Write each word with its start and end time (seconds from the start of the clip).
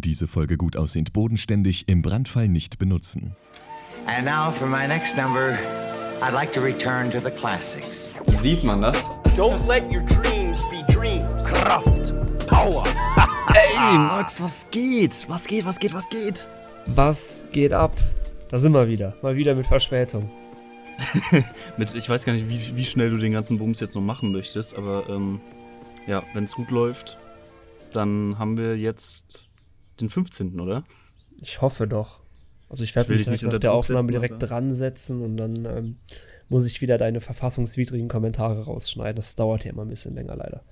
Diese 0.00 0.26
Folge 0.26 0.56
gut 0.56 0.76
aussehend 0.76 1.12
bodenständig, 1.12 1.86
im 1.86 2.00
Brandfall 2.00 2.48
nicht 2.48 2.78
benutzen. 2.78 3.36
And 4.06 4.24
now 4.24 4.50
for 4.50 4.66
my 4.66 4.86
next 4.86 5.14
number, 5.16 5.58
I'd 6.22 6.32
like 6.32 6.52
to 6.54 6.60
return 6.62 7.10
to 7.10 7.18
the 7.18 7.30
classics. 7.30 8.10
Sieht 8.40 8.64
man 8.64 8.80
das? 8.80 8.96
Don't 9.36 9.66
let 9.66 9.92
your 9.92 10.02
dreams 10.06 10.62
be 10.70 10.82
dreams. 10.90 11.44
Kraft, 11.44 12.14
Power. 12.46 12.84
Ey, 13.48 13.98
Max, 13.98 14.40
was 14.40 14.66
geht? 14.70 15.26
Was 15.28 15.46
geht, 15.46 15.66
was 15.66 15.78
geht, 15.78 15.92
was 15.92 16.08
geht? 16.08 16.48
Was 16.86 17.44
geht 17.52 17.74
ab? 17.74 17.94
Da 18.48 18.58
sind 18.58 18.72
wir 18.72 18.88
wieder. 18.88 19.14
Mal 19.20 19.36
wieder 19.36 19.54
mit 19.54 19.66
Verspätung. 19.66 20.30
Mit, 21.76 21.94
ich 21.94 22.08
weiß 22.08 22.24
gar 22.24 22.32
nicht, 22.32 22.48
wie, 22.48 22.76
wie 22.76 22.84
schnell 22.84 23.10
du 23.10 23.16
den 23.16 23.32
ganzen 23.32 23.58
Bums 23.58 23.80
jetzt 23.80 23.94
noch 23.94 24.02
machen 24.02 24.32
möchtest, 24.32 24.76
aber 24.76 25.08
ähm, 25.08 25.40
ja, 26.06 26.22
wenn 26.34 26.44
es 26.44 26.54
gut 26.54 26.70
läuft, 26.70 27.18
dann 27.92 28.38
haben 28.38 28.58
wir 28.58 28.76
jetzt 28.76 29.49
den 30.00 30.08
15., 30.08 30.58
oder? 30.60 30.84
Ich 31.40 31.60
hoffe 31.62 31.86
doch. 31.86 32.20
Also 32.68 32.84
ich 32.84 32.94
werde 32.94 33.10
mich 33.10 33.22
dich 33.22 33.28
nicht 33.28 33.42
direkt 33.42 33.54
unter 33.54 33.58
der 33.58 33.72
Aufnahme 33.72 34.02
setzen, 34.02 34.12
direkt 34.12 34.42
dran 34.42 34.72
setzen 34.72 35.22
und 35.22 35.36
dann 35.36 35.64
ähm, 35.64 35.96
muss 36.48 36.64
ich 36.64 36.80
wieder 36.80 36.98
deine 36.98 37.20
verfassungswidrigen 37.20 38.08
Kommentare 38.08 38.64
rausschneiden. 38.64 39.16
Das 39.16 39.34
dauert 39.34 39.64
ja 39.64 39.72
immer 39.72 39.82
ein 39.82 39.88
bisschen 39.88 40.14
länger 40.14 40.36
leider. 40.36 40.62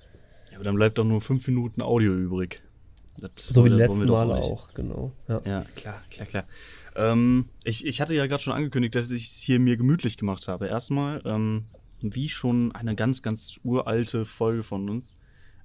Ja, 0.49 0.55
aber 0.55 0.63
dann 0.63 0.75
bleibt 0.75 0.97
doch 0.97 1.03
nur 1.03 1.21
fünf 1.21 1.47
Minuten 1.47 1.81
Audio 1.81 2.13
übrig. 2.13 2.61
Das 3.19 3.31
So 3.49 3.65
wie 3.65 3.69
die 3.69 3.75
letzten 3.75 4.07
Male 4.07 4.35
auch, 4.35 4.73
genau. 4.73 5.11
Ja. 5.27 5.41
Ja, 5.45 5.65
klar, 5.75 6.01
klar, 6.09 6.27
klar. 6.27 6.43
Ähm, 6.95 7.49
ich, 7.63 7.85
ich 7.85 8.01
hatte 8.01 8.13
ja 8.13 8.27
gerade 8.27 8.41
schon 8.41 8.53
angekündigt, 8.53 8.95
dass 8.95 9.11
ich 9.11 9.25
es 9.27 9.39
hier 9.39 9.59
mir 9.59 9.77
gemütlich 9.77 10.17
gemacht 10.17 10.47
habe. 10.47 10.67
Erstmal, 10.67 11.21
ähm, 11.25 11.65
wie 12.01 12.29
schon 12.29 12.73
eine 12.73 12.95
ganz, 12.95 13.21
ganz 13.21 13.59
uralte 13.63 14.25
Folge 14.25 14.63
von 14.63 14.89
uns, 14.89 15.13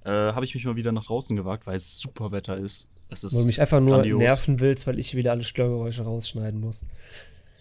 äh, 0.03 0.09
habe 0.09 0.45
ich 0.45 0.53
mich 0.53 0.65
mal 0.65 0.75
wieder 0.75 0.91
nach 0.91 1.05
draußen 1.05 1.35
gewagt, 1.35 1.65
weil 1.65 1.77
es 1.77 1.99
super 1.99 2.31
Wetter 2.31 2.57
ist. 2.57 2.89
Es 3.09 3.23
ist 3.23 3.33
Wo 3.33 3.39
du 3.39 3.45
mich 3.45 3.61
einfach 3.61 3.79
nur 3.79 3.95
grandios. 3.97 4.19
nerven 4.19 4.59
willst, 4.59 4.87
weil 4.87 4.99
ich 4.99 5.15
wieder 5.15 5.31
alle 5.31 5.43
Störgeräusche 5.43 6.03
rausschneiden 6.03 6.59
muss. 6.59 6.83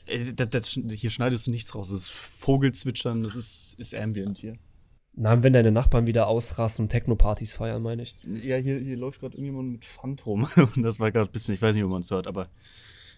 Äh, 0.06 0.32
Das, 0.32 0.48
das, 0.50 0.68
hier 0.68 1.10
schneidest 1.10 1.46
du 1.46 1.50
nichts 1.50 1.74
raus. 1.74 1.88
Das 1.90 2.00
ist 2.02 2.10
Vogelzwitschern, 2.10 3.22
das 3.22 3.34
ist, 3.36 3.74
ist 3.78 3.94
Ambient 3.94 4.38
hier. 4.38 4.56
Na, 5.16 5.42
wenn 5.42 5.52
deine 5.52 5.70
Nachbarn 5.70 6.06
wieder 6.08 6.26
ausrasten 6.26 6.86
und 6.86 6.88
Techno-Partys 6.88 7.52
feiern, 7.52 7.82
meine 7.82 8.02
ich. 8.02 8.16
Ja, 8.24 8.56
hier, 8.56 8.78
hier 8.80 8.96
läuft 8.96 9.20
gerade 9.20 9.34
irgendjemand 9.36 9.70
mit 9.70 9.84
Pfand 9.84 10.26
rum. 10.26 10.48
Und 10.56 10.82
das 10.82 10.98
war 10.98 11.12
gerade 11.12 11.30
ein 11.30 11.32
bisschen, 11.32 11.54
ich 11.54 11.62
weiß 11.62 11.72
nicht, 11.76 11.84
ob 11.84 11.90
man 11.90 12.00
es 12.02 12.10
hört, 12.10 12.26
aber 12.26 12.48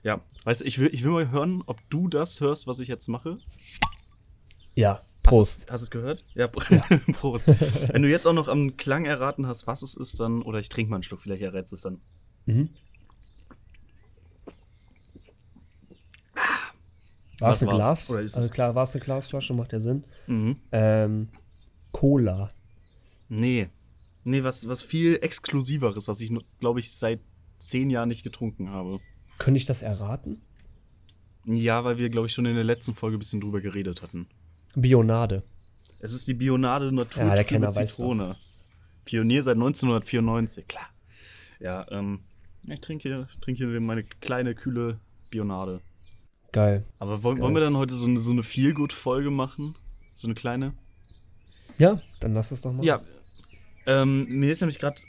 ja. 0.02 0.20
Weißt 0.44 0.60
du, 0.60 0.66
ich 0.66 0.78
will, 0.78 0.90
ich 0.92 1.04
will 1.04 1.10
mal 1.12 1.30
hören, 1.30 1.62
ob 1.64 1.78
du 1.88 2.08
das 2.08 2.40
hörst, 2.42 2.66
was 2.66 2.80
ich 2.80 2.88
jetzt 2.88 3.08
mache. 3.08 3.38
Ja, 4.74 5.02
Prost. 5.22 5.66
Hast 5.70 5.80
du 5.80 5.84
es 5.84 5.90
gehört? 5.90 6.24
Ja, 6.34 6.46
Prost. 7.12 7.48
Wenn 7.48 8.02
du 8.02 8.10
jetzt 8.10 8.26
auch 8.26 8.34
noch 8.34 8.48
am 8.48 8.76
Klang 8.76 9.06
erraten 9.06 9.46
hast, 9.46 9.66
was 9.66 9.80
es 9.82 9.94
ist, 9.94 10.20
dann, 10.20 10.42
oder 10.42 10.58
ich 10.58 10.68
trinke 10.68 10.90
mal 10.90 10.96
einen 10.96 11.02
Schluck, 11.02 11.20
vielleicht 11.22 11.42
errätst 11.42 11.72
du 11.72 11.76
es 11.76 11.82
dann. 11.82 12.00
Mhm. 12.46 12.70
War 17.38 17.50
Was 17.50 17.62
es 17.62 17.68
eine? 17.68 17.76
Glas? 17.76 18.10
Oder 18.10 18.20
ist 18.22 18.30
es- 18.32 18.36
Also 18.36 18.48
klar, 18.50 18.74
war 18.74 18.84
es 18.84 18.94
eine 18.94 19.04
Glasflasche, 19.04 19.52
macht 19.52 19.72
ja 19.72 19.80
Sinn. 19.80 20.04
Mhm. 20.26 20.56
Ähm, 20.72 21.28
Cola. 21.92 22.50
Nee. 23.28 23.68
Nee, 24.24 24.42
was, 24.42 24.66
was 24.68 24.82
viel 24.82 25.18
Exklusiveres, 25.22 26.08
was 26.08 26.20
ich, 26.20 26.32
glaube 26.60 26.80
ich, 26.80 26.92
seit 26.92 27.20
zehn 27.58 27.90
Jahren 27.90 28.08
nicht 28.08 28.22
getrunken 28.24 28.70
habe. 28.70 29.00
Könnte 29.38 29.58
ich 29.58 29.66
das 29.66 29.82
erraten? 29.82 30.40
Ja, 31.44 31.84
weil 31.84 31.98
wir, 31.98 32.08
glaube 32.08 32.26
ich, 32.26 32.32
schon 32.32 32.46
in 32.46 32.54
der 32.54 32.64
letzten 32.64 32.94
Folge 32.94 33.16
ein 33.16 33.20
bisschen 33.20 33.40
drüber 33.40 33.60
geredet 33.60 34.02
hatten. 34.02 34.26
Bionade. 34.74 35.42
Es 36.00 36.12
ist 36.12 36.26
die 36.28 36.34
Bionade 36.34 36.90
Natur 36.92 37.22
Ja, 37.24 37.34
der 37.34 37.44
Kenner 37.44 37.74
weiß 37.74 37.96
Zitrone. 37.96 38.36
Pionier 39.04 39.42
seit 39.42 39.54
1994, 39.56 40.66
klar. 40.66 40.88
Ja, 41.60 41.86
ähm, 41.90 42.20
ich 42.74 42.80
trinke 42.80 43.08
hier, 43.08 43.28
trinke 43.40 43.68
hier 43.68 43.80
meine 43.80 44.02
kleine, 44.04 44.54
kühle 44.54 45.00
Bionade. 45.30 45.80
Geil. 46.52 46.84
Aber 46.98 47.22
wollen, 47.22 47.36
geil. 47.36 47.44
wollen 47.44 47.54
wir 47.54 47.60
dann 47.60 47.76
heute 47.76 47.94
so 47.94 48.06
eine, 48.06 48.18
so 48.18 48.32
eine 48.32 48.42
Feel-Good-Folge 48.42 49.30
machen? 49.30 49.76
So 50.14 50.26
eine 50.26 50.34
kleine? 50.34 50.74
Ja, 51.78 52.00
dann 52.20 52.34
lass 52.34 52.50
es 52.50 52.62
doch 52.62 52.72
mal. 52.72 52.84
Ja. 52.84 53.02
Ähm, 53.86 54.26
mir 54.28 54.50
ist 54.50 54.60
nämlich 54.60 54.78
gerade, 54.78 55.00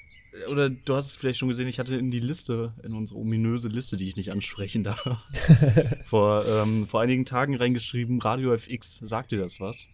oder 0.49 0.69
du 0.69 0.95
hast 0.95 1.07
es 1.07 1.15
vielleicht 1.15 1.39
schon 1.39 1.47
gesehen, 1.47 1.67
ich 1.67 1.79
hatte 1.79 1.95
in 1.95 2.11
die 2.11 2.19
Liste, 2.19 2.73
in 2.83 2.93
unsere 2.93 3.19
ominöse 3.19 3.69
Liste, 3.69 3.97
die 3.97 4.07
ich 4.07 4.17
nicht 4.17 4.31
ansprechen 4.31 4.83
darf, 4.83 5.03
vor, 6.03 6.45
ähm, 6.45 6.87
vor 6.87 7.01
einigen 7.01 7.25
Tagen 7.25 7.55
reingeschrieben, 7.55 8.19
Radio 8.19 8.53
FX. 8.53 8.95
Sagt 8.95 9.31
dir 9.31 9.39
das 9.39 9.59
was? 9.59 9.87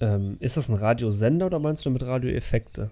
Ähm, 0.00 0.36
ist 0.38 0.56
das 0.56 0.68
ein 0.68 0.76
Radiosender 0.76 1.46
oder 1.46 1.58
meinst 1.58 1.84
du 1.84 1.90
mit 1.90 2.02
Radioeffekte? 2.02 2.90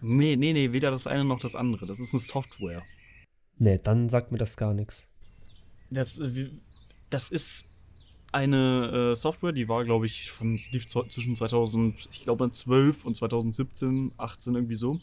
Nee, 0.00 0.36
nee, 0.36 0.52
nee, 0.52 0.72
weder 0.72 0.90
das 0.90 1.06
eine 1.06 1.24
noch 1.24 1.40
das 1.40 1.54
andere. 1.54 1.86
Das 1.86 1.98
ist 1.98 2.12
eine 2.12 2.20
Software. 2.20 2.82
Nee, 3.58 3.78
dann 3.82 4.08
sagt 4.08 4.32
mir 4.32 4.38
das 4.38 4.56
gar 4.56 4.74
nichts. 4.74 5.08
Das, 5.90 6.20
das 7.10 7.30
ist 7.30 7.70
eine 8.32 9.12
äh, 9.12 9.16
Software, 9.16 9.52
die 9.52 9.68
war, 9.68 9.84
glaube 9.84 10.06
ich, 10.06 10.30
von, 10.30 10.58
lief 10.70 10.86
zwischen 10.88 11.36
2000, 11.36 12.08
ich 12.10 12.22
glaube 12.22 12.50
12 12.50 13.06
und 13.06 13.14
2017, 13.14 14.12
18 14.18 14.54
irgendwie 14.54 14.74
so. 14.74 15.00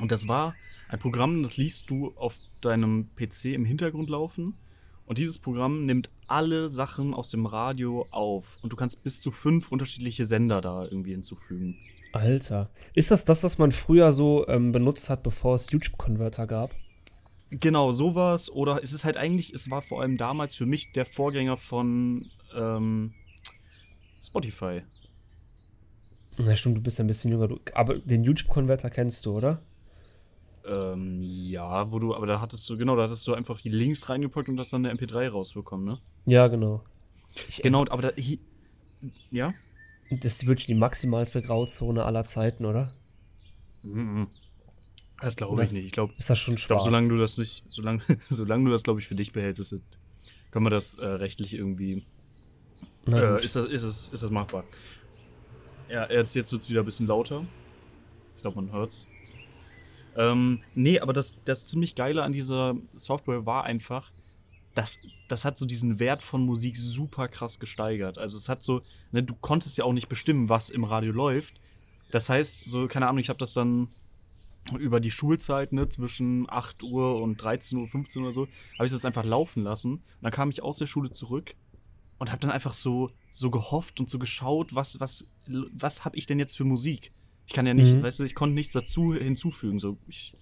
Und 0.00 0.12
das 0.12 0.28
war 0.28 0.54
ein 0.88 0.98
Programm, 0.98 1.42
das 1.42 1.56
liest 1.56 1.90
du 1.90 2.12
auf 2.16 2.38
deinem 2.60 3.08
PC 3.16 3.46
im 3.46 3.64
Hintergrund 3.64 4.08
laufen. 4.08 4.54
Und 5.04 5.18
dieses 5.18 5.38
Programm 5.38 5.86
nimmt 5.86 6.10
alle 6.26 6.70
Sachen 6.70 7.14
aus 7.14 7.30
dem 7.30 7.46
Radio 7.46 8.06
auf. 8.10 8.58
Und 8.62 8.72
du 8.72 8.76
kannst 8.76 9.02
bis 9.02 9.20
zu 9.20 9.30
fünf 9.30 9.72
unterschiedliche 9.72 10.24
Sender 10.24 10.60
da 10.60 10.84
irgendwie 10.84 11.12
hinzufügen. 11.12 11.76
Alter. 12.12 12.70
Ist 12.94 13.10
das 13.10 13.24
das, 13.24 13.44
was 13.44 13.58
man 13.58 13.72
früher 13.72 14.12
so 14.12 14.46
ähm, 14.48 14.72
benutzt 14.72 15.10
hat, 15.10 15.22
bevor 15.22 15.54
es 15.54 15.70
YouTube-Converter 15.70 16.46
gab? 16.46 16.74
Genau, 17.50 17.92
sowas. 17.92 18.50
Oder 18.50 18.82
es 18.82 18.92
ist 18.92 19.04
halt 19.04 19.16
eigentlich, 19.16 19.52
es 19.52 19.70
war 19.70 19.82
vor 19.82 20.02
allem 20.02 20.16
damals 20.16 20.54
für 20.54 20.66
mich 20.66 20.92
der 20.92 21.06
Vorgänger 21.06 21.56
von 21.56 22.30
ähm, 22.54 23.14
Spotify. 24.22 24.82
Na 26.38 26.54
stimmt, 26.54 26.76
du 26.76 26.82
bist 26.82 26.98
ja 26.98 27.04
ein 27.04 27.08
bisschen 27.08 27.32
jünger. 27.32 27.48
Du, 27.48 27.58
aber 27.74 27.98
den 27.98 28.22
YouTube-Converter 28.24 28.90
kennst 28.90 29.24
du, 29.26 29.36
oder? 29.36 29.62
Ähm, 30.66 31.20
ja, 31.22 31.90
wo 31.90 31.98
du, 31.98 32.14
aber 32.14 32.26
da 32.26 32.40
hattest 32.40 32.68
du, 32.68 32.76
genau, 32.76 32.94
da 32.94 33.04
hattest 33.04 33.26
du 33.26 33.34
einfach 33.34 33.60
die 33.60 33.70
Links 33.70 34.08
reingepackt 34.08 34.48
und 34.48 34.58
hast 34.58 34.72
dann 34.72 34.84
eine 34.84 34.94
MP3 34.98 35.28
rausbekommen, 35.30 35.86
ne? 35.86 35.98
Ja, 36.26 36.46
genau. 36.48 36.84
Ich, 37.48 37.62
Genau, 37.62 37.86
aber 37.88 38.02
da, 38.02 38.08
hi, 38.16 38.38
ja? 39.30 39.54
Das 40.10 40.34
ist 40.34 40.46
wirklich 40.46 40.66
die 40.66 40.74
maximalste 40.74 41.42
Grauzone 41.42 42.04
aller 42.04 42.24
Zeiten, 42.24 42.64
oder? 42.64 42.92
Mhm. 43.82 44.28
Das 45.20 45.36
glaube 45.36 45.62
ich 45.64 45.72
nicht. 45.72 45.86
Ich 45.86 45.92
glaube, 45.92 46.14
Ist 46.16 46.30
das 46.30 46.38
schon 46.38 46.54
ich 46.54 46.66
glaub, 46.66 46.78
schwarz? 46.78 46.84
solange 46.84 47.08
du 47.08 47.18
das 47.18 47.38
nicht, 47.38 47.64
solange, 47.68 48.02
solange 48.30 48.64
du 48.64 48.70
das, 48.70 48.82
glaube 48.82 49.00
ich, 49.00 49.06
für 49.08 49.14
dich 49.14 49.32
behältst, 49.32 49.60
ist 49.60 49.74
können 50.50 50.64
wir 50.64 50.70
das 50.70 50.94
äh, 50.94 51.06
rechtlich 51.06 51.54
irgendwie, 51.54 52.06
äh, 53.06 53.44
ist, 53.44 53.56
das, 53.56 53.66
ist, 53.66 53.82
es, 53.82 54.08
ist 54.08 54.22
das 54.22 54.30
machbar. 54.30 54.64
Ja, 55.90 56.10
jetzt, 56.10 56.34
jetzt 56.34 56.52
wird 56.52 56.62
es 56.62 56.70
wieder 56.70 56.80
ein 56.80 56.86
bisschen 56.86 57.06
lauter. 57.06 57.44
Ich 58.36 58.42
glaube, 58.42 58.56
man 58.56 58.72
hört's. 58.72 59.06
Ähm, 60.16 60.60
nee, 60.74 61.00
aber 61.00 61.12
das, 61.12 61.34
das 61.44 61.66
ziemlich 61.66 61.94
Geile 61.94 62.22
an 62.22 62.32
dieser 62.32 62.76
Software 62.96 63.46
war 63.46 63.64
einfach, 63.64 64.10
das, 64.78 65.00
das 65.26 65.44
hat 65.44 65.58
so 65.58 65.66
diesen 65.66 65.98
Wert 65.98 66.22
von 66.22 66.46
Musik 66.46 66.76
super 66.76 67.26
krass 67.26 67.58
gesteigert. 67.58 68.16
Also 68.16 68.36
es 68.36 68.48
hat 68.48 68.62
so, 68.62 68.82
ne, 69.10 69.24
du 69.24 69.34
konntest 69.34 69.76
ja 69.76 69.82
auch 69.84 69.92
nicht 69.92 70.08
bestimmen, 70.08 70.48
was 70.48 70.70
im 70.70 70.84
Radio 70.84 71.10
läuft. 71.10 71.54
Das 72.12 72.28
heißt, 72.28 72.66
so, 72.66 72.86
keine 72.86 73.08
Ahnung, 73.08 73.18
ich 73.18 73.28
habe 73.28 73.40
das 73.40 73.54
dann 73.54 73.88
über 74.78 75.00
die 75.00 75.10
Schulzeit, 75.10 75.72
ne, 75.72 75.88
zwischen 75.88 76.48
8 76.48 76.84
Uhr 76.84 77.20
und 77.20 77.42
13 77.42 77.76
Uhr, 77.76 77.88
15 77.88 78.22
Uhr 78.22 78.28
oder 78.28 78.34
so, 78.34 78.48
habe 78.78 78.86
ich 78.86 78.92
das 78.92 79.04
einfach 79.04 79.24
laufen 79.24 79.64
lassen. 79.64 79.94
Und 79.94 80.04
dann 80.22 80.30
kam 80.30 80.50
ich 80.50 80.62
aus 80.62 80.78
der 80.78 80.86
Schule 80.86 81.10
zurück 81.10 81.54
und 82.18 82.30
habe 82.30 82.40
dann 82.40 82.52
einfach 82.52 82.72
so, 82.72 83.10
so 83.32 83.50
gehofft 83.50 83.98
und 83.98 84.08
so 84.08 84.20
geschaut, 84.20 84.76
was, 84.76 85.00
was, 85.00 85.26
was 85.46 86.04
habe 86.04 86.16
ich 86.16 86.26
denn 86.26 86.38
jetzt 86.38 86.56
für 86.56 86.64
Musik? 86.64 87.10
Ich 87.48 87.52
kann 87.52 87.66
ja 87.66 87.74
nicht, 87.74 87.94
Mhm. 87.96 88.02
weißt 88.04 88.20
du, 88.20 88.24
ich 88.24 88.36
konnte 88.36 88.54
nichts 88.54 88.74
dazu 88.74 89.12
hinzufügen. 89.12 89.80
So, 89.80 89.98
ich, 90.06 90.36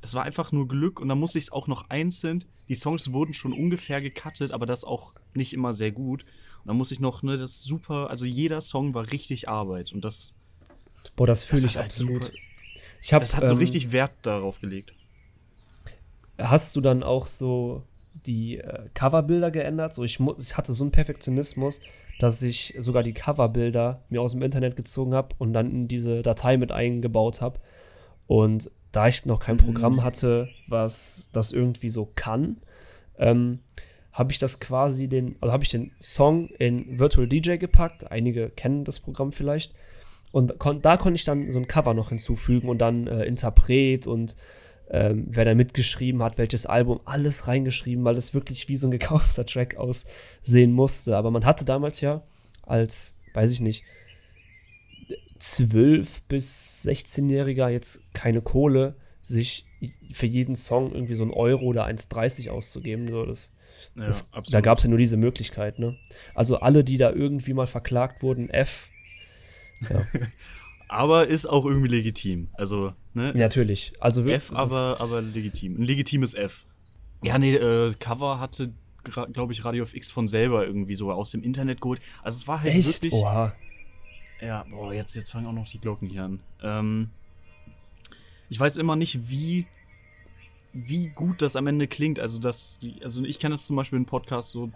das 0.00 0.14
war 0.14 0.24
einfach 0.24 0.52
nur 0.52 0.68
Glück 0.68 1.00
und 1.00 1.08
dann 1.08 1.18
musste 1.18 1.38
ich 1.38 1.44
es 1.44 1.52
auch 1.52 1.66
noch 1.68 1.88
einzeln. 1.90 2.44
Die 2.68 2.74
Songs 2.74 3.12
wurden 3.12 3.32
schon 3.32 3.52
ungefähr 3.52 4.00
gecuttet, 4.00 4.52
aber 4.52 4.66
das 4.66 4.84
auch 4.84 5.14
nicht 5.34 5.52
immer 5.52 5.72
sehr 5.72 5.92
gut. 5.92 6.22
Und 6.22 6.66
dann 6.68 6.76
musste 6.76 6.94
ich 6.94 7.00
noch, 7.00 7.22
ne, 7.22 7.36
das 7.36 7.62
super, 7.62 8.10
also 8.10 8.24
jeder 8.24 8.60
Song 8.60 8.94
war 8.94 9.10
richtig 9.12 9.48
Arbeit 9.48 9.92
und 9.92 10.04
das, 10.04 10.34
Boah, 11.14 11.26
das 11.26 11.42
fühle 11.44 11.66
ich 11.66 11.78
absolut. 11.78 12.24
super- 12.24 12.36
Ich 13.00 13.12
hab, 13.12 13.20
das 13.20 13.36
hat 13.36 13.46
so 13.46 13.54
ähm, 13.54 13.58
richtig 13.58 13.92
Wert 13.92 14.12
darauf 14.22 14.60
gelegt. 14.60 14.92
Hast 16.38 16.76
du 16.76 16.80
dann 16.80 17.02
auch 17.02 17.26
so 17.26 17.82
die 18.26 18.58
äh, 18.58 18.88
Coverbilder 18.94 19.50
geändert? 19.50 19.94
So, 19.94 20.04
ich, 20.04 20.18
ich 20.38 20.56
hatte 20.56 20.72
so 20.72 20.84
einen 20.84 20.90
Perfektionismus, 20.90 21.80
dass 22.18 22.42
ich 22.42 22.74
sogar 22.78 23.02
die 23.02 23.14
Coverbilder 23.14 24.02
mir 24.10 24.20
aus 24.20 24.32
dem 24.32 24.42
Internet 24.42 24.76
gezogen 24.76 25.14
habe 25.14 25.34
und 25.38 25.52
dann 25.52 25.70
in 25.70 25.88
diese 25.88 26.22
Datei 26.22 26.56
mit 26.56 26.72
eingebaut 26.72 27.40
habe. 27.40 27.60
Und 28.26 28.70
da 28.96 29.08
ich 29.08 29.26
noch 29.26 29.40
kein 29.40 29.56
Mhm. 29.56 29.60
Programm 29.60 30.02
hatte, 30.02 30.48
was 30.68 31.28
das 31.32 31.52
irgendwie 31.52 31.90
so 31.90 32.10
kann, 32.14 32.56
ähm, 33.18 33.60
habe 34.12 34.32
ich 34.32 34.38
das 34.38 34.58
quasi 34.58 35.06
den, 35.06 35.36
also 35.42 35.52
habe 35.52 35.64
ich 35.64 35.70
den 35.70 35.92
Song 36.00 36.48
in 36.58 36.98
Virtual 36.98 37.28
DJ 37.28 37.56
gepackt. 37.56 38.10
Einige 38.10 38.48
kennen 38.48 38.84
das 38.84 38.98
Programm 39.00 39.32
vielleicht. 39.32 39.74
Und 40.32 40.58
kon 40.58 40.80
da 40.80 40.96
konnte 40.96 41.16
ich 41.16 41.24
dann 41.24 41.50
so 41.50 41.58
ein 41.58 41.68
Cover 41.68 41.92
noch 41.92 42.08
hinzufügen 42.08 42.70
und 42.70 42.78
dann 42.78 43.06
äh, 43.06 43.24
Interpret 43.24 44.06
und 44.06 44.34
ähm, 44.88 45.26
wer 45.28 45.44
da 45.44 45.54
mitgeschrieben 45.54 46.22
hat, 46.22 46.38
welches 46.38 46.64
Album, 46.64 47.00
alles 47.04 47.48
reingeschrieben, 47.48 48.04
weil 48.04 48.16
es 48.16 48.32
wirklich 48.32 48.68
wie 48.68 48.76
so 48.76 48.86
ein 48.86 48.92
gekaufter 48.92 49.44
Track 49.44 49.76
aussehen 49.76 50.72
musste. 50.72 51.18
Aber 51.18 51.30
man 51.30 51.44
hatte 51.44 51.66
damals 51.66 52.00
ja 52.00 52.22
als, 52.62 53.14
weiß 53.34 53.52
ich 53.52 53.60
nicht, 53.60 53.84
12 55.38 56.22
bis 56.22 56.84
16-Jähriger 56.84 57.68
jetzt 57.68 58.02
keine 58.14 58.42
Kohle, 58.42 58.96
sich 59.22 59.66
für 60.12 60.26
jeden 60.26 60.56
Song 60.56 60.92
irgendwie 60.92 61.14
so 61.14 61.24
ein 61.24 61.30
Euro 61.30 61.64
oder 61.64 61.86
1,30 61.86 62.50
auszugeben. 62.50 63.08
So, 63.08 63.24
das, 63.24 63.54
Ja, 63.94 64.06
das, 64.06 64.30
da 64.50 64.60
gab 64.60 64.78
es 64.78 64.84
ja 64.84 64.90
nur 64.90 64.98
diese 64.98 65.16
Möglichkeit. 65.16 65.78
Ne? 65.78 65.96
Also 66.34 66.60
alle, 66.60 66.84
die 66.84 66.96
da 66.96 67.10
irgendwie 67.12 67.54
mal 67.54 67.66
verklagt 67.66 68.22
wurden, 68.22 68.50
F. 68.50 68.88
Aber 70.88 71.26
ist 71.26 71.46
auch 71.46 71.64
irgendwie 71.64 71.88
legitim. 71.88 72.48
Also, 72.54 72.92
ne? 73.12 73.32
Ja, 73.34 73.46
natürlich. 73.46 73.92
Also. 73.98 74.24
F, 74.26 74.52
aber, 74.54 75.00
aber 75.00 75.20
legitim. 75.20 75.80
Ein 75.80 75.82
legitimes 75.82 76.34
F. 76.34 76.64
Ja, 77.24 77.38
nee, 77.38 77.56
äh, 77.56 77.92
Cover 77.98 78.38
hatte, 78.38 78.72
glaube 79.32 79.52
ich, 79.52 79.64
Radio 79.64 79.82
FX 79.84 80.10
von 80.10 80.28
selber 80.28 80.64
irgendwie 80.64 80.94
so 80.94 81.10
aus 81.10 81.32
dem 81.32 81.42
Internet 81.42 81.80
geholt. 81.80 82.00
Also 82.22 82.36
es 82.36 82.48
war 82.48 82.62
halt 82.62 82.74
Echt? 82.74 82.86
wirklich. 82.86 83.12
Oha. 83.12 83.52
Ja, 84.40 84.64
boah, 84.70 84.92
jetzt, 84.92 85.14
jetzt 85.14 85.30
fangen 85.30 85.46
auch 85.46 85.52
noch 85.52 85.68
die 85.68 85.80
Glocken 85.80 86.08
hier 86.08 86.24
an. 86.24 86.40
Ähm, 86.62 87.08
ich 88.48 88.60
weiß 88.60 88.76
immer 88.76 88.96
nicht, 88.96 89.30
wie, 89.30 89.66
wie 90.72 91.08
gut 91.08 91.42
das 91.42 91.56
am 91.56 91.66
Ende 91.66 91.88
klingt. 91.88 92.20
Also, 92.20 92.38
das, 92.38 92.78
also 93.02 93.24
ich 93.24 93.38
kenne 93.38 93.54
das 93.54 93.66
zum 93.66 93.76
Beispiel 93.76 93.98
in 93.98 94.06
Podcast 94.06 94.50
so 94.50 94.70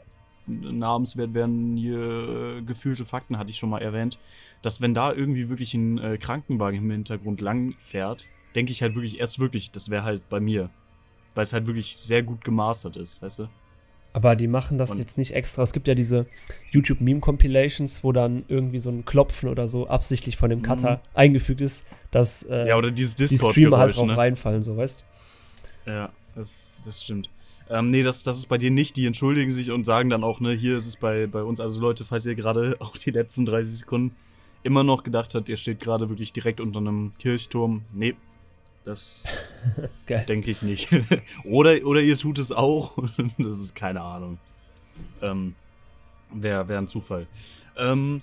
namenswert 0.46 1.34
werden 1.34 1.76
hier 1.76 2.58
äh, 2.58 2.62
gefühlte 2.62 3.04
Fakten, 3.04 3.38
hatte 3.38 3.50
ich 3.50 3.58
schon 3.58 3.70
mal 3.70 3.82
erwähnt, 3.82 4.18
dass 4.62 4.80
wenn 4.80 4.94
da 4.94 5.12
irgendwie 5.12 5.48
wirklich 5.48 5.74
ein 5.74 5.98
äh, 5.98 6.18
Krankenwagen 6.18 6.80
im 6.80 6.90
Hintergrund 6.90 7.40
lang 7.40 7.74
fährt, 7.78 8.28
denke 8.54 8.72
ich 8.72 8.82
halt 8.82 8.94
wirklich 8.94 9.20
erst 9.20 9.38
wirklich, 9.38 9.70
das 9.70 9.90
wäre 9.90 10.04
halt 10.04 10.28
bei 10.28 10.40
mir. 10.40 10.70
Weil 11.34 11.44
es 11.44 11.52
halt 11.52 11.66
wirklich 11.66 11.96
sehr 11.96 12.22
gut 12.22 12.44
gemastert 12.44 12.96
ist, 12.96 13.22
weißt 13.22 13.40
du? 13.40 13.48
Aber 14.12 14.34
die 14.34 14.48
machen 14.48 14.76
das 14.76 14.90
Und- 14.92 14.98
jetzt 14.98 15.18
nicht 15.18 15.34
extra. 15.34 15.62
Es 15.62 15.72
gibt 15.72 15.86
ja 15.86 15.94
diese 15.94 16.26
YouTube-Meme-Compilations, 16.72 18.02
wo 18.04 18.12
dann 18.12 18.44
irgendwie 18.48 18.78
so 18.78 18.90
ein 18.90 19.04
Klopfen 19.04 19.48
oder 19.48 19.68
so 19.68 19.86
absichtlich 19.88 20.36
von 20.36 20.50
dem 20.50 20.62
Cutter 20.62 21.00
eingefügt 21.14 21.60
ist, 21.60 21.86
dass 22.10 22.42
äh, 22.44 22.62
Mhm. 22.62 22.68
Ja, 22.68 22.76
oder 22.76 22.90
dieses 22.90 23.14
die 23.14 23.38
Streamer 23.38 23.78
halt 23.78 23.96
drauf 23.96 24.08
ne? 24.08 24.16
reinfallen, 24.16 24.62
so 24.62 24.76
weißt 24.76 25.04
Ja, 25.86 26.10
das, 26.34 26.82
das 26.84 27.04
stimmt. 27.04 27.30
Ähm, 27.68 27.90
nee, 27.90 28.02
das, 28.02 28.24
das 28.24 28.36
ist 28.38 28.48
bei 28.48 28.58
dir 28.58 28.70
nicht. 28.72 28.96
Die 28.96 29.06
entschuldigen 29.06 29.50
sich 29.50 29.70
und 29.70 29.84
sagen 29.84 30.10
dann 30.10 30.24
auch, 30.24 30.40
ne, 30.40 30.52
hier 30.52 30.76
ist 30.76 30.86
es 30.86 30.96
bei, 30.96 31.26
bei 31.26 31.42
uns. 31.44 31.60
Also 31.60 31.80
Leute, 31.80 32.04
falls 32.04 32.26
ihr 32.26 32.34
gerade 32.34 32.76
auch 32.80 32.96
die 32.96 33.10
letzten 33.12 33.46
30 33.46 33.78
Sekunden 33.78 34.16
immer 34.64 34.82
noch 34.82 35.04
gedacht 35.04 35.34
habt, 35.34 35.48
ihr 35.48 35.56
steht 35.56 35.78
gerade 35.80 36.08
wirklich 36.08 36.32
direkt 36.32 36.60
unter 36.60 36.80
einem 36.80 37.12
Kirchturm. 37.18 37.82
Nee, 37.92 38.14
das 38.84 39.24
denke 40.28 40.50
ich 40.50 40.62
nicht. 40.62 40.88
oder, 41.44 41.84
oder 41.84 42.00
ihr 42.00 42.16
tut 42.16 42.38
es 42.38 42.52
auch. 42.52 42.96
das 43.38 43.58
ist 43.58 43.74
keine 43.74 44.02
Ahnung. 44.02 44.38
Ähm, 45.22 45.54
Wäre 46.32 46.68
wär 46.68 46.78
ein 46.78 46.86
Zufall. 46.86 47.26
Ähm, 47.76 48.22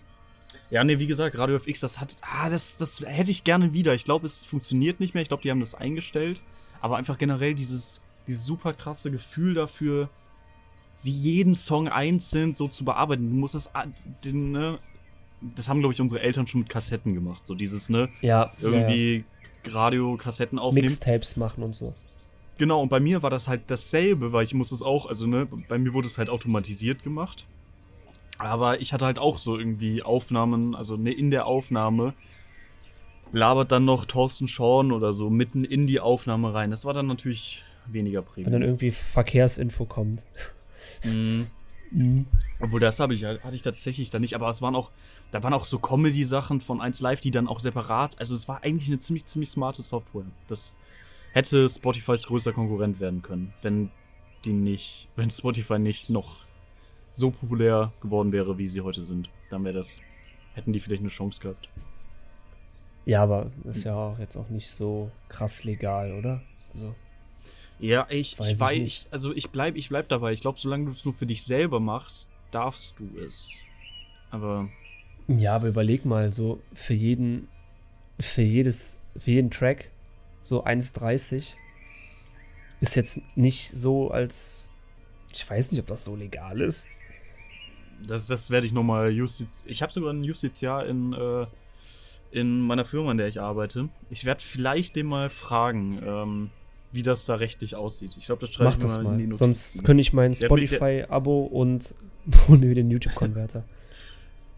ja, 0.69 0.83
nee, 0.83 0.99
wie 0.99 1.07
gesagt, 1.07 1.37
Radio 1.37 1.57
FX, 1.57 1.81
das 1.81 1.99
hat. 1.99 2.15
Ah, 2.21 2.49
das, 2.49 2.77
das 2.77 3.01
hätte 3.05 3.31
ich 3.31 3.43
gerne 3.43 3.73
wieder. 3.73 3.93
Ich 3.93 4.05
glaube, 4.05 4.25
es 4.25 4.45
funktioniert 4.45 4.99
nicht 4.99 5.13
mehr. 5.13 5.21
Ich 5.21 5.27
glaube, 5.27 5.43
die 5.43 5.51
haben 5.51 5.59
das 5.59 5.75
eingestellt. 5.75 6.41
Aber 6.81 6.97
einfach 6.97 7.17
generell 7.17 7.53
dieses, 7.53 8.01
dieses 8.27 8.45
super 8.45 8.73
krasse 8.73 9.11
Gefühl 9.11 9.53
dafür, 9.53 10.09
wie 11.03 11.11
jeden 11.11 11.53
Song 11.53 11.87
einzeln 11.87 12.55
so 12.55 12.67
zu 12.67 12.85
bearbeiten. 12.85 13.29
Du 13.29 13.35
musst 13.35 13.55
das. 13.55 13.73
ah, 13.75 13.85
Den, 14.23 14.51
ne, 14.51 14.79
das 15.41 15.69
haben, 15.69 15.79
glaube 15.79 15.93
ich, 15.93 16.01
unsere 16.01 16.21
Eltern 16.21 16.47
schon 16.47 16.61
mit 16.61 16.69
Kassetten 16.69 17.13
gemacht. 17.13 17.45
So 17.45 17.53
dieses, 17.53 17.89
ne? 17.89 18.09
Ja, 18.21 18.51
ja, 18.59 18.69
ja. 18.89 19.23
Radio-Kassetten 19.73 20.59
aufnehmen. 20.59 20.85
Mixtapes 20.85 21.37
machen 21.37 21.63
und 21.63 21.75
so. 21.75 21.93
Genau, 22.57 22.81
und 22.81 22.89
bei 22.89 22.99
mir 22.99 23.21
war 23.21 23.29
das 23.29 23.47
halt 23.47 23.61
dasselbe, 23.67 24.33
weil 24.33 24.43
ich 24.43 24.53
muss 24.53 24.71
es 24.71 24.81
auch, 24.81 25.05
also 25.05 25.27
ne, 25.27 25.47
bei 25.67 25.77
mir 25.77 25.93
wurde 25.93 26.07
es 26.07 26.17
halt 26.17 26.29
automatisiert 26.29 27.03
gemacht. 27.03 27.45
Aber 28.39 28.81
ich 28.81 28.93
hatte 28.93 29.05
halt 29.05 29.19
auch 29.19 29.37
so 29.37 29.57
irgendwie 29.57 30.03
Aufnahmen, 30.03 30.75
also 30.75 30.95
ne, 30.95 31.11
in 31.11 31.31
der 31.31 31.45
Aufnahme 31.45 32.13
labert 33.31 33.71
dann 33.71 33.85
noch 33.85 34.05
Thorsten 34.05 34.47
Schorn 34.47 34.91
oder 34.91 35.13
so 35.13 35.29
mitten 35.29 35.63
in 35.63 35.87
die 35.87 35.99
Aufnahme 35.99 36.53
rein. 36.53 36.69
Das 36.69 36.85
war 36.85 36.93
dann 36.93 37.07
natürlich 37.07 37.63
weniger 37.85 38.23
Wenn 38.35 38.51
dann 38.51 38.61
irgendwie 38.61 38.91
Verkehrsinfo 38.91 39.85
kommt. 39.85 40.23
Mhm. 41.03 41.47
Obwohl, 42.59 42.79
das 42.79 42.99
habe 42.99 43.13
ich, 43.13 43.23
hatte 43.23 43.53
ich 43.55 43.61
tatsächlich 43.61 44.09
da 44.09 44.19
nicht, 44.19 44.35
aber 44.35 44.49
es 44.49 44.61
waren 44.61 44.75
auch, 44.75 44.91
da 45.31 45.41
waren 45.43 45.53
auch 45.53 45.65
so 45.65 45.79
Comedy-Sachen 45.79 46.59
von 46.59 46.81
1 46.81 46.99
Live, 47.01 47.21
die 47.21 47.31
dann 47.31 47.47
auch 47.47 47.59
separat, 47.59 48.19
also 48.19 48.35
es 48.35 48.47
war 48.47 48.63
eigentlich 48.63 48.89
eine 48.89 48.99
ziemlich, 48.99 49.25
ziemlich 49.25 49.49
smarte 49.49 49.81
Software. 49.81 50.25
Das 50.47 50.75
hätte 51.31 51.69
Spotifys 51.69 52.23
größter 52.23 52.53
Konkurrent 52.53 52.99
werden 52.99 53.21
können, 53.21 53.53
wenn 53.61 53.91
die 54.43 54.53
nicht, 54.53 55.07
wenn 55.15 55.29
Spotify 55.29 55.79
nicht 55.79 56.09
noch 56.09 56.45
so 57.13 57.31
populär 57.31 57.91
geworden 58.01 58.31
wäre, 58.31 58.57
wie 58.57 58.67
sie 58.67 58.81
heute 58.81 59.03
sind. 59.03 59.29
Dann 59.49 59.63
wäre 59.63 59.73
das, 59.73 60.01
hätten 60.53 60.73
die 60.73 60.79
vielleicht 60.79 61.01
eine 61.01 61.09
Chance 61.09 61.41
gehabt. 61.41 61.69
Ja, 63.05 63.23
aber 63.23 63.51
ist 63.63 63.85
ja 63.85 63.95
auch 63.95 64.19
jetzt 64.19 64.35
auch 64.35 64.49
nicht 64.49 64.69
so 64.69 65.09
krass 65.29 65.63
legal, 65.63 66.11
oder? 66.13 66.41
Also, 66.73 66.93
Ja, 67.79 68.07
ich, 68.09 68.39
Weiß 68.39 68.47
ich 68.47 68.53
ich 68.53 68.59
weiß, 68.59 68.79
nicht. 68.79 69.07
also 69.11 69.33
ich 69.33 69.49
bleib, 69.49 69.75
ich 69.75 69.89
bleib 69.89 70.09
dabei. 70.09 70.33
Ich 70.33 70.41
glaube, 70.41 70.59
solange 70.59 70.85
du 70.85 70.91
es 70.91 71.05
nur 71.05 71.13
für 71.13 71.25
dich 71.27 71.43
selber 71.43 71.79
machst, 71.79 72.29
darfst 72.51 72.99
du 72.99 73.09
es. 73.19 73.63
Aber 74.31 74.69
ja, 75.27 75.55
aber 75.55 75.67
überleg 75.67 76.05
mal, 76.05 76.31
so 76.31 76.61
für 76.73 76.93
jeden, 76.93 77.47
für 78.19 78.41
jedes, 78.41 79.01
für 79.17 79.31
jeden 79.31 79.51
Track 79.51 79.91
so 80.41 80.63
1,30 80.65 81.55
ist 82.79 82.95
jetzt 82.95 83.37
nicht 83.37 83.71
so 83.71 84.09
als, 84.09 84.69
ich 85.33 85.47
weiß 85.49 85.71
nicht, 85.71 85.81
ob 85.81 85.87
das 85.87 86.05
so 86.05 86.15
legal 86.15 86.61
ist. 86.61 86.87
Das, 88.05 88.27
das 88.27 88.51
werde 88.51 88.67
ich 88.67 88.73
nochmal 88.73 89.11
justiz. 89.11 89.63
Ich 89.67 89.81
habe 89.81 89.91
sogar 89.91 90.11
einen 90.11 90.23
Justiziar 90.23 90.85
in, 90.85 91.13
äh, 91.13 91.47
in 92.31 92.61
meiner 92.61 92.85
Firma, 92.85 93.11
in 93.11 93.17
der 93.17 93.27
ich 93.27 93.41
arbeite. 93.41 93.89
Ich 94.09 94.23
werde 94.23 94.41
vielleicht 94.41 94.95
den 94.95 95.07
mal 95.07 95.29
fragen, 95.29 95.99
ähm, 96.05 96.49
wie 96.91 97.03
das 97.03 97.25
da 97.25 97.35
rechtlich 97.35 97.75
aussieht. 97.75 98.15
Ich 98.17 98.25
glaube, 98.25 98.41
das 98.45 98.53
schreibe 98.53 98.69
Mach 98.69 98.77
ich 98.77 98.83
das 98.83 99.01
mal 99.01 99.11
in 99.13 99.17
die. 99.17 99.23
Notizen. 99.25 99.43
Sonst 99.43 99.83
könnte 99.83 100.01
ich 100.01 100.13
mein 100.13 100.33
Spotify-Abo 100.33 101.43
und 101.43 101.95
hol 102.47 102.57
mir 102.57 102.75
den 102.75 102.89
YouTube-Konverter. 102.89 103.63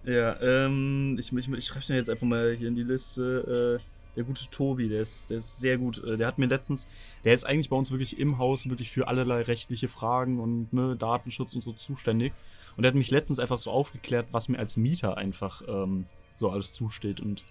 Ja, 0.06 0.40
ähm, 0.42 1.18
ich, 1.20 1.32
ich, 1.32 1.52
ich 1.52 1.66
schreibe 1.68 1.86
den 1.86 1.96
jetzt 1.98 2.10
einfach 2.10 2.26
mal 2.28 2.54
hier 2.54 2.68
in 2.68 2.76
die 2.76 2.84
Liste. 2.84 3.80
Äh, 3.80 3.84
der 4.16 4.24
gute 4.24 4.50
Tobi, 4.50 4.90
der 4.90 5.02
ist, 5.02 5.30
der 5.30 5.38
ist 5.38 5.60
sehr 5.60 5.78
gut. 5.78 6.04
Äh, 6.04 6.18
Der 6.18 6.28
hat 6.28 6.38
mir 6.40 6.48
letztens, 6.48 6.88
der 7.24 7.34
ist 7.34 7.46
eigentlich 7.46 7.70
bei 7.70 7.76
uns 7.76 7.92
wirklich 7.92 8.20
im 8.20 8.38
Haus 8.38 8.68
wirklich 8.68 8.92
für 8.92 9.08
allerlei 9.08 9.42
rechtliche 9.44 9.88
Fragen 9.88 10.40
und 10.40 10.74
ne, 10.74 10.96
Datenschutz 10.98 11.54
und 11.56 11.62
so 11.62 11.72
zuständig. 11.74 12.34
Und 12.76 12.84
der 12.84 12.90
hat 12.90 12.96
mich 12.96 13.12
letztens 13.12 13.40
einfach 13.40 13.60
so 13.60 13.72
aufgeklärt, 13.72 14.28
was 14.32 14.50
mir 14.50 14.58
als 14.58 14.78
Mieter 14.78 15.18
einfach 15.18 15.62
ähm, 15.68 16.06
so 16.38 16.50
alles 16.50 16.74
zusteht. 16.74 17.22
Und 17.22 17.46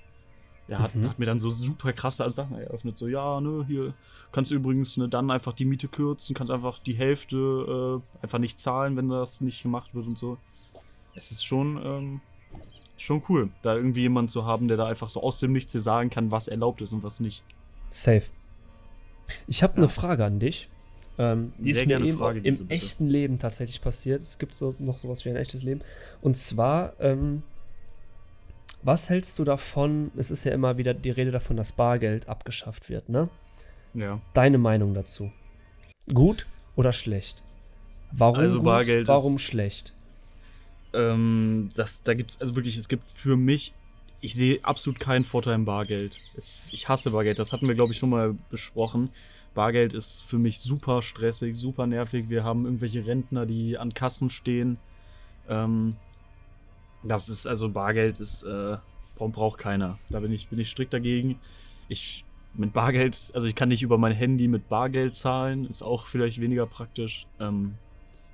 er 0.69 0.79
hat, 0.81 0.95
Mhm. 0.95 1.09
hat 1.09 1.19
mir 1.19 1.25
dann 1.25 1.41
so 1.41 1.51
super 1.51 1.93
krasse 1.93 2.29
Sachen 2.31 2.57
eröffnet. 2.59 2.97
So, 2.99 3.09
ja, 3.09 3.41
ne, 3.41 3.65
hier 3.67 3.95
kannst 4.33 4.51
du 4.51 4.55
übrigens 4.55 4.97
ne, 4.99 5.09
dann 5.09 5.31
einfach 5.31 5.53
die 5.55 5.65
Miete 5.65 5.89
kürzen, 5.89 6.35
kannst 6.35 6.53
einfach 6.53 6.79
die 6.79 6.95
Hälfte 6.95 8.03
äh, 8.03 8.23
einfach 8.23 8.39
nicht 8.39 8.59
zahlen, 8.59 8.97
wenn 8.97 9.09
das 9.09 9.41
nicht 9.41 9.63
gemacht 9.63 9.95
wird 9.95 10.07
und 10.07 10.19
so. 10.19 10.37
Es 11.15 11.31
ist 11.33 11.45
schon, 11.45 11.81
ähm, 11.85 12.21
schon 12.97 13.23
cool, 13.29 13.51
da 13.63 13.75
irgendwie 13.77 14.03
jemand 14.03 14.31
zu 14.31 14.45
haben, 14.45 14.69
der 14.69 14.77
da 14.77 14.87
einfach 14.87 15.09
so 15.09 15.23
aus 15.23 15.41
dem 15.41 15.53
Nichts 15.53 15.73
dir 15.73 15.81
sagen 15.81 16.11
kann, 16.11 16.31
was 16.31 16.49
erlaubt 16.49 16.81
ist 16.83 16.93
und 16.93 17.03
was 17.03 17.21
nicht. 17.21 17.43
Safe. 17.91 18.25
Ich 19.47 19.63
habe 19.63 19.73
Ja. 19.75 19.79
eine 19.79 19.89
Frage 19.89 20.25
an 20.25 20.39
dich. 20.39 20.69
Ähm, 21.19 21.53
die 21.59 21.73
Sehr 21.73 21.83
ist 21.83 21.89
mir 21.89 22.17
Frage 22.17 22.41
im 22.41 22.69
echten 22.69 23.09
Leben 23.09 23.39
tatsächlich 23.39 23.81
passiert. 23.81 24.23
Es 24.23 24.39
gibt 24.39 24.55
so 24.55 24.75
noch 24.79 24.99
sowas 24.99 25.25
wie 25.25 25.31
ein 25.31 25.37
echtes 25.37 25.63
Leben. 25.65 25.81
Und 26.21 26.37
zwar, 26.37 26.93
ähm, 27.01 27.43
was 28.83 29.09
hältst 29.09 29.39
du 29.39 29.45
davon? 29.45 30.11
Es 30.17 30.31
ist 30.31 30.45
ja 30.45 30.53
immer 30.53 30.77
wieder 30.79 30.95
die 30.95 31.11
Rede 31.11 31.31
davon, 31.31 31.57
dass 31.57 31.73
Bargeld 31.73 32.29
abgeschafft 32.29 32.89
wird, 32.89 33.09
ne? 33.09 33.29
Ja. 33.95 34.21
Deine 34.35 34.59
Meinung 34.59 34.95
dazu? 34.95 35.33
Gut 36.13 36.47
oder 36.77 36.93
schlecht? 36.93 37.43
Warum 38.13 38.39
Also 38.39 38.59
gut, 38.59 38.65
Bargeld 38.65 39.09
warum 39.09 39.37
ist- 39.37 39.43
schlecht? 39.43 39.93
Ähm, 40.95 41.69
das, 41.75 42.03
da 42.03 42.15
gibt's, 42.15 42.41
also 42.41 42.57
wirklich, 42.57 42.77
es 42.77 42.89
gibt 42.89 43.11
für 43.11 43.37
mich, 43.37 43.75
ich 44.21 44.35
sehe 44.35 44.59
absolut 44.63 44.99
keinen 44.99 45.25
Vorteil 45.25 45.55
im 45.55 45.65
Bargeld. 45.65 46.19
Es, 46.37 46.71
ich 46.73 46.89
hasse 46.89 47.11
Bargeld, 47.11 47.39
das 47.39 47.53
hatten 47.53 47.69
wir, 47.69 47.75
glaube 47.75 47.93
ich, 47.93 47.99
schon 47.99 48.11
mal 48.11 48.35
besprochen. 48.51 49.11
Bargeld 49.55 49.93
ist 49.93 50.23
für 50.23 50.39
mich 50.39 50.61
super 50.61 51.03
stressig, 51.03 51.57
super 51.57 51.87
nervig. 51.87 52.29
Wir 52.31 52.43
haben 52.45 52.65
irgendwelche 52.65 53.07
Rentner, 53.07 53.45
die 53.45 53.77
an 53.77 53.93
Kassen 53.93 54.31
stehen. 54.31 54.79
Ähm, 55.49 55.97
das 57.05 57.29
ist, 57.29 57.47
also 57.47 57.69
Bargeld 57.69 58.21
ist, 58.21 58.43
äh, 58.43 58.77
bra- 59.17 59.27
braucht 59.29 59.59
keiner. 59.59 59.99
Da 60.11 60.21
bin 60.21 60.33
ich, 60.33 60.49
bin 60.49 60.59
ich 60.59 60.69
strikt 60.71 60.93
dagegen. 60.93 61.39
Ich, 61.89 62.25
mit 62.55 62.73
Bargeld, 62.73 63.31
also 63.35 63.47
ich 63.47 63.55
kann 63.55 63.69
nicht 63.69 63.83
über 63.83 63.99
mein 63.99 64.13
Handy 64.13 64.49
mit 64.49 64.69
Bargeld 64.69 65.15
zahlen, 65.15 65.67
ist 65.67 65.83
auch 65.83 66.07
vielleicht 66.07 66.41
weniger 66.41 66.67
praktisch. 66.67 67.27
Ähm, 67.41 67.75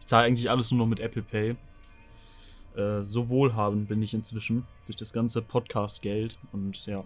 ich 0.01 0.07
zahle 0.07 0.27
eigentlich 0.27 0.51
alles 0.51 0.71
nur 0.71 0.79
noch 0.79 0.87
mit 0.87 1.01
Apple 1.01 1.23
Pay. 1.23 1.57
Äh, 2.77 3.03
so 3.03 3.29
wohlhabend 3.29 3.89
bin 3.89 4.03
ich 4.03 4.15
inzwischen 4.15 4.65
durch 4.87 4.97
das 4.97 5.13
ganze 5.13 5.43
Podcast-Geld 5.43 6.39
und 6.53 6.87
ja. 6.87 7.05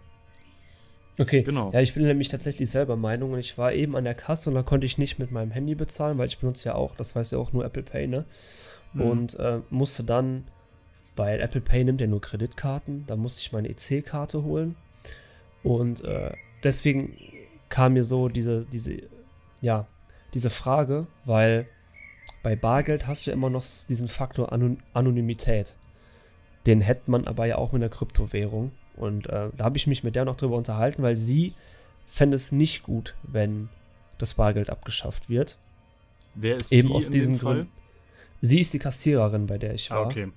Okay, 1.20 1.42
Genau. 1.42 1.72
Ja, 1.72 1.80
ich 1.80 1.94
bin 1.94 2.04
nämlich 2.04 2.28
tatsächlich 2.28 2.70
selber 2.70 2.96
Meinung 2.96 3.32
und 3.32 3.40
ich 3.40 3.58
war 3.58 3.72
eben 3.72 3.96
an 3.96 4.04
der 4.04 4.14
Kasse 4.14 4.50
und 4.50 4.54
da 4.54 4.62
konnte 4.62 4.86
ich 4.86 4.98
nicht 4.98 5.18
mit 5.18 5.32
meinem 5.32 5.50
Handy 5.50 5.74
bezahlen, 5.74 6.16
weil 6.16 6.28
ich 6.28 6.38
benutze 6.38 6.68
ja 6.68 6.74
auch, 6.76 6.94
das 6.94 7.16
weiß 7.16 7.32
ja 7.32 7.38
auch 7.38 7.52
nur 7.52 7.64
Apple 7.64 7.82
Pay, 7.82 8.06
ne? 8.06 8.24
Mhm. 8.92 9.00
Und 9.02 9.34
äh, 9.40 9.60
musste 9.68 10.04
dann, 10.04 10.44
weil 11.18 11.40
Apple 11.40 11.60
Pay 11.60 11.84
nimmt 11.84 12.00
ja 12.00 12.06
nur 12.06 12.20
Kreditkarten, 12.20 13.04
da 13.06 13.16
musste 13.16 13.40
ich 13.40 13.52
meine 13.52 13.68
EC-Karte 13.68 14.44
holen. 14.44 14.76
Und 15.62 16.04
äh, 16.04 16.32
deswegen 16.62 17.14
kam 17.68 17.94
mir 17.94 18.04
so 18.04 18.28
diese, 18.28 18.62
diese, 18.62 19.02
ja, 19.60 19.86
diese 20.34 20.50
Frage, 20.50 21.06
weil 21.24 21.66
bei 22.42 22.56
Bargeld 22.56 23.06
hast 23.06 23.26
du 23.26 23.30
ja 23.30 23.34
immer 23.34 23.50
noch 23.50 23.64
diesen 23.88 24.08
Faktor 24.08 24.52
Anon 24.52 24.78
Anonymität. 24.92 25.74
Den 26.66 26.80
hätte 26.80 27.10
man 27.10 27.26
aber 27.26 27.46
ja 27.46 27.56
auch 27.56 27.72
mit 27.72 27.82
einer 27.82 27.90
Kryptowährung. 27.90 28.72
Und 28.96 29.26
äh, 29.26 29.50
da 29.56 29.64
habe 29.64 29.76
ich 29.76 29.86
mich 29.86 30.04
mit 30.04 30.16
der 30.16 30.24
noch 30.24 30.36
drüber 30.36 30.56
unterhalten, 30.56 31.02
weil 31.02 31.16
sie 31.16 31.54
fände 32.06 32.36
es 32.36 32.52
nicht 32.52 32.82
gut, 32.82 33.14
wenn 33.22 33.68
das 34.18 34.34
Bargeld 34.34 34.70
abgeschafft 34.70 35.28
wird. 35.28 35.58
Wer 36.34 36.56
ist 36.56 36.72
Eben 36.72 36.88
sie 36.88 36.94
aus 36.94 37.10
diesem? 37.10 37.38
Grund. 37.38 37.68
Sie 38.40 38.60
ist 38.60 38.72
die 38.72 38.78
Kassiererin, 38.78 39.46
bei 39.46 39.58
der 39.58 39.74
ich 39.74 39.90
war. 39.90 39.98
Ah, 39.98 40.06
okay. 40.06 40.28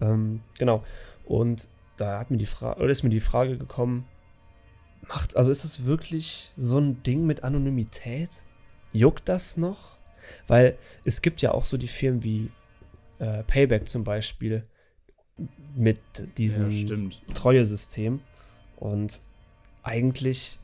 Ähm, 0.00 0.40
genau. 0.58 0.84
Und 1.24 1.68
da 1.96 2.18
hat 2.18 2.30
mir 2.30 2.38
die 2.38 2.46
Frage, 2.46 2.80
oder 2.80 2.90
ist 2.90 3.02
mir 3.02 3.10
die 3.10 3.20
Frage 3.20 3.58
gekommen, 3.58 4.06
macht, 5.06 5.36
also 5.36 5.50
ist 5.50 5.64
das 5.64 5.84
wirklich 5.84 6.52
so 6.56 6.78
ein 6.78 7.02
Ding 7.02 7.26
mit 7.26 7.44
Anonymität? 7.44 8.30
Juckt 8.92 9.28
das 9.28 9.56
noch? 9.56 9.96
Weil 10.46 10.78
es 11.04 11.22
gibt 11.22 11.42
ja 11.42 11.52
auch 11.52 11.64
so 11.64 11.76
die 11.76 11.88
Firmen 11.88 12.22
wie 12.22 12.50
äh, 13.18 13.42
Payback 13.44 13.88
zum 13.88 14.04
Beispiel 14.04 14.64
mit 15.74 16.00
diesem 16.38 16.70
Ja. 16.70 16.96
Treuesystem. 17.34 18.20
Und 18.76 19.20
eigentlich 19.82 20.58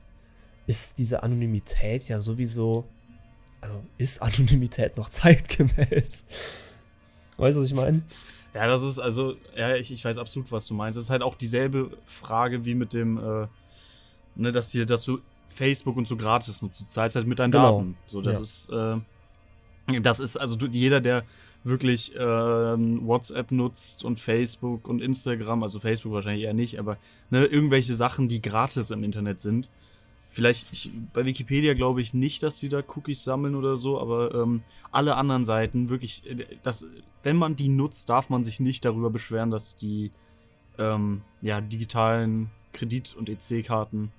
ist 0.67 0.99
diese 0.99 1.23
Anonymität 1.23 2.09
ja 2.09 2.21
sowieso, 2.21 2.89
also 3.61 3.83
ist 3.99 4.23
Anonymität 4.23 4.97
noch 4.97 5.09
zeitgemäß? 5.11 6.27
Weißt 7.37 7.57
du, 7.57 7.61
was 7.61 7.67
ich 7.67 7.75
meine? 7.75 8.03
Ja, 8.57 8.67
das 8.67 8.83
ist 8.83 8.99
also, 8.99 9.37
ja, 9.55 9.77
ich, 9.77 9.91
ich 9.93 10.03
weiß 10.05 10.17
absolut, 10.19 10.51
was 10.51 10.67
du 10.67 10.73
meinst. 10.75 10.97
Das 10.97 11.05
ist 11.05 11.11
halt 11.11 11.23
auch 11.23 11.35
dieselbe 11.35 11.91
Frage 12.05 12.65
wie 12.65 12.75
mit 12.75 12.93
dem, 12.95 13.19
äh, 13.19 13.47
ne, 14.35 14.51
dass 14.51 14.71
hier, 14.71 14.87
dass 14.87 15.05
du 15.05 15.19
Facebook 15.49 15.97
und 15.97 16.09
so 16.09 16.17
gratis 16.17 16.63
nutzt. 16.63 16.81
Du 16.81 16.87
zahlst 16.87 17.17
halt 17.17 17.27
mit 17.27 17.39
deinen 17.39 17.53
Genau. 17.53 17.77
Daten. 17.79 17.97
So, 18.07 18.23
das 18.23 18.37
Ja. 18.71 18.97
ist, 19.87 19.93
äh, 19.93 20.01
das 20.01 20.21
ist, 20.21 20.37
also 20.39 20.57
du, 20.57 20.67
jeder, 20.67 21.01
der 21.03 21.23
wirklich 21.65 22.13
ähm, 22.17 23.07
WhatsApp 23.07 23.51
nutzt 23.51 24.05
und 24.05 24.19
Facebook 24.21 24.89
und 24.89 25.03
Instagram, 25.03 25.63
also 25.63 25.79
Facebook 25.81 26.13
wahrscheinlich 26.13 26.45
eher 26.45 26.55
nicht, 26.55 26.79
aber 26.79 26.97
ne, 27.31 27.45
irgendwelche 27.45 27.95
Sachen, 27.95 28.29
die 28.29 28.41
gratis 28.41 28.91
im 28.91 29.05
Internet 29.05 29.39
sind. 29.41 29.69
Vielleicht, 30.29 30.71
ich, 30.73 30.91
bei 31.15 31.25
Wikipedia 31.25 31.75
glaube 31.75 32.01
ich 32.01 32.13
nicht, 32.13 32.43
dass 32.43 32.59
die 32.59 32.69
da 32.69 32.83
Cookies 32.95 33.25
sammeln 33.25 33.55
oder 33.55 33.77
so, 33.79 34.01
aber 34.01 34.35
ähm, 34.35 34.63
alle 34.91 35.17
anderen 35.17 35.45
Seiten, 35.45 35.89
wirklich, 35.89 36.29
äh, 36.29 36.45
das, 36.63 36.87
wenn 37.23 37.37
man 37.37 37.57
die 37.57 37.69
nutzt, 37.69 38.09
darf 38.09 38.29
man 38.29 38.45
sich 38.45 38.61
nicht 38.61 38.85
darüber 38.85 39.11
beschweren, 39.11 39.51
dass 39.51 39.77
die 39.77 40.11
ähm, 40.79 41.23
ja, 41.41 41.61
digitalen 41.61 42.51
Kredit- 42.73 43.15
und 43.17 43.29
EC-Karten 43.31 44.13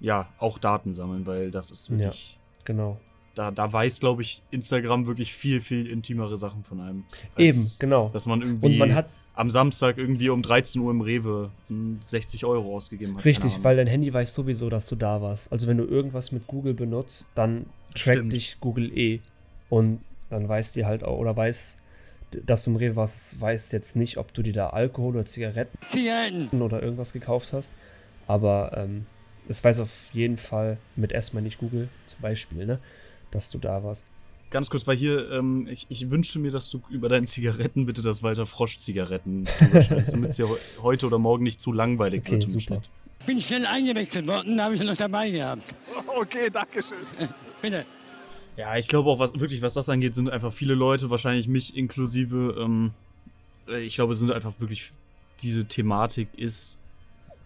ja 0.00 0.28
auch 0.38 0.58
Daten 0.58 0.92
sammeln, 0.92 1.26
weil 1.26 1.50
das 1.50 1.70
ist 1.70 1.88
Ja. 1.90 1.98
wirklich, 1.98 2.38
Genau. 2.64 2.98
da, 3.34 3.50
da 3.50 3.70
weiß, 3.72 4.00
glaube 4.00 4.22
ich, 4.22 4.42
Instagram 4.50 5.06
wirklich 5.06 5.34
viel, 5.34 5.60
viel 5.60 5.86
intimere 5.86 6.38
Sachen 6.38 6.64
von 6.64 6.80
einem. 6.80 7.04
Eben, 7.36 7.70
genau. 7.78 8.08
Dass 8.12 8.26
man 8.26 8.40
irgendwie 8.40 8.66
Und 8.66 8.78
man 8.78 8.94
hat, 8.94 9.10
am 9.34 9.48
Samstag 9.50 9.98
irgendwie 9.98 10.28
um 10.28 10.42
13 10.42 10.80
Uhr 10.80 10.90
im 10.90 11.00
Rewe 11.00 11.50
mm, 11.68 11.96
60 12.02 12.44
Euro 12.44 12.76
ausgegeben 12.76 13.16
hat. 13.16 13.24
richtig, 13.24 13.62
weil 13.62 13.76
dein 13.76 13.86
Handy 13.86 14.12
weiß 14.12 14.34
sowieso, 14.34 14.68
dass 14.68 14.86
du 14.88 14.96
da 14.96 15.22
warst. 15.22 15.50
Also 15.52 15.66
wenn 15.66 15.78
du 15.78 15.84
irgendwas 15.84 16.32
mit 16.32 16.46
Google 16.46 16.74
benutzt, 16.74 17.26
dann 17.34 17.66
trackt 17.94 18.16
Stimmt. 18.18 18.32
dich 18.32 18.56
Google 18.60 18.96
eh. 18.96 19.20
Und 19.70 20.00
dann 20.28 20.48
weiß 20.48 20.74
die 20.74 20.84
halt 20.84 21.02
auch, 21.02 21.18
oder 21.18 21.34
weiß, 21.36 21.78
dass 22.44 22.64
du 22.64 22.70
im 22.70 22.76
Rewe 22.76 22.96
warst, 22.96 23.40
weiß 23.40 23.72
jetzt 23.72 23.96
nicht, 23.96 24.18
ob 24.18 24.34
du 24.34 24.42
dir 24.42 24.52
da 24.52 24.70
Alkohol 24.70 25.14
oder 25.14 25.24
Zigaretten 25.24 26.60
oder 26.60 26.82
irgendwas 26.82 27.12
gekauft 27.12 27.52
hast. 27.52 27.72
Aber 28.26 28.72
ähm, 28.76 29.06
es 29.48 29.64
weiß 29.64 29.80
auf 29.80 30.10
jeden 30.12 30.36
Fall 30.36 30.78
mit 30.96 31.12
erstmal 31.12 31.42
nicht 31.42 31.58
Google 31.58 31.88
zum 32.06 32.20
Beispiel, 32.20 32.66
ne? 32.66 32.78
Dass 33.30 33.50
du 33.50 33.58
da 33.58 33.82
warst. 33.82 34.08
Ganz 34.52 34.70
kurz, 34.70 34.86
weil 34.86 34.96
hier, 34.96 35.30
ähm, 35.32 35.66
ich, 35.66 35.86
ich 35.88 36.10
wünsche 36.10 36.38
mir, 36.38 36.50
dass 36.50 36.70
du 36.70 36.80
über 36.90 37.08
deine 37.08 37.26
Zigaretten 37.26 37.86
bitte 37.86 38.02
das 38.02 38.22
weiter 38.22 38.46
Frosch-Zigaretten 38.46 39.46
damit 40.10 40.30
es 40.30 40.36
dir 40.36 40.48
heu- 40.48 40.56
heute 40.82 41.06
oder 41.06 41.18
morgen 41.18 41.42
nicht 41.42 41.60
zu 41.60 41.72
langweilig 41.72 42.20
Okay, 42.22 42.32
wird 42.32 42.44
im 42.44 42.50
super. 42.50 42.62
Schnitt. 42.62 42.90
bin 43.26 43.40
schnell 43.40 43.66
eingewechselt 43.66 44.26
worden, 44.26 44.56
da 44.58 44.64
habe 44.64 44.74
ich 44.74 44.82
noch 44.82 44.96
dabei 44.96 45.30
gehabt. 45.30 45.74
Okay, 46.20 46.50
danke 46.52 46.82
schön. 46.82 46.98
Bitte. 47.62 47.84
Ja, 48.58 48.76
ich 48.76 48.86
glaube 48.88 49.08
auch, 49.08 49.18
was 49.18 49.38
wirklich, 49.40 49.62
was 49.62 49.72
das 49.74 49.88
angeht, 49.88 50.14
sind 50.14 50.28
einfach 50.28 50.52
viele 50.52 50.74
Leute, 50.74 51.08
wahrscheinlich 51.08 51.48
mich 51.48 51.74
inklusive, 51.74 52.54
ähm, 52.60 52.90
äh, 53.66 53.80
ich 53.80 53.94
glaube, 53.94 54.12
es 54.12 54.18
sind 54.18 54.30
einfach 54.30 54.60
wirklich, 54.60 54.90
diese 55.40 55.64
Thematik 55.64 56.28
ist, 56.36 56.76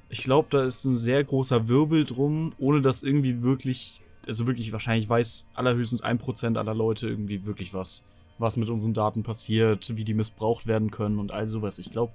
ich 0.09 0.23
glaube, 0.25 0.49
da 0.51 0.65
ist 0.65 0.85
ein 0.85 0.97
sehr 0.97 1.23
großer 1.23 1.69
Wirbel 1.69 2.05
drum, 2.05 2.51
ohne 2.59 2.81
dass 2.81 3.03
irgendwie 3.05 3.43
wirklich, 3.43 4.03
also 4.27 4.47
wirklich, 4.47 4.73
wahrscheinlich 4.73 5.09
weiß 5.09 5.47
allerhöchstens 5.55 6.03
ein 6.03 6.19
Prozent 6.19 6.57
aller 6.59 6.75
Leute 6.75 7.09
irgendwie 7.09 7.47
wirklich 7.47 7.73
was, 7.75 8.05
was 8.39 8.57
mit 8.57 8.69
unseren 8.69 8.93
Daten 8.95 9.23
passiert, 9.23 9.97
wie 9.97 10.05
die 10.05 10.15
missbraucht 10.15 10.67
werden 10.67 10.91
können 10.91 11.19
und 11.19 11.33
all 11.33 11.47
sowas. 11.47 11.79
Ich 11.79 11.91
glaube, 11.91 12.13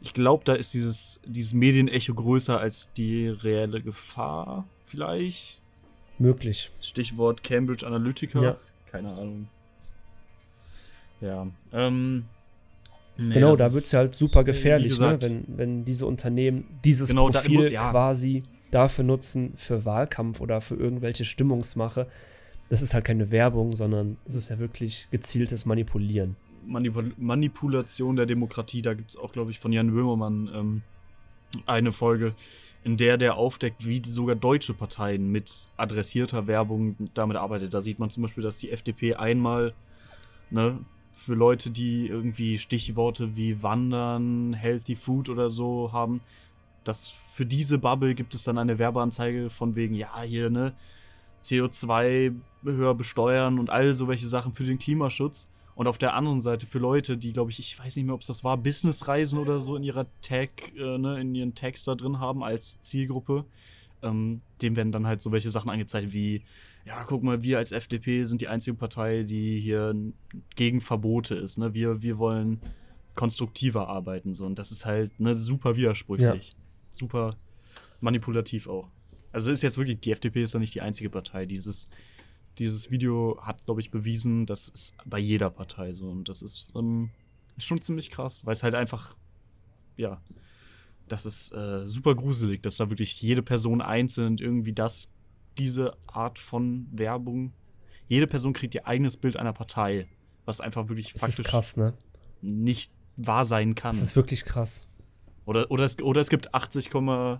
ich 0.00 0.12
glaube, 0.14 0.44
da 0.44 0.54
ist 0.54 0.74
dieses, 0.74 1.20
dieses 1.24 1.54
Medienecho 1.54 2.14
größer 2.14 2.58
als 2.60 2.92
die 2.94 3.28
reelle 3.28 3.80
Gefahr, 3.82 4.66
vielleicht. 4.84 5.60
Möglich. 6.18 6.70
Stichwort 6.80 7.42
Cambridge 7.42 7.86
Analytica. 7.86 8.42
Ja. 8.42 8.56
Keine 8.90 9.10
Ahnung. 9.12 9.48
Ja. 11.20 11.46
Ähm, 11.72 12.24
nee, 13.16 13.34
genau, 13.34 13.56
da 13.56 13.72
wird 13.72 13.84
es 13.84 13.92
ja 13.92 14.00
halt 14.00 14.14
super 14.14 14.44
gefährlich, 14.44 14.92
ne? 14.98 15.16
gesagt- 15.18 15.22
wenn, 15.24 15.44
wenn 15.48 15.84
diese 15.84 16.06
Unternehmen 16.06 16.64
dieses 16.84 17.08
Genau, 17.08 17.30
da- 17.30 17.40
Profil 17.40 17.72
ja. 17.72 17.90
quasi 17.90 18.42
dafür 18.70 19.04
nutzen 19.04 19.54
für 19.56 19.84
Wahlkampf 19.84 20.40
oder 20.40 20.60
für 20.60 20.74
irgendwelche 20.74 21.24
Stimmungsmache. 21.24 22.06
Das 22.68 22.82
ist 22.82 22.94
halt 22.94 23.04
keine 23.04 23.30
Werbung, 23.30 23.74
sondern 23.74 24.16
es 24.26 24.34
ist 24.34 24.50
ja 24.50 24.58
wirklich 24.58 25.08
gezieltes 25.10 25.66
Manipulieren. 25.66 26.36
Manipul 26.66 27.12
Manipulation 27.16 28.16
der 28.16 28.26
Demokratie. 28.26 28.82
Da 28.82 28.94
gibt 28.94 29.10
es 29.10 29.16
auch, 29.16 29.32
glaube 29.32 29.52
ich, 29.52 29.60
von 29.60 29.72
Jan 29.72 29.92
Böhmermann 29.92 30.50
ähm, 30.52 30.82
eine 31.64 31.92
Folge, 31.92 32.32
in 32.82 32.96
der 32.96 33.16
der 33.16 33.36
aufdeckt, 33.36 33.86
wie 33.86 34.02
sogar 34.04 34.36
deutsche 34.36 34.74
Parteien 34.74 35.30
mit 35.30 35.68
adressierter 35.76 36.46
Werbung 36.46 36.96
damit 37.14 37.36
arbeitet. 37.36 37.72
Da 37.72 37.80
sieht 37.80 37.98
man 37.98 38.10
zum 38.10 38.22
Beispiel, 38.22 38.42
dass 38.42 38.58
die 38.58 38.70
FDP 38.70 39.14
einmal 39.14 39.74
ne, 40.50 40.78
für 41.12 41.34
Leute, 41.34 41.70
die 41.70 42.08
irgendwie 42.08 42.58
Stichworte 42.58 43.36
wie 43.36 43.62
Wandern, 43.62 44.54
Healthy 44.54 44.96
Food 44.96 45.28
oder 45.28 45.50
so 45.50 45.92
haben, 45.92 46.20
dass 46.88 47.08
für 47.08 47.46
diese 47.46 47.78
Bubble 47.78 48.14
gibt 48.14 48.34
es 48.34 48.44
dann 48.44 48.58
eine 48.58 48.78
Werbeanzeige 48.78 49.50
von 49.50 49.74
wegen, 49.74 49.94
ja, 49.94 50.22
hier, 50.22 50.50
ne, 50.50 50.74
CO2 51.44 52.34
höher 52.64 52.94
besteuern 52.94 53.58
und 53.58 53.70
all 53.70 53.94
so 53.94 54.08
welche 54.08 54.26
Sachen 54.26 54.52
für 54.52 54.64
den 54.64 54.78
Klimaschutz. 54.78 55.50
Und 55.74 55.88
auf 55.88 55.98
der 55.98 56.14
anderen 56.14 56.40
Seite 56.40 56.66
für 56.66 56.78
Leute, 56.78 57.18
die, 57.18 57.34
glaube 57.34 57.50
ich, 57.50 57.58
ich 57.58 57.78
weiß 57.78 57.96
nicht 57.96 58.06
mehr, 58.06 58.14
ob 58.14 58.22
es 58.22 58.28
das 58.28 58.42
war, 58.42 58.56
Businessreisen 58.56 59.38
oder 59.38 59.60
so 59.60 59.76
in 59.76 59.82
ihrer 59.82 60.06
Tag, 60.22 60.72
äh, 60.74 60.98
ne, 60.98 61.20
in 61.20 61.34
ihren 61.34 61.54
Tags 61.54 61.84
da 61.84 61.94
drin 61.94 62.18
haben 62.18 62.42
als 62.42 62.80
Zielgruppe, 62.80 63.44
ähm, 64.02 64.40
dem 64.62 64.74
werden 64.74 64.90
dann 64.90 65.06
halt 65.06 65.20
so 65.20 65.32
welche 65.32 65.50
Sachen 65.50 65.70
angezeigt 65.70 66.12
wie, 66.14 66.42
ja, 66.86 67.04
guck 67.04 67.22
mal, 67.22 67.42
wir 67.42 67.58
als 67.58 67.72
FDP 67.72 68.24
sind 68.24 68.40
die 68.40 68.48
einzige 68.48 68.76
Partei, 68.76 69.24
die 69.24 69.60
hier 69.60 69.94
gegen 70.54 70.80
Verbote 70.80 71.34
ist. 71.34 71.58
Ne? 71.58 71.74
Wir, 71.74 72.00
wir 72.00 72.16
wollen 72.16 72.60
konstruktiver 73.14 73.88
arbeiten. 73.88 74.34
So. 74.34 74.46
Und 74.46 74.58
das 74.58 74.70
ist 74.70 74.86
halt 74.86 75.18
ne, 75.18 75.36
super 75.36 75.76
widersprüchlich. 75.76 76.54
Super 76.96 77.30
manipulativ 78.00 78.68
auch. 78.68 78.88
Also 79.32 79.50
ist 79.50 79.62
jetzt 79.62 79.78
wirklich, 79.78 80.00
die 80.00 80.12
FDP 80.12 80.42
ist 80.42 80.54
ja 80.54 80.60
nicht 80.60 80.74
die 80.74 80.80
einzige 80.80 81.10
Partei. 81.10 81.46
Dieses, 81.46 81.88
dieses 82.58 82.90
Video 82.90 83.38
hat, 83.42 83.64
glaube 83.64 83.80
ich, 83.80 83.90
bewiesen, 83.90 84.46
das 84.46 84.68
ist 84.68 84.94
bei 85.04 85.18
jeder 85.18 85.50
Partei 85.50 85.92
so. 85.92 86.08
Und 86.08 86.28
das 86.28 86.42
ist, 86.42 86.72
ähm, 86.74 87.10
ist 87.56 87.66
schon 87.66 87.80
ziemlich 87.80 88.10
krass, 88.10 88.46
weil 88.46 88.52
es 88.52 88.62
halt 88.62 88.74
einfach, 88.74 89.16
ja, 89.96 90.22
das 91.08 91.26
ist 91.26 91.52
äh, 91.52 91.86
super 91.86 92.14
gruselig, 92.14 92.62
dass 92.62 92.76
da 92.76 92.90
wirklich 92.90 93.20
jede 93.20 93.42
Person 93.42 93.80
einzeln 93.80 94.38
irgendwie 94.38 94.72
das, 94.72 95.10
diese 95.58 95.96
Art 96.06 96.38
von 96.38 96.88
Werbung, 96.90 97.52
jede 98.08 98.26
Person 98.26 98.52
kriegt 98.52 98.74
ihr 98.74 98.86
eigenes 98.86 99.16
Bild 99.16 99.36
einer 99.36 99.52
Partei, 99.52 100.06
was 100.44 100.60
einfach 100.60 100.88
wirklich 100.88 101.12
Das 101.12 101.22
faktisch 101.22 101.40
ist 101.40 101.46
krass, 101.46 101.76
ne? 101.76 101.94
nicht 102.40 102.92
wahr 103.16 103.46
sein 103.46 103.74
kann. 103.74 103.92
Das 103.92 104.02
ist 104.02 104.16
wirklich 104.16 104.44
krass. 104.44 104.86
Oder, 105.46 105.70
oder, 105.70 105.84
es, 105.84 105.98
oder 106.02 106.20
es 106.20 106.28
gibt 106.28 106.54
80, 106.54 106.90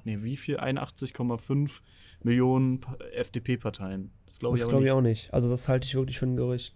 nee, 0.04 0.18
wie 0.22 0.36
viel? 0.36 0.58
81,5 0.58 1.80
Millionen 2.22 2.80
Pa- 2.80 2.96
FDP-Parteien. 3.12 4.10
Das 4.25 4.38
glaube 4.38 4.56
ich 4.56 4.62
Das 4.62 4.72
nicht. 4.72 4.86
ich 4.86 4.90
auch 4.92 5.00
nicht. 5.02 5.34
Also 5.34 5.48
das 5.50 5.68
halte 5.68 5.86
ich 5.86 5.94
wirklich 5.96 6.18
für 6.18 6.26
ein 6.26 6.36
Gerücht. 6.36 6.75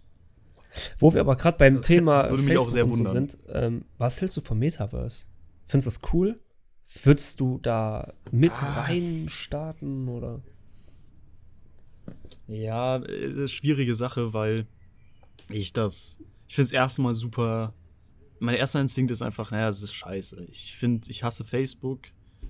Wo 0.99 1.12
wir 1.14 1.20
aber 1.20 1.37
gerade 1.37 1.56
beim 1.56 1.80
Thema 1.82 2.22
Das 2.22 2.30
würde 2.32 2.42
mich 2.44 2.56
auch 2.58 2.64
Facebook 2.64 2.72
sehr 2.72 2.84
und 2.84 2.94
so 2.94 2.99
wundern. 2.99 3.28
sind, 3.28 3.38
ähm, 3.49 3.84
was 3.99 4.20
hältst 4.20 4.37
du 4.37 4.40
vom 4.40 4.58
Metaverse? 4.58 5.26
Findest 5.66 5.87
du 5.87 6.00
das 6.02 6.12
cool? 6.12 6.40
Würdest 7.04 7.38
du 7.40 7.58
da 7.58 8.12
mit 8.32 8.52
Ah. 8.52 8.82
rein 8.82 9.28
starten 9.30 10.08
oder? 10.08 10.42
Ja, 12.49 12.96
äh, 12.96 13.46
schwierige 13.49 13.94
Sache, 13.94 14.34
weil 14.34 14.66
ich 15.49 15.72
das. 15.72 16.18
Ich 16.49 16.56
finde 16.56 16.66
es 16.66 16.72
erstmal 16.72 17.14
super. 17.14 17.72
Mein 18.40 18.56
erster 18.56 18.80
Instinkt 18.80 19.11
ist 19.11 19.23
einfach, 19.23 19.50
naja, 19.50 19.68
es 19.68 19.82
ist 19.82 19.92
scheiße. 19.92 20.47
Ich 20.50 20.76
finde, 20.76 21.09
ich 21.11 21.23
hasse 21.23 21.44
Facebook. 21.44 22.09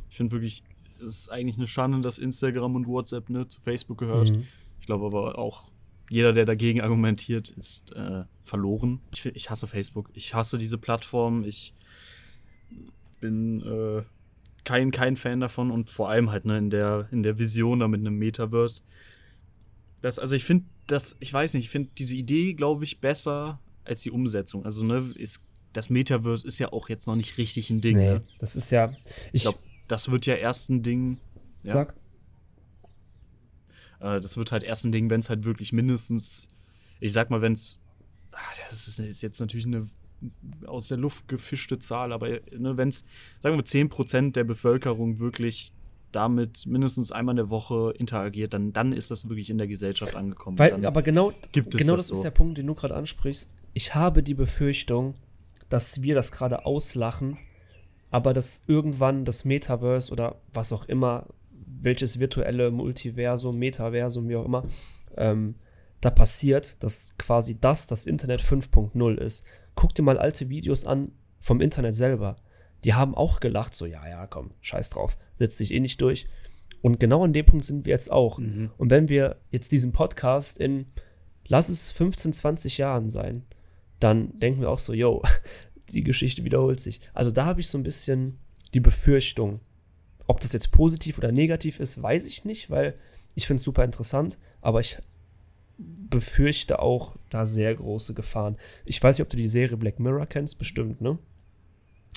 Ich 0.09 0.17
finde 0.17 0.33
wirklich, 0.33 0.63
es 0.99 1.19
ist 1.19 1.29
eigentlich 1.31 1.57
eine 1.57 1.67
Schande, 1.67 2.01
dass 2.01 2.19
Instagram 2.19 2.77
und 2.77 2.87
WhatsApp 2.87 3.29
ne, 3.29 3.47
zu 3.49 3.61
Facebook 3.61 3.99
gehört. 3.99 4.31
Mhm. 4.31 4.45
Ich 4.81 4.87
glaube 4.87 5.07
aber 5.07 5.39
auch, 5.39 5.71
jeder, 6.09 6.33
der 6.33 6.45
dagegen 6.45 6.81
argumentiert, 6.81 7.51
ist 7.51 7.93
äh, 7.95 8.25
verloren. 8.43 9.01
Ich, 9.13 9.27
ich 9.27 9.51
hasse 9.51 9.67
Facebook. 9.67 10.11
Ich 10.15 10.35
hasse 10.35 10.59
diese 10.59 10.79
Plattform. 10.79 11.45
Ich 11.45 11.75
bin 13.21 13.61
äh, 13.63 14.03
kein, 14.65 14.91
kein 14.91 15.17
Fan 15.17 15.41
davon 15.41 15.71
und 15.71 15.91
vor 15.91 16.09
allem 16.09 16.31
halt 16.31 16.45
ne, 16.45 16.59
in, 16.59 16.71
der, 16.71 17.09
in 17.11 17.23
der 17.23 17.39
Vision 17.39 17.81
da 17.81 17.89
mit 17.89 18.01
einem 18.01 18.19
Metaverse. 18.19 18.83
Das, 20.03 20.19
also 20.19 20.35
ich 20.35 20.45
finde 20.45 20.67
das, 20.87 21.17
ich 21.21 21.33
weiß 21.33 21.55
nicht, 21.55 21.65
ich 21.65 21.71
finde 21.71 21.91
diese 21.97 22.17
Idee, 22.17 22.55
glaube 22.55 22.85
ich, 22.85 23.01
besser 23.01 23.61
als 23.85 24.03
die 24.03 24.11
Umsetzung. 24.11 24.65
Also, 24.65 24.85
ne, 24.85 24.99
ist, 25.15 25.43
das 25.73 25.91
Metaverse 25.91 26.47
ist 26.47 26.59
ja 26.59 26.73
auch 26.73 26.89
jetzt 26.89 27.07
noch 27.07 27.17
nicht 27.17 27.39
richtig 27.39 27.71
ein 27.71 27.81
Ding. 27.81 27.97
Nee, 27.97 28.11
Ne? 28.15 28.23
das 28.39 28.57
ist 28.57 28.71
ja. 28.71 28.93
Ich 29.33 29.35
Ich 29.35 29.43
glaube, 29.43 29.59
das 29.89 30.11
wird 30.11 30.27
ja 30.27 30.35
erst 30.35 30.71
ein 30.71 30.83
Ding. 30.83 31.19
Ja. 31.63 31.73
sag. 31.73 31.95
Äh, 34.01 34.21
das 34.21 34.37
wird 34.37 34.53
halt 34.53 34.63
erst 34.63 34.85
ein 34.85 34.93
Ding, 34.93 35.11
wenn 35.11 35.21
es 35.21 35.29
halt 35.29 35.45
wirklich 35.45 35.73
mindestens, 35.73 36.49
ich 37.01 37.13
sag 37.13 37.31
mal, 37.31 37.43
wenn 37.43 37.53
es, 37.53 37.81
das 38.71 38.89
ist, 38.89 38.99
ist 38.99 39.23
jetzt 39.23 39.41
natürlich 39.41 39.67
eine 39.67 39.89
aus 40.67 40.89
der 40.89 40.99
Luft 40.99 41.29
gefischte 41.29 41.79
Zahl, 41.79 42.13
aber 42.13 42.29
ne, 42.29 42.77
wenn 42.77 42.89
es, 42.91 43.05
sagen 43.41 43.55
wir 43.55 43.57
mal, 43.57 43.63
10% 43.63 44.33
der 44.33 44.45
Bevölkerung 44.45 45.19
wirklich 45.19 45.73
damit 46.13 46.67
mindestens 46.67 47.13
einmal 47.13 47.33
in 47.35 47.37
der 47.37 47.51
Woche 47.51 47.95
interagiert, 47.97 48.53
dann, 48.53 48.73
dann 48.73 48.93
ist 48.93 49.11
das 49.11 49.29
wirklich 49.29 49.49
in 49.49 49.59
der 49.59 49.67
Gesellschaft 49.69 50.15
angekommen. 50.17 50.59
Weil, 50.59 50.85
aber 50.85 51.03
genau, 51.03 51.33
gibt 51.53 51.75
es 51.75 51.81
genau 51.81 51.97
das 51.97 52.09
das, 52.09 52.11
ist 52.11 52.17
so. 52.19 52.23
der 52.25 52.33
Punkt, 52.33 52.59
den 52.59 52.67
du 52.67 52.75
gerade 52.75 52.95
ansprichst. 52.95 53.57
Ich 53.73 53.95
habe 53.95 54.23
die 54.23 54.35
Befürchtung, 54.35 55.15
dass 55.71 56.03
wir 56.03 56.15
das 56.15 56.33
gerade 56.33 56.67
auslachen, 56.67 57.39
aber 58.11 58.35
dass 58.35 58.65
irgendwann 58.67 59.25
das 59.25 59.45
Metaverse 59.45 60.13
oder 60.13 60.41
was 60.53 60.73
auch 60.73 60.85
immer, 60.87 61.29
welches 61.51 62.19
virtuelle 62.19 62.71
Multiversum, 62.71 63.59
Metaversum, 63.59 64.29
wie 64.29 64.37
auch 64.37 64.45
immer, 64.45 64.65
ähm, 65.17 65.55
da 66.01 66.11
passiert, 66.11 66.83
dass 66.83 67.17
quasi 67.19 67.59
das 67.61 67.87
das 67.87 68.07
Internet 68.07 68.41
5.0 68.41 69.15
ist. 69.19 69.47
Guck 69.75 69.95
dir 69.95 70.03
mal 70.03 70.19
alte 70.19 70.49
Videos 70.49 70.85
an 70.85 71.13
vom 71.39 71.61
Internet 71.61 71.95
selber. 71.95 72.37
Die 72.85 72.95
haben 72.95 73.15
auch 73.15 73.41
gelacht, 73.41 73.75
so, 73.75 73.87
ja, 73.87 74.07
ja, 74.09 74.27
komm, 74.27 74.53
scheiß 74.61 74.91
drauf, 74.91 75.17
setzt 75.39 75.59
sich 75.59 75.73
eh 75.73 75.81
nicht 75.81 76.01
durch. 76.01 76.27
Und 76.83 76.99
genau 76.99 77.25
an 77.25 77.33
dem 77.33 77.45
Punkt 77.45 77.65
sind 77.65 77.85
wir 77.85 77.91
jetzt 77.91 78.11
auch. 78.11 78.39
Mhm. 78.39 78.71
Und 78.79 78.91
wenn 78.91 79.09
wir 79.09 79.37
jetzt 79.51 79.73
diesen 79.73 79.93
Podcast 79.93 80.59
in, 80.59 80.87
lass 81.47 81.69
es 81.69 81.91
15, 81.91 82.33
20 82.33 82.79
Jahren 82.79 83.11
sein, 83.11 83.43
dann 84.01 84.39
denken 84.39 84.63
wir 84.63 84.71
auch 84.71 84.79
so, 84.79 84.93
yo, 84.93 85.23
die 85.91 86.03
Geschichte 86.03 86.45
wiederholt 86.45 86.81
sich. 86.81 87.01
Also 87.15 87.31
da 87.31 87.45
habe 87.45 87.61
ich 87.61 87.69
so 87.69 87.79
ein 87.79 87.83
bisschen 87.83 88.39
die 88.75 88.81
Befürchtung. 88.81 89.61
Ob 90.27 90.41
das 90.41 90.53
jetzt 90.53 90.71
positiv 90.71 91.19
oder 91.19 91.33
negativ 91.33 91.81
ist, 91.81 92.03
weiß 92.03 92.27
ich 92.27 92.45
nicht, 92.45 92.71
weil 92.71 92.95
ich 93.35 93.47
finde 93.47 93.61
es 93.61 93.65
super 93.65 93.85
interessant, 93.85 94.39
aber 94.61 94.81
ich 94.81 94.99
befürchte 95.79 96.81
auch 96.81 97.17
da 97.31 97.47
sehr 97.47 97.75
große 97.75 98.15
Gefahren. 98.15 98.57
Ich 98.85 99.03
weiß 99.03 99.17
nicht, 99.17 99.23
ob 99.23 99.31
du 99.31 99.37
die 99.37 99.49
Serie 99.49 99.77
Black 99.77 99.99
Mirror 99.99 100.27
kennst, 100.27 100.59
bestimmt, 100.59 101.01
ne? 101.01 101.19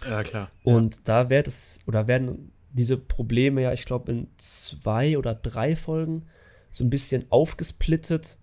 ja, 0.05 0.23
klar. 0.23 0.51
Und 0.63 1.07
da 1.07 1.29
wird 1.29 1.47
es, 1.47 1.81
oder 1.87 2.07
werden 2.07 2.51
diese 2.71 2.97
Probleme 2.97 3.61
ja, 3.61 3.73
ich 3.73 3.85
glaube, 3.85 4.11
in 4.11 4.27
zwei 4.37 5.17
oder 5.17 5.35
drei 5.35 5.75
Folgen 5.75 6.23
so 6.71 6.83
ein 6.83 6.89
bisschen 6.89 7.25
aufgesplittet 7.29 8.37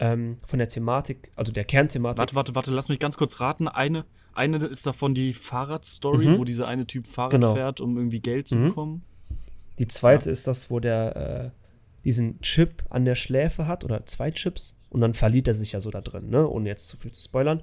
ähm, 0.00 0.38
von 0.44 0.58
der 0.58 0.68
Thematik, 0.68 1.30
also 1.36 1.50
der 1.52 1.64
Kernthematik. 1.64 2.18
Warte, 2.20 2.34
warte, 2.34 2.54
warte, 2.54 2.70
lass 2.72 2.88
mich 2.88 2.98
ganz 3.00 3.16
kurz 3.16 3.40
raten. 3.40 3.66
Eine, 3.68 4.04
eine 4.34 4.58
ist 4.66 4.86
davon 4.86 5.14
die 5.14 5.32
Fahrradstory, 5.34 6.28
Mhm. 6.28 6.38
wo 6.38 6.44
dieser 6.44 6.68
eine 6.68 6.86
Typ 6.86 7.06
Fahrrad 7.06 7.32
Genau. 7.32 7.54
fährt, 7.54 7.80
um 7.80 7.96
irgendwie 7.96 8.20
Geld 8.20 8.46
zu 8.48 8.56
Mhm. 8.56 8.68
bekommen. 8.68 9.02
Die 9.78 9.86
zweite 9.88 10.30
ist 10.30 10.46
das, 10.46 10.70
wo 10.70 10.80
der 10.80 11.16
äh, 11.16 11.50
diesen 12.04 12.40
Chip 12.40 12.84
an 12.90 13.04
der 13.04 13.14
Schläfe 13.16 13.66
hat 13.66 13.84
oder 13.84 14.06
zwei 14.06 14.30
Chips 14.30 14.76
und 14.90 15.00
dann 15.00 15.14
verliert 15.14 15.48
er 15.48 15.54
sich 15.54 15.72
ja 15.72 15.80
so 15.80 15.90
da 15.90 16.00
drin, 16.00 16.30
ne? 16.30 16.48
Ohne 16.48 16.68
jetzt 16.68 16.88
zu 16.88 16.96
viel 16.96 17.12
zu 17.12 17.20
spoilern. 17.22 17.62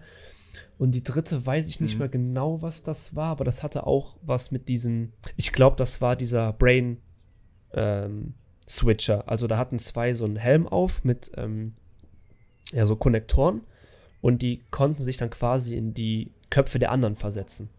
Und 0.78 0.92
die 0.92 1.04
dritte 1.04 1.46
weiß 1.46 1.68
ich 1.70 1.80
nicht 1.80 1.94
Mhm. 1.94 2.00
mehr 2.00 2.10
genau, 2.10 2.62
was 2.62 2.84
das 2.84 3.16
war, 3.16 3.28
aber 3.32 3.46
das 3.46 3.64
hatte 3.64 3.88
auch 3.88 4.18
was 4.22 4.52
mit 4.52 4.68
diesem, 4.68 5.14
ich 5.38 5.54
glaube, 5.54 5.78
das 5.78 6.02
war 6.02 6.16
dieser 6.18 6.52
Brain 6.54 6.98
ähm, 7.74 8.34
Switcher. 8.68 9.28
Also 9.30 9.48
da 9.48 9.58
hatten 9.58 9.80
zwei 9.80 10.14
so 10.14 10.26
einen 10.26 10.38
Helm 10.38 10.68
auf 10.68 11.04
mit 11.04 11.32
ähm, 11.38 11.76
ja, 12.76 12.86
so 12.86 12.96
Konnektoren 12.96 13.62
und 14.22 14.42
die 14.42 14.66
konnten 14.70 15.02
sich 15.02 15.18
dann 15.18 15.30
quasi 15.30 15.76
in 15.76 15.94
die 15.94 16.34
Köpfe 16.50 16.78
der 16.78 16.92
anderen 16.92 17.16
versetzen. 17.16 17.70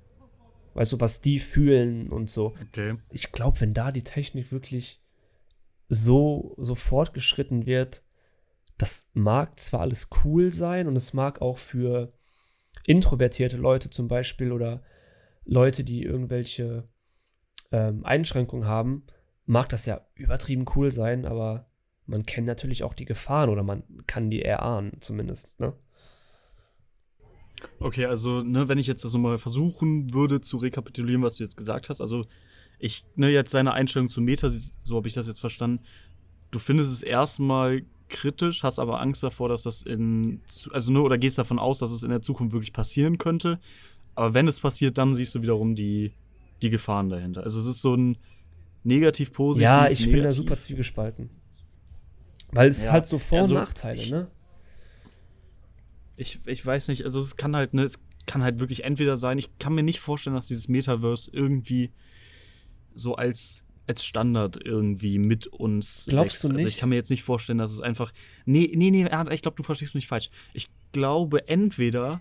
Weißt 0.75 0.93
du, 0.93 1.01
was 1.01 1.21
die 1.21 1.39
fühlen 1.39 2.11
und 2.11 2.29
so 2.31 2.55
Okay. 2.69 2.97
ich 3.11 3.33
glaube, 3.33 3.61
wenn 3.61 3.73
da 3.73 3.93
die 3.93 4.03
Technik 4.03 4.53
wirklich 4.53 5.03
so, 5.89 6.55
so 6.59 6.75
fortgeschritten 6.75 7.67
wird, 7.67 8.03
das 8.79 9.11
mag 9.15 9.59
zwar 9.59 9.81
alles 9.81 10.09
cool 10.25 10.53
sein 10.53 10.87
und 10.87 10.97
es 10.97 11.13
mag 11.13 11.41
auch 11.41 11.59
für 11.59 12.13
introvertierte 12.87 13.57
Leute 13.57 13.91
zum 13.91 14.09
Beispiel 14.09 14.53
oder 14.53 14.83
Leute, 15.45 15.85
die 15.85 16.03
irgendwelche 16.03 16.89
ähm, 17.71 18.05
Einschränkungen 18.05 18.67
haben, 18.67 19.05
mag 19.45 19.69
das 19.69 19.87
ja 19.87 20.01
übertrieben 20.15 20.65
cool 20.75 20.91
sein, 20.91 21.25
aber 21.25 21.69
man 22.07 22.25
kennt 22.25 22.47
natürlich 22.47 22.83
auch 22.83 22.95
die 22.95 23.05
Gefahren 23.05 23.51
oder 23.51 23.63
man 23.63 23.83
kann 24.07 24.31
die 24.31 24.43
erahnen 24.43 24.93
zumindest. 25.01 25.59
Ne? 25.61 25.73
Okay, 27.81 28.07
also, 28.07 28.43
ne, 28.43 28.69
wenn 28.69 28.79
ich 28.79 28.87
jetzt 28.87 29.05
das 29.05 29.13
so 29.13 29.19
mal 29.19 29.39
versuchen 29.39 30.13
würde 30.13 30.41
zu 30.41 30.57
rekapitulieren, 30.57 31.23
was 31.23 31.37
du 31.37 31.45
jetzt 31.45 31.57
gesagt 31.57 31.89
hast, 31.89 32.01
also 32.01 32.25
ich, 32.79 33.05
ne, 33.17 33.31
jetzt 33.31 33.55
deine 33.55 33.73
Einstellung 33.73 34.09
zu 34.09 34.21
Meta, 34.21 34.49
so 34.51 34.97
habe 34.97 35.09
ich 35.09 35.15
das 35.15 35.27
jetzt 35.27 35.41
verstanden. 35.41 35.85
Du 36.51 36.59
findest 36.59 36.93
es 36.93 37.03
erstmal 37.03 37.83
kritisch, 38.09 38.63
hast 38.63 38.79
aber 38.79 39.01
Angst 39.01 39.23
davor, 39.23 39.49
dass 39.49 39.63
das 39.63 39.83
in, 39.83 40.43
also 40.71 40.93
ne, 40.93 41.01
oder 41.01 41.19
gehst 41.19 41.39
davon 41.39 41.59
aus, 41.59 41.79
dass 41.79 41.91
es 41.91 42.03
in 42.03 42.11
der 42.11 42.23
Zukunft 42.23 42.53
wirklich 42.53 42.73
passieren 42.73 43.19
könnte. 43.19 43.59
Aber 44.15 44.35
wenn 44.35 44.47
es 44.47 44.61
passiert, 44.61 44.99
dann 44.99 45.15
siehst 45.15 45.35
du 45.35 45.43
wiederum 45.43 45.75
die, 45.75 46.13
die 46.63 46.71
Gefahren 46.71 47.09
dahinter. 47.09 47.43
Also 47.43 47.59
es 47.59 47.67
ist 47.67 47.81
so 47.81 47.95
ein 47.95 48.17
negativ-positiv. 48.85 49.65
ja, 49.65 49.89
ich 49.89 50.01
bin 50.01 50.11
da 50.11 50.17
negativ. 50.17 50.37
super 50.37 50.57
zwiegespalten. 50.57 51.31
Weil 52.57 52.69
es 52.71 52.87
Ja, 52.87 52.93
halt 52.93 53.07
so 53.07 53.19
Vor- 53.19 53.41
also 53.41 53.55
und 53.55 53.61
Nachteile, 53.61 54.01
ich- 54.03 54.11
ne? 54.11 54.31
ich, 56.17 56.39
ich 56.47 56.65
weiß 56.65 56.89
nicht, 56.89 57.05
also 57.05 57.21
es 57.21 57.37
kann 57.37 57.55
halt, 57.55 57.75
ne, 57.75 57.83
es 57.83 57.99
kann 58.27 58.43
halt 58.43 58.59
wirklich 58.59 58.85
entweder 58.85 59.17
sein, 59.17 59.39
ich 59.39 59.59
kann 59.59 59.75
mir 59.75 59.83
nicht 59.83 60.01
vorstellen, 60.01 60.35
dass 60.37 60.49
dieses 60.49 60.69
Metaverse 60.69 61.31
irgendwie 61.33 61.91
so 62.95 63.15
als, 63.15 63.63
als 63.87 64.05
Standard 64.05 64.59
irgendwie 64.65 65.19
mit 65.19 65.47
uns 65.47 66.07
Glaubst 66.09 66.43
du 66.43 66.49
Also 66.49 66.57
nicht? 66.57 66.67
ich 66.69 66.77
kann 66.79 66.89
mir 66.89 66.97
jetzt 66.97 67.11
nicht 67.11 67.23
vorstellen, 67.23 67.59
dass 67.59 67.71
es 67.71 67.81
einfach. 67.81 68.13
Nee, 68.47 68.73
nee, 68.75 68.91
nee, 68.91 69.05
ich 69.31 69.43
glaube, 69.43 69.57
du 69.57 69.63
verstehst 69.63 69.95
mich 69.95 70.09
falsch. 70.09 70.27
Ich 70.55 70.69
glaube 70.93 71.47
entweder 71.49 72.21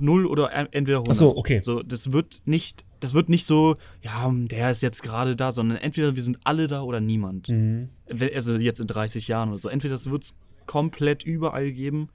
0 0.00 0.26
oder 0.26 0.52
en- 0.52 0.72
entweder 0.72 0.98
100. 0.98 1.14
Ach 1.16 1.18
so, 1.18 1.36
okay. 1.36 1.60
So, 1.60 1.82
das 1.82 2.10
wird 2.12 2.40
nicht, 2.46 2.84
das 3.00 3.14
wird 3.14 3.28
nicht 3.28 3.44
so, 3.44 3.74
ja, 4.02 4.30
der 4.32 4.70
ist 4.70 4.82
jetzt 4.82 5.02
gerade 5.02 5.36
da, 5.36 5.52
sondern 5.52 5.78
entweder 5.78 6.16
wir 6.16 6.22
sind 6.22 6.38
alle 6.44 6.66
da 6.66 6.82
oder 6.82 7.00
niemand. 7.00 7.48
Mhm. 7.48 7.90
Also 8.08 8.56
jetzt 8.56 8.80
in 8.80 8.86
30 8.86 9.28
Jahren 9.28 9.50
oder 9.50 9.58
so. 9.58 9.68
Entweder 9.68 9.94
das 9.94 10.10
wird 10.10 10.24
es 10.24 10.34
komplett 10.66 11.24
überall 11.24 11.72
geben, 11.72 12.08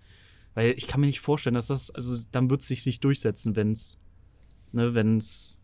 weil 0.54 0.74
ich 0.78 0.88
kann 0.88 1.02
mir 1.02 1.08
nicht 1.08 1.20
vorstellen, 1.20 1.56
dass 1.56 1.68
das, 1.68 1.92
also 1.92 2.26
dann 2.32 2.50
wird 2.50 2.62
es 2.62 2.68
sich 2.68 2.86
nicht 2.86 3.04
durchsetzen, 3.04 3.56
wenn 3.56 3.72
es, 3.72 3.98
ne, 4.72 4.94
wenn 4.94 5.18
es 5.18 5.60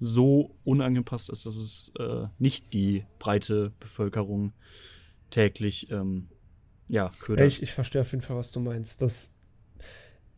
so 0.00 0.56
unangepasst 0.64 1.30
ist, 1.30 1.46
dass 1.46 1.56
es 1.56 1.92
äh, 1.98 2.26
nicht 2.38 2.74
die 2.74 3.04
breite 3.18 3.72
Bevölkerung 3.80 4.52
täglich, 5.30 5.90
ähm, 5.90 6.28
ja, 6.88 7.10
ködert. 7.20 7.46
Ich, 7.46 7.62
ich 7.62 7.72
verstehe 7.72 8.02
auf 8.02 8.12
jeden 8.12 8.22
Fall, 8.22 8.36
was 8.36 8.52
du 8.52 8.60
meinst. 8.60 9.02
Das, 9.02 9.34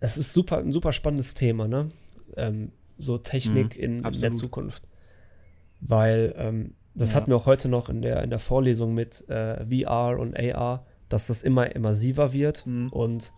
das 0.00 0.16
ist 0.16 0.32
super, 0.32 0.58
ein 0.58 0.72
super 0.72 0.92
spannendes 0.92 1.34
Thema, 1.34 1.68
ne? 1.68 1.90
Ähm, 2.36 2.72
so 2.98 3.16
Technik 3.18 3.76
Mhm, 3.76 3.82
in, 3.82 4.04
in 4.04 4.20
der. 4.20 4.32
Zukunft. 4.32 4.82
Weil 5.80 6.34
ähm, 6.36 6.74
das 6.94 7.10
Ja. 7.10 7.16
hatten 7.16 7.30
wir 7.30 7.36
auch 7.36 7.46
heute 7.46 7.68
noch 7.68 7.88
in 7.88 8.02
der, 8.02 8.22
in 8.22 8.30
der 8.30 8.38
Vorlesung 8.40 8.92
mit 8.94 9.28
äh, 9.28 9.64
VR 9.64 10.18
und 10.18 10.36
AR, 10.36 10.84
dass 11.08 11.28
das 11.28 11.42
immer 11.42 11.74
immersiver 11.74 12.32
wird. 12.32 12.66
Mhm. 12.66 12.88
Und 12.90 13.32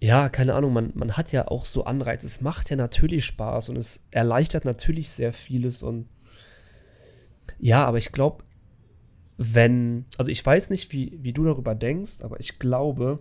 ja, 0.00 0.28
keine 0.30 0.54
Ahnung, 0.54 0.72
man, 0.72 0.90
man 0.94 1.16
hat 1.16 1.30
ja 1.30 1.46
auch 1.46 1.64
so 1.64 1.84
Anreize. 1.84 2.26
Es 2.26 2.40
macht 2.40 2.70
ja 2.70 2.76
natürlich 2.76 3.24
Spaß 3.26 3.68
und 3.68 3.76
es 3.76 4.08
erleichtert 4.10 4.64
natürlich 4.64 5.10
sehr 5.10 5.32
vieles. 5.32 5.82
Und 5.82 6.08
ja, 7.60 7.84
aber 7.84 7.98
ich 7.98 8.10
glaube, 8.10 8.42
wenn, 9.36 10.06
also 10.18 10.30
ich 10.30 10.44
weiß 10.44 10.70
nicht, 10.70 10.90
wie, 10.92 11.18
wie 11.22 11.32
du 11.32 11.44
darüber 11.44 11.74
denkst, 11.74 12.22
aber 12.22 12.40
ich 12.40 12.58
glaube, 12.58 13.20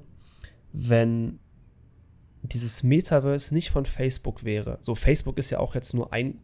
wenn 0.74 1.40
dieses 2.44 2.84
Metaverse 2.84 3.54
nicht 3.54 3.70
von 3.70 3.86
Facebook 3.86 4.44
wäre, 4.44 4.78
so 4.82 4.96
Facebook 4.96 5.38
ist 5.38 5.50
ja 5.50 5.60
auch 5.60 5.76
jetzt 5.76 5.94
nur 5.94 6.12
ein 6.12 6.40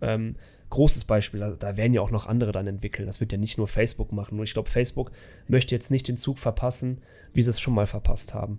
ähm, 0.00 0.36
großes 0.72 1.04
Beispiel, 1.04 1.40
da, 1.40 1.50
da 1.52 1.76
werden 1.76 1.92
ja 1.92 2.00
auch 2.00 2.10
noch 2.10 2.26
andere 2.26 2.50
dann 2.50 2.66
entwickeln. 2.66 3.06
Das 3.06 3.20
wird 3.20 3.30
ja 3.30 3.38
nicht 3.38 3.58
nur 3.58 3.68
Facebook 3.68 4.10
machen. 4.10 4.36
Nur 4.36 4.44
ich 4.44 4.54
glaube, 4.54 4.70
Facebook 4.70 5.12
möchte 5.46 5.74
jetzt 5.74 5.90
nicht 5.90 6.08
den 6.08 6.16
Zug 6.16 6.38
verpassen, 6.38 7.02
wie 7.34 7.42
sie 7.42 7.50
es 7.50 7.60
schon 7.60 7.74
mal 7.74 7.86
verpasst 7.86 8.32
haben. 8.32 8.58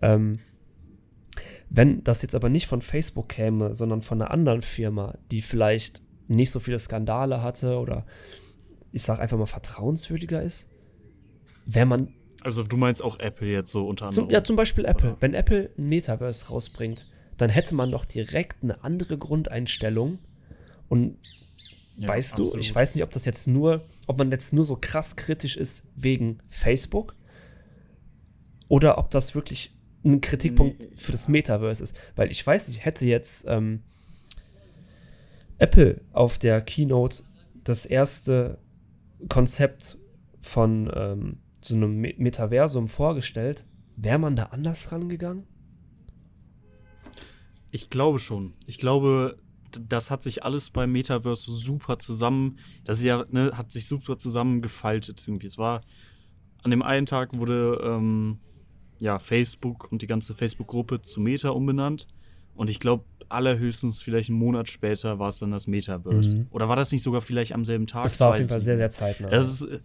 Ähm, 0.00 0.40
wenn 1.68 2.02
das 2.02 2.22
jetzt 2.22 2.34
aber 2.34 2.48
nicht 2.48 2.66
von 2.66 2.80
Facebook 2.80 3.28
käme, 3.28 3.74
sondern 3.74 4.00
von 4.00 4.20
einer 4.20 4.30
anderen 4.30 4.62
Firma, 4.62 5.18
die 5.30 5.42
vielleicht 5.42 6.02
nicht 6.28 6.50
so 6.50 6.60
viele 6.60 6.78
Skandale 6.78 7.42
hatte 7.42 7.78
oder 7.78 8.06
ich 8.90 9.02
sag 9.02 9.20
einfach 9.20 9.38
mal 9.38 9.46
vertrauenswürdiger 9.46 10.42
ist, 10.42 10.70
wäre 11.66 11.86
man. 11.86 12.14
Also 12.42 12.62
du 12.62 12.76
meinst 12.76 13.02
auch 13.02 13.18
Apple 13.18 13.48
jetzt 13.48 13.70
so 13.70 13.86
unter 13.86 14.06
anderem? 14.06 14.24
Zum, 14.26 14.30
ja, 14.30 14.42
zum 14.42 14.56
Beispiel 14.56 14.84
Apple. 14.84 15.16
Wenn 15.20 15.34
Apple 15.34 15.70
ein 15.76 15.88
Metaverse 15.88 16.48
rausbringt, 16.48 17.06
dann 17.36 17.50
hätte 17.50 17.74
man 17.74 17.90
doch 17.90 18.04
direkt 18.04 18.62
eine 18.62 18.82
andere 18.84 19.18
Grundeinstellung. 19.18 20.18
Und 20.88 21.18
Ja, 21.96 22.08
weißt 22.08 22.38
du, 22.38 22.44
absolut. 22.44 22.64
ich 22.64 22.74
weiß 22.74 22.94
nicht, 22.94 23.04
ob 23.04 23.10
das 23.10 23.24
jetzt 23.24 23.46
nur, 23.46 23.82
ob 24.06 24.18
man 24.18 24.30
jetzt 24.30 24.52
nur 24.52 24.64
so 24.64 24.76
krass 24.80 25.16
kritisch 25.16 25.56
ist 25.56 25.90
wegen 25.96 26.38
Facebook 26.48 27.14
oder 28.68 28.98
ob 28.98 29.10
das 29.10 29.34
wirklich 29.34 29.74
ein 30.04 30.20
Kritikpunkt 30.20 30.88
für 30.96 31.12
das 31.12 31.28
Metaverse 31.28 31.82
ist. 31.82 31.96
Weil 32.16 32.30
ich 32.30 32.46
weiß 32.46 32.68
nicht, 32.68 32.84
hätte 32.84 33.04
jetzt 33.04 33.44
ähm, 33.48 33.82
Apple 35.58 36.00
auf 36.12 36.38
der 36.38 36.62
Keynote 36.62 37.22
das 37.64 37.84
erste 37.84 38.58
Konzept 39.28 39.98
von 40.40 40.90
ähm, 40.94 41.38
so 41.60 41.74
einem 41.74 42.00
Me- 42.00 42.14
Metaversum 42.16 42.88
vorgestellt, 42.88 43.66
wäre 43.96 44.18
man 44.18 44.36
da 44.36 44.44
anders 44.44 44.92
rangegangen? 44.92 45.44
Ich 47.70 47.90
glaube 47.90 48.18
schon. 48.18 48.54
Ich 48.66 48.78
glaube, 48.78 49.36
das 49.80 50.10
hat 50.10 50.22
sich 50.22 50.42
alles 50.42 50.70
beim 50.70 50.90
Metaverse 50.90 51.50
super 51.50 51.98
zusammen, 51.98 52.58
das 52.84 52.98
ist 52.98 53.04
ja, 53.04 53.24
ne, 53.30 53.52
hat 53.54 53.70
sich 53.70 53.86
super 53.86 54.18
zusammengefaltet 54.18 55.24
irgendwie. 55.26 55.46
Es 55.46 55.58
war, 55.58 55.80
an 56.62 56.70
dem 56.72 56.82
einen 56.82 57.06
Tag 57.06 57.38
wurde, 57.38 57.80
ähm, 57.84 58.38
ja, 59.00 59.18
Facebook 59.18 59.90
und 59.92 60.02
die 60.02 60.06
ganze 60.06 60.34
Facebook-Gruppe 60.34 61.02
zu 61.02 61.20
Meta 61.20 61.50
umbenannt. 61.50 62.06
Und 62.54 62.68
ich 62.68 62.80
glaube, 62.80 63.04
allerhöchstens 63.28 64.02
vielleicht 64.02 64.28
einen 64.28 64.38
Monat 64.38 64.68
später 64.68 65.18
war 65.18 65.28
es 65.28 65.38
dann 65.38 65.52
das 65.52 65.66
Metaverse. 65.66 66.36
Mhm. 66.36 66.46
Oder 66.50 66.68
war 66.68 66.76
das 66.76 66.92
nicht 66.92 67.02
sogar 67.02 67.20
vielleicht 67.20 67.54
am 67.54 67.64
selben 67.64 67.86
Tag? 67.86 68.04
Es 68.04 68.18
war 68.18 68.30
auf 68.30 68.36
jeden 68.36 68.48
Fall 68.48 68.60
sehr, 68.60 68.76
sehr 68.76 68.90
zeitnah. 68.90 69.28
Es, 69.28 69.62
ist, 69.62 69.64
äh, 69.64 69.80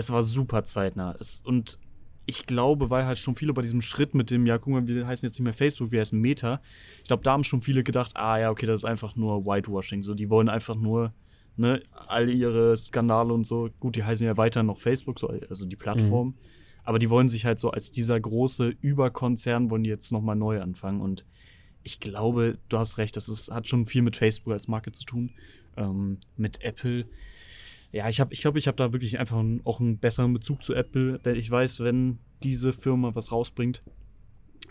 es 0.00 0.12
war 0.12 0.22
super 0.22 0.64
zeitnah. 0.64 1.14
Es, 1.20 1.42
und 1.44 1.78
ich 2.26 2.46
glaube, 2.46 2.90
weil 2.90 3.06
halt 3.06 3.18
schon 3.18 3.34
viele 3.34 3.52
bei 3.52 3.62
diesem 3.62 3.82
Schritt 3.82 4.14
mit 4.14 4.30
dem, 4.30 4.46
ja, 4.46 4.58
guck 4.58 4.72
mal, 4.72 4.86
wir 4.86 5.06
heißen 5.06 5.26
jetzt 5.26 5.38
nicht 5.38 5.44
mehr 5.44 5.52
Facebook, 5.52 5.90
wir 5.90 6.00
heißen 6.00 6.18
Meta. 6.18 6.60
Ich 6.98 7.04
glaube, 7.04 7.22
da 7.22 7.32
haben 7.32 7.44
schon 7.44 7.62
viele 7.62 7.82
gedacht, 7.82 8.12
ah 8.14 8.38
ja, 8.38 8.50
okay, 8.50 8.66
das 8.66 8.80
ist 8.80 8.84
einfach 8.84 9.16
nur 9.16 9.44
Whitewashing. 9.44 10.02
So, 10.02 10.14
die 10.14 10.30
wollen 10.30 10.48
einfach 10.48 10.76
nur, 10.76 11.12
ne, 11.56 11.82
all 12.06 12.28
ihre 12.28 12.76
Skandale 12.76 13.32
und 13.32 13.44
so. 13.44 13.70
Gut, 13.80 13.96
die 13.96 14.04
heißen 14.04 14.24
ja 14.24 14.36
weiter 14.36 14.62
noch 14.62 14.78
Facebook, 14.78 15.18
so, 15.18 15.28
also 15.28 15.66
die 15.66 15.76
Plattform. 15.76 16.34
Aber 16.84 16.98
die 16.98 17.10
wollen 17.10 17.28
sich 17.28 17.46
halt 17.46 17.58
so 17.58 17.70
als 17.70 17.90
dieser 17.90 18.18
große 18.18 18.74
Überkonzern, 18.80 19.70
wollen 19.70 19.82
die 19.82 19.90
jetzt 19.90 20.12
nochmal 20.12 20.36
neu 20.36 20.60
anfangen. 20.60 21.00
Und 21.00 21.24
ich 21.82 22.00
glaube, 22.00 22.58
du 22.68 22.78
hast 22.78 22.98
recht, 22.98 23.16
das 23.16 23.28
ist, 23.28 23.50
hat 23.50 23.66
schon 23.66 23.86
viel 23.86 24.02
mit 24.02 24.16
Facebook 24.16 24.52
als 24.52 24.68
Marke 24.68 24.92
zu 24.92 25.04
tun. 25.04 25.30
Ähm, 25.76 26.18
mit 26.36 26.62
Apple. 26.62 27.06
Ja, 27.92 28.08
ich 28.08 28.20
habe, 28.20 28.32
ich 28.32 28.40
glaube, 28.40 28.58
ich 28.58 28.68
habe 28.68 28.76
da 28.76 28.92
wirklich 28.92 29.18
einfach 29.18 29.38
einen, 29.38 29.60
auch 29.64 29.80
einen 29.80 29.98
besseren 29.98 30.32
Bezug 30.32 30.62
zu 30.62 30.74
Apple, 30.74 31.18
denn 31.18 31.36
ich 31.36 31.50
weiß, 31.50 31.80
wenn 31.80 32.18
diese 32.42 32.72
Firma 32.72 33.14
was 33.14 33.32
rausbringt, 33.32 33.80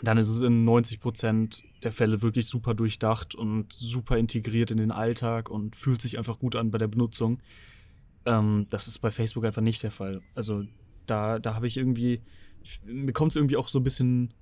dann 0.02 0.18
ist 0.18 0.30
es 0.30 0.42
in 0.42 0.66
90% 0.68 1.62
der 1.84 1.92
Fälle 1.92 2.22
wirklich 2.22 2.48
super 2.48 2.74
durchdacht 2.74 3.36
und 3.36 3.74
super 3.74 4.18
integriert 4.18 4.72
in 4.72 4.78
den 4.78 4.92
Alltag 4.92 5.50
und 5.50 5.76
fühlt 5.76 6.02
sich 6.02 6.18
einfach 6.18 6.40
gut 6.40 6.56
an 6.56 6.72
bei 6.72 6.78
der 6.78 6.88
Benutzung. 6.88 7.42
Ähm, 8.26 8.68
das 8.70 8.88
ist 8.88 9.00
bei 9.00 9.12
Facebook 9.12 9.44
einfach 9.46 9.62
nicht 9.62 9.84
der 9.84 9.92
Fall. 9.92 10.22
Also 10.36 10.64
da, 11.06 11.40
da 11.40 11.56
habe 11.56 11.68
ich 11.68 11.76
irgendwie, 11.76 12.22
ich, 12.64 12.82
mir 12.86 13.12
kommt 13.12 13.34
es 13.34 13.36
irgendwie 13.36 13.58
auch 13.58 13.68
so 13.68 13.80
ein 13.80 13.84
bisschen, 13.84 14.34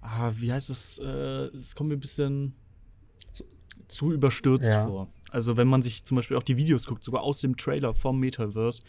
ah, 0.00 0.32
wie 0.36 0.52
heißt 0.52 0.70
es, 0.70 0.98
äh, 0.98 1.46
es 1.56 1.74
kommt 1.74 1.88
mir 1.88 1.96
ein 1.96 2.00
bisschen 2.00 2.54
zu 3.88 4.12
überstürzt 4.12 4.68
Ja. 4.68 4.86
vor. 4.86 5.08
Also 5.30 5.56
wenn 5.56 5.68
man 5.68 5.82
sich 5.82 6.04
zum 6.04 6.16
Beispiel 6.16 6.36
auch 6.36 6.42
die 6.42 6.56
Videos 6.56 6.86
guckt, 6.86 7.04
sogar 7.04 7.22
aus 7.22 7.40
dem 7.40 7.56
Trailer 7.56 7.94
vom 7.94 8.18
Metaverse, 8.20 8.82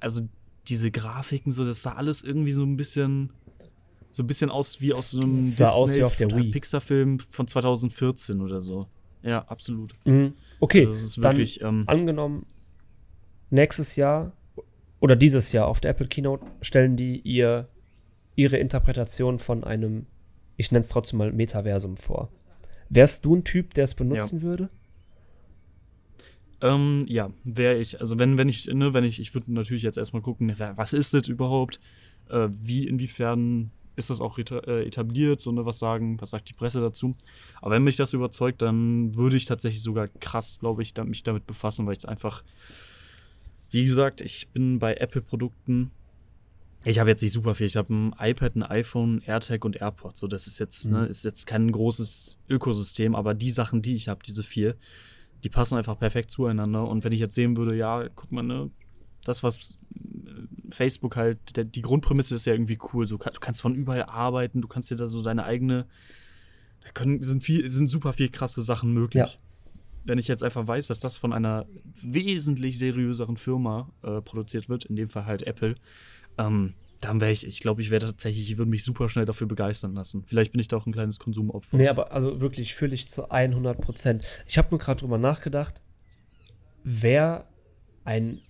also 0.00 0.22
diese 0.68 0.90
Grafiken, 0.90 1.52
so, 1.52 1.64
das 1.64 1.82
sah 1.82 1.92
alles 1.92 2.22
irgendwie 2.22 2.52
so 2.52 2.62
ein 2.62 2.76
bisschen, 2.76 3.32
so 4.10 4.22
ein 4.22 4.26
bisschen 4.26 4.50
aus 4.50 4.80
wie 4.80 4.92
aus 4.92 5.10
so 5.10 5.20
einem 5.20 5.40
Es 5.40 5.56
sah 5.56 5.70
aus 5.70 5.94
wie 5.94 6.02
auf 6.02 6.16
der 6.16 6.28
oder 6.28 6.36
Wii. 6.38 6.50
Pixar-Film 6.50 7.18
von 7.18 7.46
2014 7.46 8.40
oder 8.40 8.62
so. 8.62 8.86
Ja, 9.22 9.40
absolut. 9.48 9.94
Mhm. 10.04 10.34
Okay, 10.60 10.80
Also 10.86 10.94
ist 10.94 11.16
dann 11.18 11.24
wirklich, 11.24 11.60
ähm, 11.62 11.84
angenommen, 11.86 12.46
nächstes 13.50 13.96
Jahr 13.96 14.32
oder 15.00 15.16
dieses 15.16 15.52
Jahr 15.52 15.66
auf 15.66 15.80
der 15.80 15.90
Apple 15.90 16.08
Keynote 16.08 16.44
stellen 16.60 16.96
die 16.96 17.20
ihr 17.20 17.68
ihre 18.34 18.56
Interpretation 18.56 19.38
von 19.38 19.62
einem, 19.64 20.06
ich 20.56 20.70
nenne 20.70 20.80
es 20.80 20.88
trotzdem 20.88 21.18
mal 21.18 21.32
Metaversum 21.32 21.96
vor. 21.96 22.30
Wärst 22.88 23.24
du 23.24 23.36
ein 23.36 23.44
Typ, 23.44 23.74
der 23.74 23.84
es 23.84 23.94
benutzen 23.94 24.42
würde? 24.42 24.70
Ähm, 26.62 27.04
ja, 27.08 27.30
wäre 27.44 27.78
ich. 27.78 28.00
Also 28.00 28.18
wenn, 28.18 28.38
wenn 28.38 28.48
ich, 28.48 28.66
ne, 28.68 28.94
wenn 28.94 29.04
ich, 29.04 29.20
ich 29.20 29.34
würde 29.34 29.52
natürlich 29.52 29.82
jetzt 29.82 29.98
erstmal 29.98 30.22
gucken, 30.22 30.54
was 30.76 30.92
ist 30.92 31.12
das 31.12 31.26
überhaupt? 31.26 31.80
Äh, 32.30 32.48
wie, 32.50 32.86
inwiefern 32.86 33.72
ist 33.96 34.10
das 34.10 34.20
auch 34.20 34.38
äh, 34.38 34.86
etabliert? 34.86 35.40
So, 35.40 35.50
ne, 35.50 35.66
was 35.66 35.80
sagen, 35.80 36.20
was 36.20 36.30
sagt 36.30 36.48
die 36.48 36.54
Presse 36.54 36.80
dazu? 36.80 37.12
Aber 37.60 37.74
wenn 37.74 37.82
mich 37.82 37.96
das 37.96 38.12
überzeugt, 38.12 38.62
dann 38.62 39.14
würde 39.16 39.36
ich 39.36 39.44
tatsächlich 39.44 39.82
sogar 39.82 40.06
krass, 40.20 40.58
glaube 40.60 40.82
ich, 40.82 40.94
da, 40.94 41.04
mich 41.04 41.24
damit 41.24 41.46
befassen, 41.46 41.84
weil 41.84 41.96
ich 41.96 42.08
einfach, 42.08 42.44
wie 43.70 43.84
gesagt, 43.84 44.20
ich 44.20 44.48
bin 44.48 44.78
bei 44.78 44.94
Apple-Produkten. 44.94 45.90
Ich 46.84 47.00
habe 47.00 47.10
jetzt 47.10 47.22
nicht 47.22 47.32
super 47.32 47.56
viel. 47.56 47.66
Ich 47.66 47.76
habe 47.76 47.92
ein 47.92 48.14
iPad, 48.18 48.56
ein 48.56 48.62
iPhone, 48.62 49.20
AirTag 49.26 49.64
und 49.64 49.80
AirPods. 49.80 50.20
So, 50.20 50.28
das 50.28 50.46
ist 50.46 50.60
jetzt, 50.60 50.88
ne, 50.88 51.06
ist 51.06 51.24
jetzt 51.24 51.46
kein 51.46 51.70
großes 51.72 52.38
Ökosystem, 52.48 53.16
aber 53.16 53.34
die 53.34 53.50
Sachen, 53.50 53.82
die 53.82 53.94
ich 53.94 54.08
habe, 54.08 54.20
diese 54.24 54.42
vier, 54.44 54.76
die 55.44 55.48
passen 55.48 55.76
einfach 55.76 55.98
perfekt 55.98 56.30
zueinander. 56.30 56.86
Und 56.86 57.04
wenn 57.04 57.12
ich 57.12 57.20
jetzt 57.20 57.34
sehen 57.34 57.56
würde, 57.56 57.76
ja, 57.76 58.08
guck 58.14 58.32
mal, 58.32 58.42
ne, 58.42 58.70
das, 59.24 59.42
was 59.42 59.78
äh, 59.94 60.70
Facebook 60.70 61.16
halt, 61.16 61.56
der, 61.56 61.64
die 61.64 61.82
Grundprämisse 61.82 62.34
ist 62.34 62.46
ja 62.46 62.52
irgendwie 62.52 62.78
cool. 62.92 63.06
So, 63.06 63.16
du 63.16 63.40
kannst 63.40 63.60
von 63.60 63.74
überall 63.74 64.04
arbeiten, 64.04 64.60
du 64.60 64.68
kannst 64.68 64.90
dir 64.90 64.96
da 64.96 65.06
so 65.06 65.22
deine 65.22 65.44
eigene, 65.44 65.86
da 66.80 66.90
können, 66.90 67.22
sind, 67.22 67.42
viel, 67.42 67.68
sind 67.68 67.88
super 67.88 68.12
viel 68.12 68.28
krasse 68.28 68.62
Sachen 68.62 68.92
möglich. 68.92 69.34
Ja. 69.34 69.40
Wenn 70.04 70.18
ich 70.18 70.26
jetzt 70.26 70.42
einfach 70.42 70.66
weiß, 70.66 70.88
dass 70.88 70.98
das 70.98 71.16
von 71.16 71.32
einer 71.32 71.66
wesentlich 71.84 72.76
seriöseren 72.76 73.36
Firma 73.36 73.88
äh, 74.02 74.20
produziert 74.20 74.68
wird, 74.68 74.84
in 74.84 74.96
dem 74.96 75.08
Fall 75.08 75.26
halt 75.26 75.46
Apple, 75.46 75.76
ähm, 76.38 76.74
dann 77.04 77.20
wäre 77.20 77.32
ich, 77.32 77.46
ich 77.46 77.60
glaube, 77.60 77.82
ich 77.82 77.90
wäre 77.90 78.06
tatsächlich, 78.06 78.50
ich 78.50 78.58
würde 78.58 78.70
mich 78.70 78.84
super 78.84 79.08
schnell 79.08 79.24
dafür 79.24 79.46
begeistern 79.46 79.92
lassen. 79.94 80.24
Vielleicht 80.26 80.52
bin 80.52 80.60
ich 80.60 80.68
da 80.68 80.76
auch 80.76 80.86
ein 80.86 80.92
kleines 80.92 81.18
Konsumopfer. 81.18 81.76
Nee, 81.76 81.88
aber 81.88 82.12
also 82.12 82.40
wirklich 82.40 82.74
fühle 82.74 82.94
ich 82.94 83.08
zu 83.08 83.30
100 83.30 83.80
Prozent. 83.80 84.24
Ich 84.46 84.56
habe 84.56 84.68
nur 84.70 84.78
gerade 84.78 85.00
drüber 85.00 85.18
nachgedacht, 85.18 85.80
wäre 86.84 87.46
ein 88.04 88.40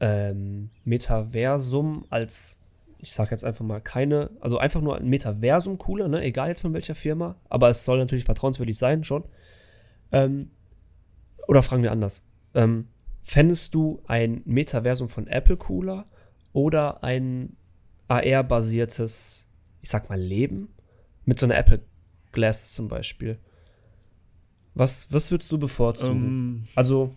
ähm, 0.00 0.70
Metaversum 0.84 2.04
als, 2.10 2.62
ich 2.98 3.12
sage 3.12 3.30
jetzt 3.30 3.44
einfach 3.44 3.64
mal 3.64 3.80
keine, 3.80 4.30
also 4.40 4.58
einfach 4.58 4.82
nur 4.82 4.98
ein 4.98 5.08
Metaversum 5.08 5.78
cooler, 5.78 6.08
ne? 6.08 6.22
egal 6.22 6.48
jetzt 6.48 6.60
von 6.60 6.74
welcher 6.74 6.94
Firma, 6.94 7.36
aber 7.48 7.70
es 7.70 7.84
soll 7.84 7.98
natürlich 7.98 8.24
vertrauenswürdig 8.24 8.76
sein, 8.76 9.02
schon. 9.02 9.24
Ähm, 10.12 10.50
oder 11.48 11.62
fragen 11.62 11.82
wir 11.82 11.92
anders. 11.92 12.26
Ähm, 12.54 12.88
fändest 13.22 13.74
du 13.74 14.02
ein 14.06 14.42
Metaversum 14.44 15.08
von 15.08 15.26
Apple 15.26 15.56
cooler 15.56 16.04
oder 16.56 17.04
ein 17.04 17.54
AR-basiertes, 18.08 19.46
ich 19.82 19.90
sag 19.90 20.08
mal, 20.08 20.18
Leben? 20.18 20.68
Mit 21.26 21.38
so 21.38 21.44
einer 21.44 21.56
Apple 21.58 21.82
Glass 22.32 22.72
zum 22.72 22.88
Beispiel. 22.88 23.38
Was, 24.74 25.12
was 25.12 25.30
würdest 25.30 25.52
du 25.52 25.58
bevorzugen? 25.58 26.26
Ähm, 26.26 26.64
Also, 26.74 27.14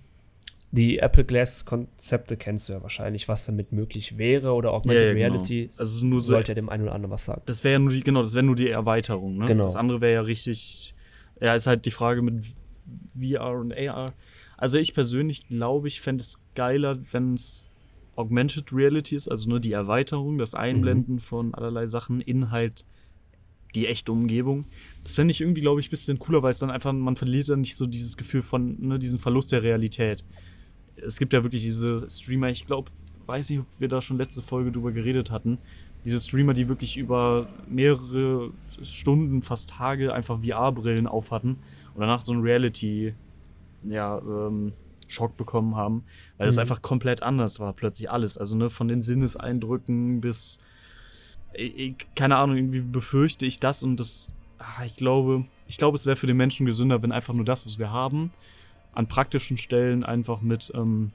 die 0.71 0.99
Apple 0.99 1.23
Glass-Konzepte 1.23 2.35
kennst 2.35 2.67
du 2.67 2.73
ja 2.73 2.81
wahrscheinlich, 2.83 3.29
was 3.29 3.45
damit 3.45 3.71
möglich 3.71 4.17
wäre 4.17 4.51
oder 4.53 4.73
Augmented 4.73 5.03
Ja, 5.03 5.07
ja, 5.07 5.13
genau. 5.13 5.27
Reality 5.37 5.69
Also 5.77 6.05
nur 6.05 6.19
so, 6.19 6.31
sollte 6.31 6.51
ja 6.51 6.55
dem 6.55 6.67
einen 6.69 6.83
oder 6.83 6.93
anderen 6.93 7.11
was 7.11 7.23
sagen. 7.25 7.41
das 7.45 7.63
wäre 7.63 7.73
ja 7.73 7.79
nur 7.79 7.91
die, 7.93 8.01
genau, 8.01 8.21
das 8.23 8.33
wäre 8.33 8.43
nur 8.45 8.55
die 8.57 8.69
Erweiterung, 8.69 9.37
ne? 9.37 9.45
Genau. 9.45 9.63
Das 9.63 9.75
andere 9.77 10.01
wäre 10.01 10.13
ja 10.15 10.21
richtig, 10.21 10.93
ja, 11.39 11.55
ist 11.55 11.65
halt 11.65 11.85
die 11.85 11.91
Frage 11.91 12.21
mit 12.21 12.43
VR 13.17 13.51
und 13.57 13.73
AR. 13.73 14.13
Also 14.57 14.77
ich 14.77 14.93
persönlich 14.93 15.47
glaube, 15.47 15.87
ich 15.87 16.01
fände 16.01 16.23
es 16.23 16.41
geiler, 16.55 16.99
wenn 17.13 17.35
es 17.35 17.68
Augmented 18.19 18.73
Reality 18.73 19.15
ist, 19.15 19.29
also 19.29 19.49
nur 19.49 19.61
die 19.61 19.71
Erweiterung, 19.71 20.37
das 20.37 20.53
Einblenden 20.53 21.19
von 21.19 21.53
allerlei 21.53 21.85
Sachen 21.85 22.19
in 22.19 22.51
halt 22.51 22.85
die 23.75 23.87
echte 23.87 24.11
Umgebung. 24.11 24.65
Das 25.03 25.15
fände 25.15 25.31
ich 25.31 25.39
irgendwie, 25.39 25.61
glaube 25.61 25.79
ich, 25.79 25.87
ein 25.87 25.91
bisschen 25.91 26.19
cooler, 26.19 26.43
weil 26.43 26.51
es 26.51 26.59
dann 26.59 26.69
einfach, 26.69 26.91
man 26.91 27.15
verliert 27.15 27.47
dann 27.47 27.61
nicht 27.61 27.77
so 27.77 27.85
dieses 27.85 28.17
Gefühl 28.17 28.41
von, 28.41 28.75
ne, 28.79 28.99
diesen 28.99 29.19
Verlust 29.19 29.53
der 29.53 29.63
Realität. 29.63 30.25
Es 30.97 31.17
gibt 31.17 31.31
ja 31.31 31.43
wirklich 31.43 31.61
diese 31.61 32.09
Streamer, 32.09 32.49
ich 32.49 32.65
glaube, 32.65 32.91
weiß 33.25 33.51
nicht, 33.51 33.59
ob 33.59 33.67
wir 33.79 33.87
da 33.87 34.01
schon 34.01 34.17
letzte 34.17 34.41
Folge 34.41 34.71
drüber 34.71 34.91
geredet 34.91 35.31
hatten, 35.31 35.57
diese 36.03 36.19
Streamer, 36.19 36.53
die 36.53 36.67
wirklich 36.67 36.97
über 36.97 37.47
mehrere 37.69 38.51
Stunden, 38.81 39.41
fast 39.41 39.69
Tage 39.69 40.13
einfach 40.13 40.39
VR-Brillen 40.43 41.07
aufhatten 41.07 41.57
und 41.93 42.01
danach 42.01 42.21
so 42.21 42.33
ein 42.33 42.41
Reality, 42.41 43.13
ja, 43.83 44.19
ähm, 44.19 44.73
Schock 45.09 45.35
bekommen 45.37 45.75
haben, 45.75 46.03
weil 46.37 46.47
das 46.47 46.55
Mhm. 46.55 46.61
einfach 46.61 46.81
komplett 46.81 47.23
anders 47.23 47.59
war, 47.59 47.73
plötzlich 47.73 48.09
alles. 48.11 48.37
Also, 48.37 48.55
ne, 48.55 48.69
von 48.69 48.87
den 48.87 49.01
Sinneseindrücken 49.01 50.21
bis, 50.21 50.57
ich, 51.53 51.77
ich, 51.77 51.95
keine 52.15 52.37
Ahnung, 52.37 52.57
irgendwie 52.57 52.81
befürchte 52.81 53.45
ich 53.45 53.59
das 53.59 53.83
und 53.83 53.99
das, 53.99 54.31
ah, 54.59 54.83
ich 54.85 54.95
glaube, 54.95 55.45
ich 55.67 55.77
glaube, 55.77 55.95
es 55.95 56.05
wäre 56.05 56.15
für 56.15 56.27
den 56.27 56.37
Menschen 56.37 56.65
gesünder, 56.65 57.01
wenn 57.03 57.11
einfach 57.11 57.33
nur 57.33 57.45
das, 57.45 57.65
was 57.65 57.79
wir 57.79 57.91
haben, 57.91 58.31
an 58.93 59.07
praktischen 59.07 59.57
Stellen 59.57 60.03
einfach 60.03 60.41
mit, 60.41 60.71
ähm, 60.75 61.11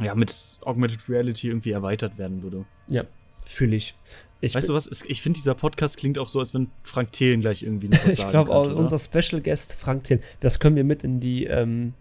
ja, 0.00 0.14
mit 0.14 0.34
Augmented 0.64 1.08
Reality 1.08 1.48
irgendwie 1.48 1.70
erweitert 1.70 2.18
werden 2.18 2.42
würde. 2.42 2.64
Ja, 2.88 3.04
fühle 3.42 3.76
ich. 3.76 3.94
ich. 4.40 4.54
Weißt 4.54 4.68
du 4.68 4.74
was? 4.74 4.88
Ich 5.06 5.22
finde, 5.22 5.36
dieser 5.38 5.54
Podcast 5.54 5.96
klingt 5.96 6.18
auch 6.18 6.28
so, 6.28 6.38
als 6.40 6.52
wenn 6.54 6.68
Frank 6.82 7.12
Thelen 7.12 7.40
gleich 7.40 7.62
irgendwie 7.62 7.88
noch 7.88 7.98
was 7.98 8.06
Ich 8.14 8.18
sagen 8.18 8.30
glaube 8.30 8.52
auch 8.52 8.64
könnte, 8.64 8.78
unser 8.80 8.98
Special 8.98 9.40
Guest 9.40 9.74
Frank 9.74 10.04
Thiel, 10.04 10.20
das 10.40 10.58
können 10.58 10.74
wir 10.76 10.84
mit 10.84 11.04
in 11.04 11.20
die 11.20 11.44
ähm, 11.44 11.94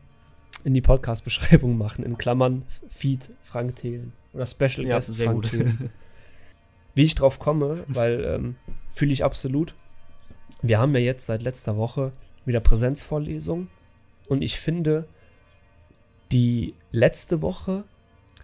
in 0.63 0.73
die 0.73 0.81
Podcast-Beschreibung 0.81 1.77
machen. 1.77 2.03
In 2.03 2.17
Klammern 2.17 2.63
Feed 2.89 3.29
Frank 3.41 3.75
Thelen 3.75 4.13
oder 4.33 4.45
Special 4.45 4.85
Ja, 4.85 4.95
Guest 4.95 5.21
Frank 5.21 5.35
gut. 5.35 5.49
Thelen. 5.51 5.89
Wie 6.95 7.03
ich 7.03 7.15
drauf 7.15 7.39
komme, 7.39 7.83
weil 7.87 8.23
ähm, 8.23 8.55
fühle 8.91 9.13
ich 9.13 9.23
absolut. 9.23 9.73
Wir 10.61 10.79
haben 10.79 10.93
ja 10.93 10.99
jetzt 10.99 11.25
seit 11.25 11.41
letzter 11.41 11.75
Woche 11.75 12.11
wieder 12.45 12.59
Präsenzvorlesungen 12.59 13.69
und 14.29 14.41
ich 14.41 14.59
finde, 14.59 15.07
die 16.31 16.73
letzte 16.91 17.41
Woche 17.41 17.83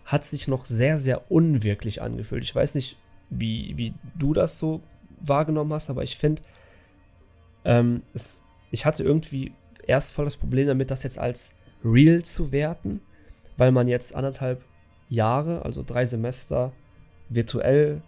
hat 0.06 0.26
sich 0.26 0.48
noch 0.48 0.66
sehr, 0.66 0.98
sehr 0.98 1.32
unwirklich 1.32 2.02
angefühlt. 2.02 2.44
Ich 2.44 2.56
weiß 2.56 2.76
nicht, 2.76 2.98
wie, 3.30 3.78
wie 3.78 3.94
du 4.18 4.34
das 4.34 4.58
so 4.58 4.82
wahrgenommen 5.20 5.72
hast, 5.74 5.90
aber 5.92 6.04
ich 6.04 6.18
finde, 6.18 6.42
ähm, 7.64 8.02
ich 8.72 8.86
hatte 8.86 9.04
irgendwie 9.04 9.54
erst 9.86 10.14
voll 10.14 10.26
das 10.26 10.38
Problem 10.38 10.68
damit, 10.68 10.90
das 10.92 11.04
jetzt 11.04 11.20
als 11.20 11.56
real 11.84 12.22
zu 12.24 12.52
werten, 12.52 13.02
weil 13.58 13.72
man 13.72 13.88
jetzt 13.88 14.16
anderthalb 14.16 14.64
Jahre, 15.10 15.64
also 15.66 15.84
drei 15.84 16.06
Semester 16.06 16.72
virtuell 17.30 18.02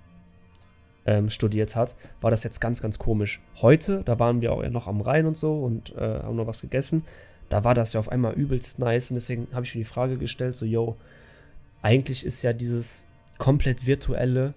ähm, 1.05 1.29
studiert 1.29 1.75
hat, 1.75 1.95
war 2.21 2.31
das 2.31 2.43
jetzt 2.43 2.61
ganz, 2.61 2.81
ganz 2.81 2.99
komisch. 2.99 3.41
Heute, 3.61 4.03
da 4.03 4.19
waren 4.19 4.41
wir 4.41 4.53
auch 4.53 4.63
ja 4.63 4.69
noch 4.69 4.87
am 4.87 5.01
Rhein 5.01 5.25
und 5.25 5.37
so 5.37 5.63
und 5.63 5.95
äh, 5.95 6.19
haben 6.21 6.35
noch 6.35 6.47
was 6.47 6.61
gegessen, 6.61 7.03
da 7.49 7.63
war 7.63 7.73
das 7.73 7.93
ja 7.93 7.99
auf 7.99 8.09
einmal 8.09 8.33
übelst 8.33 8.79
nice 8.79 9.11
und 9.11 9.15
deswegen 9.15 9.47
habe 9.51 9.65
ich 9.65 9.75
mir 9.75 9.81
die 9.81 9.85
Frage 9.85 10.17
gestellt, 10.17 10.55
so, 10.55 10.65
yo, 10.65 10.95
eigentlich 11.81 12.25
ist 12.25 12.41
ja 12.43 12.53
dieses 12.53 13.05
komplett 13.37 13.87
virtuelle, 13.87 14.53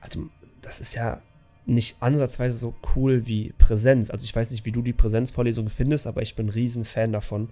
also 0.00 0.28
das 0.62 0.80
ist 0.80 0.94
ja 0.94 1.20
nicht 1.66 1.96
ansatzweise 2.00 2.58
so 2.58 2.74
cool 2.96 3.26
wie 3.26 3.52
Präsenz. 3.58 4.10
Also 4.10 4.24
ich 4.24 4.34
weiß 4.34 4.50
nicht, 4.50 4.64
wie 4.64 4.72
du 4.72 4.82
die 4.82 4.92
Präsenzvorlesung 4.92 5.68
findest, 5.68 6.06
aber 6.06 6.22
ich 6.22 6.34
bin 6.34 6.46
ein 6.46 6.50
riesen 6.50 6.84
Fan 6.84 7.12
davon. 7.12 7.50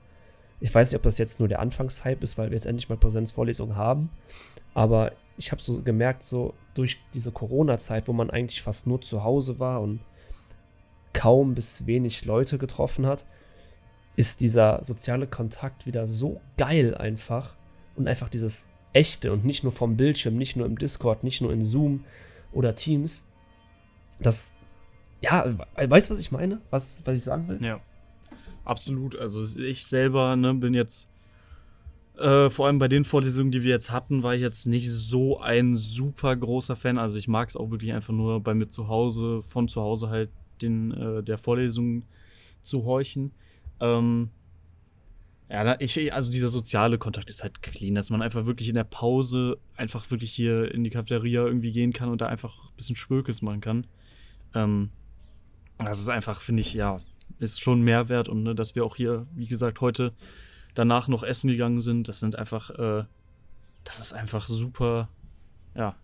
Ich 0.61 0.75
weiß 0.75 0.90
nicht, 0.90 0.96
ob 0.96 1.03
das 1.03 1.18
jetzt 1.18 1.40
nur 1.40 1.49
der 1.49 1.61
Anfangshype 1.61 2.23
ist, 2.23 2.37
weil 2.37 2.51
wir 2.51 2.55
jetzt 2.55 2.66
endlich 2.66 2.88
mal 2.88 2.99
Präsenzvorlesungen 2.99 3.77
haben. 3.77 4.11
Aber 4.75 5.12
ich 5.37 5.53
habe 5.53 5.62
so 5.62 5.83
gemerkt, 5.83 6.23
so 6.23 6.55
durch 6.75 6.99
diese 7.14 7.33
Corona-Zeit, 7.33 8.09
wo 8.09 8.12
man 8.12 8.31
eigentlich 8.31 8.62
fast 8.62 8.87
nur 8.87 9.01
zu 9.01 9.25
Hause 9.25 9.59
war 9.59 9.81
und 9.81 10.01
kaum 11.12 11.55
bis 11.55 11.87
wenig 11.87 12.25
Leute 12.25 12.59
getroffen 12.59 13.07
hat, 13.07 13.25
ist 14.16 14.40
dieser 14.40 14.85
soziale 14.85 15.27
Kontakt 15.27 15.87
wieder 15.87 16.07
so 16.07 16.40
geil 16.59 16.94
einfach. 16.94 17.57
Und 17.96 18.07
einfach 18.07 18.29
dieses 18.29 18.68
echte 18.92 19.33
und 19.33 19.44
nicht 19.44 19.62
nur 19.62 19.73
vom 19.73 19.96
Bildschirm, 19.96 20.37
nicht 20.37 20.57
nur 20.57 20.66
im 20.66 20.79
Discord, 20.79 21.25
nicht 21.25 21.40
nur 21.40 21.53
in 21.53 21.64
Zoom 21.64 22.05
oder 22.53 22.75
Teams. 22.75 23.25
Das, 24.18 24.55
ja, 25.20 25.44
weißt 25.77 26.09
du, 26.09 26.14
was 26.14 26.20
ich 26.20 26.33
meine? 26.33 26.61
Was, 26.70 27.03
was 27.07 27.18
ich 27.18 27.25
sagen 27.25 27.49
will? 27.49 27.64
Ja, 27.64 27.81
absolut. 28.70 29.16
Also 29.16 29.61
ich 29.61 29.87
selber 29.87 30.37
ne, 30.37 30.54
bin 30.54 30.74
jetzt, 30.74 31.11
äh, 32.16 32.48
vor 32.50 32.66
allem 32.66 32.78
bei 32.78 32.88
den 32.88 33.04
Vorlesungen, 33.04 33.50
die 33.50 33.62
wir 33.62 33.70
jetzt 33.70 33.90
hatten, 33.90 34.22
war 34.22 34.35
ich 34.35 34.40
jetzt 34.40 34.66
nicht 34.66 34.90
so 34.90 35.40
ein 35.40 35.74
super 35.74 36.37
großer 36.37 36.76
Fan. 36.76 36.96
Also 36.96 37.18
ich 37.18 37.28
mag 37.28 37.48
es 37.48 37.56
auch 37.56 37.70
wirklich 37.70 37.92
einfach 37.92 38.14
nur 38.14 38.40
bei 38.40 38.54
mir 38.54 38.68
zu 38.68 38.88
Hause, 38.88 39.42
von 39.42 39.68
zu 39.68 39.83
Hause 39.83 40.09
halt 40.09 40.30
den, 40.62 40.92
äh, 40.92 41.22
der 41.22 41.37
Vorlesung 41.37 42.04
zu 42.62 42.85
horchen. 42.85 43.33
Ähm, 43.80 44.30
ja, 45.48 45.80
ich, 45.80 46.14
also 46.14 46.30
dieser 46.30 46.50
soziale 46.50 46.96
Kontakt 46.96 47.28
ist 47.28 47.42
halt 47.42 47.61
clean, 47.61 47.96
dass 47.96 48.09
man 48.09 48.22
einfach 48.22 48.46
wirklich 48.46 48.68
in 48.68 48.76
der 48.76 48.85
Pause 48.85 49.59
einfach 49.76 50.09
wirklich 50.12 50.30
hier 50.30 50.72
in 50.72 50.85
die 50.85 50.90
Cafeteria 50.90 51.44
irgendwie 51.44 51.72
gehen 51.72 51.92
kann 51.92 52.09
und 52.09 52.20
da 52.20 52.26
einfach 52.26 52.66
ein 52.66 52.76
bisschen 52.76 52.94
Spökes 52.94 53.42
machen 53.42 53.61
kann. 53.61 53.87
Ähm, 54.54 54.90
das 55.78 55.98
ist 55.98 56.09
einfach, 56.09 56.40
finde 56.40 56.61
ich, 56.61 56.74
ja, 56.74 57.00
ist 57.40 57.61
schon 57.61 57.83
Mehrwert 57.83 58.29
und 58.29 58.42
ne, 58.42 58.55
dass 58.55 58.74
wir 58.74 58.85
auch 58.85 58.96
hier, 58.96 59.26
wie 59.35 59.46
gesagt, 59.46 59.81
heute 59.81 60.12
danach 60.74 61.09
noch 61.09 61.22
essen 61.22 61.48
gegangen 61.48 61.81
sind, 61.81 62.09
das 62.09 62.20
sind 62.20 62.37
einfach, 62.37 62.70
äh, 62.70 63.05
das 63.85 63.98
ist 63.98 64.12
einfach 64.12 64.46
super, 64.46 65.09
ja, 65.74 65.96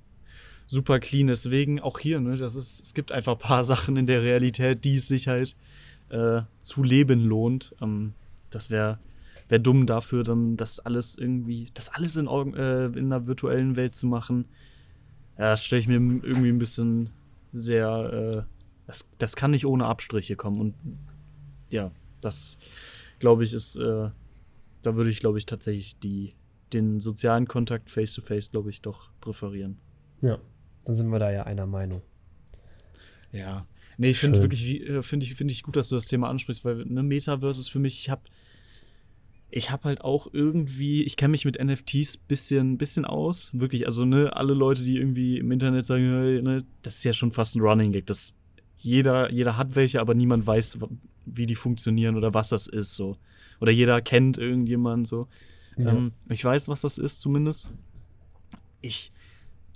super 0.66 0.99
clean. 0.99 1.29
Deswegen 1.29 1.81
auch 1.81 1.99
hier, 1.99 2.20
ne, 2.20 2.37
das 2.37 2.57
ist, 2.57 2.81
es 2.83 2.94
gibt 2.94 3.12
einfach 3.12 3.33
ein 3.33 3.38
paar 3.38 3.64
Sachen 3.72 3.96
in 3.96 4.07
der 4.07 4.22
Realität, 4.22 4.85
die 4.85 4.96
es 4.96 5.09
sich 5.09 5.29
halt 5.29 5.57
äh, 6.11 6.42
zu 6.62 6.83
leben 6.83 7.20
lohnt. 7.20 7.75
Ähm, 7.81 8.14
das 8.51 8.70
wäre 8.70 8.99
wär 9.49 9.59
dumm 9.59 9.87
dafür, 9.87 10.25
dann 10.25 10.57
das 10.57 10.81
alles 10.81 11.16
irgendwie, 11.16 11.70
das 11.75 11.88
alles 11.90 12.16
in, 12.16 12.27
äh, 12.27 12.87
in 12.87 13.12
einer 13.12 13.27
virtuellen 13.27 13.77
Welt 13.77 13.94
zu 13.94 14.07
machen. 14.07 14.46
Ja, 15.38 15.51
das 15.51 15.64
stelle 15.64 15.81
ich 15.81 15.88
mir 15.88 15.94
irgendwie 15.94 16.49
ein 16.49 16.59
bisschen 16.59 17.11
sehr, 17.53 18.46
äh, 18.46 18.53
das, 18.87 19.09
das 19.18 19.37
kann 19.37 19.53
nicht 19.53 19.66
ohne 19.66 19.87
Abstriche 19.87 20.35
kommen. 20.37 20.61
Und 20.61 20.75
ja, 21.70 21.90
das 22.20 22.59
glaube 23.18 23.44
ich 23.44 23.52
ist, 23.52 23.76
äh, 23.76 24.11
da 24.83 24.96
würde 24.96 25.11
ich 25.11 25.20
glaube 25.20 25.38
ich 25.38 25.46
tatsächlich 25.46 25.98
die, 25.98 26.31
den 26.72 27.00
sozialen 27.00 27.46
Kontakt 27.46 27.90
face-to-face, 27.90 28.50
glaube 28.50 28.70
ich, 28.70 28.83
doch 28.83 29.11
präferieren. 29.20 29.79
Ja, 30.22 30.38
dann 30.85 30.94
sind 30.94 31.09
wir 31.09 31.18
da 31.18 31.31
ja 31.31 31.44
einer 31.44 31.66
Meinung. 31.66 32.02
Ja. 33.33 33.66
Nee, 33.98 34.11
ich 34.11 34.18
finde 34.18 34.42
wirklich, 34.42 34.83
äh, 34.83 35.02
finde 35.02 35.24
ich, 35.24 35.35
finde 35.35 35.52
ich 35.52 35.62
gut, 35.62 35.76
dass 35.76 35.88
du 35.88 35.94
das 35.94 36.07
Thema 36.07 36.29
ansprichst, 36.29 36.64
weil 36.64 36.85
ne, 36.85 37.02
Metaverse 37.02 37.61
ist 37.61 37.68
für 37.68 37.79
mich, 37.79 37.98
ich 37.98 38.11
habe 38.11 38.22
ich 39.50 39.70
habe 39.70 39.85
halt 39.85 40.00
auch 40.02 40.29
irgendwie, 40.33 41.05
ich 41.05 41.16
kenne 41.16 41.31
mich 41.31 41.44
mit 41.44 41.62
NFTs 41.62 42.16
bisschen, 42.16 42.79
bisschen 42.79 43.05
aus. 43.05 43.50
Wirklich, 43.52 43.87
also 43.87 44.05
ne, 44.05 44.35
alle 44.35 44.55
Leute, 44.55 44.83
die 44.83 44.96
irgendwie 44.96 45.38
im 45.38 45.50
Internet 45.52 45.87
sagen, 45.87 46.42
ne, 46.42 46.62
das 46.83 46.96
ist 46.96 47.05
ja 47.05 47.12
schon 47.12 47.33
fast 47.33 47.57
ein 47.57 47.62
Running 47.62 47.92
Gag. 47.92 48.07
Das, 48.07 48.35
jeder, 48.77 49.33
jeder 49.33 49.57
hat 49.57 49.75
welche, 49.75 50.01
aber 50.01 50.15
niemand 50.15 50.47
weiß, 50.47 50.79
wie 51.25 51.47
die 51.47 51.55
funktionieren 51.55 52.17
oder 52.17 52.35
was 52.35 52.51
das 52.51 52.67
ist. 52.67 52.95
so. 52.95 53.17
Oder 53.61 53.73
jeder 53.73 54.01
kennt 54.01 54.39
irgendjemand 54.39 55.09
so. 55.09 55.29
Ja. 55.77 55.93
Ähm, 55.93 56.12
ich 56.29 56.45
weiß, 56.45 56.69
was 56.69 56.83
das 56.83 56.99
ist, 56.99 57.21
zumindest. 57.21 57.71
Ich 58.81 59.11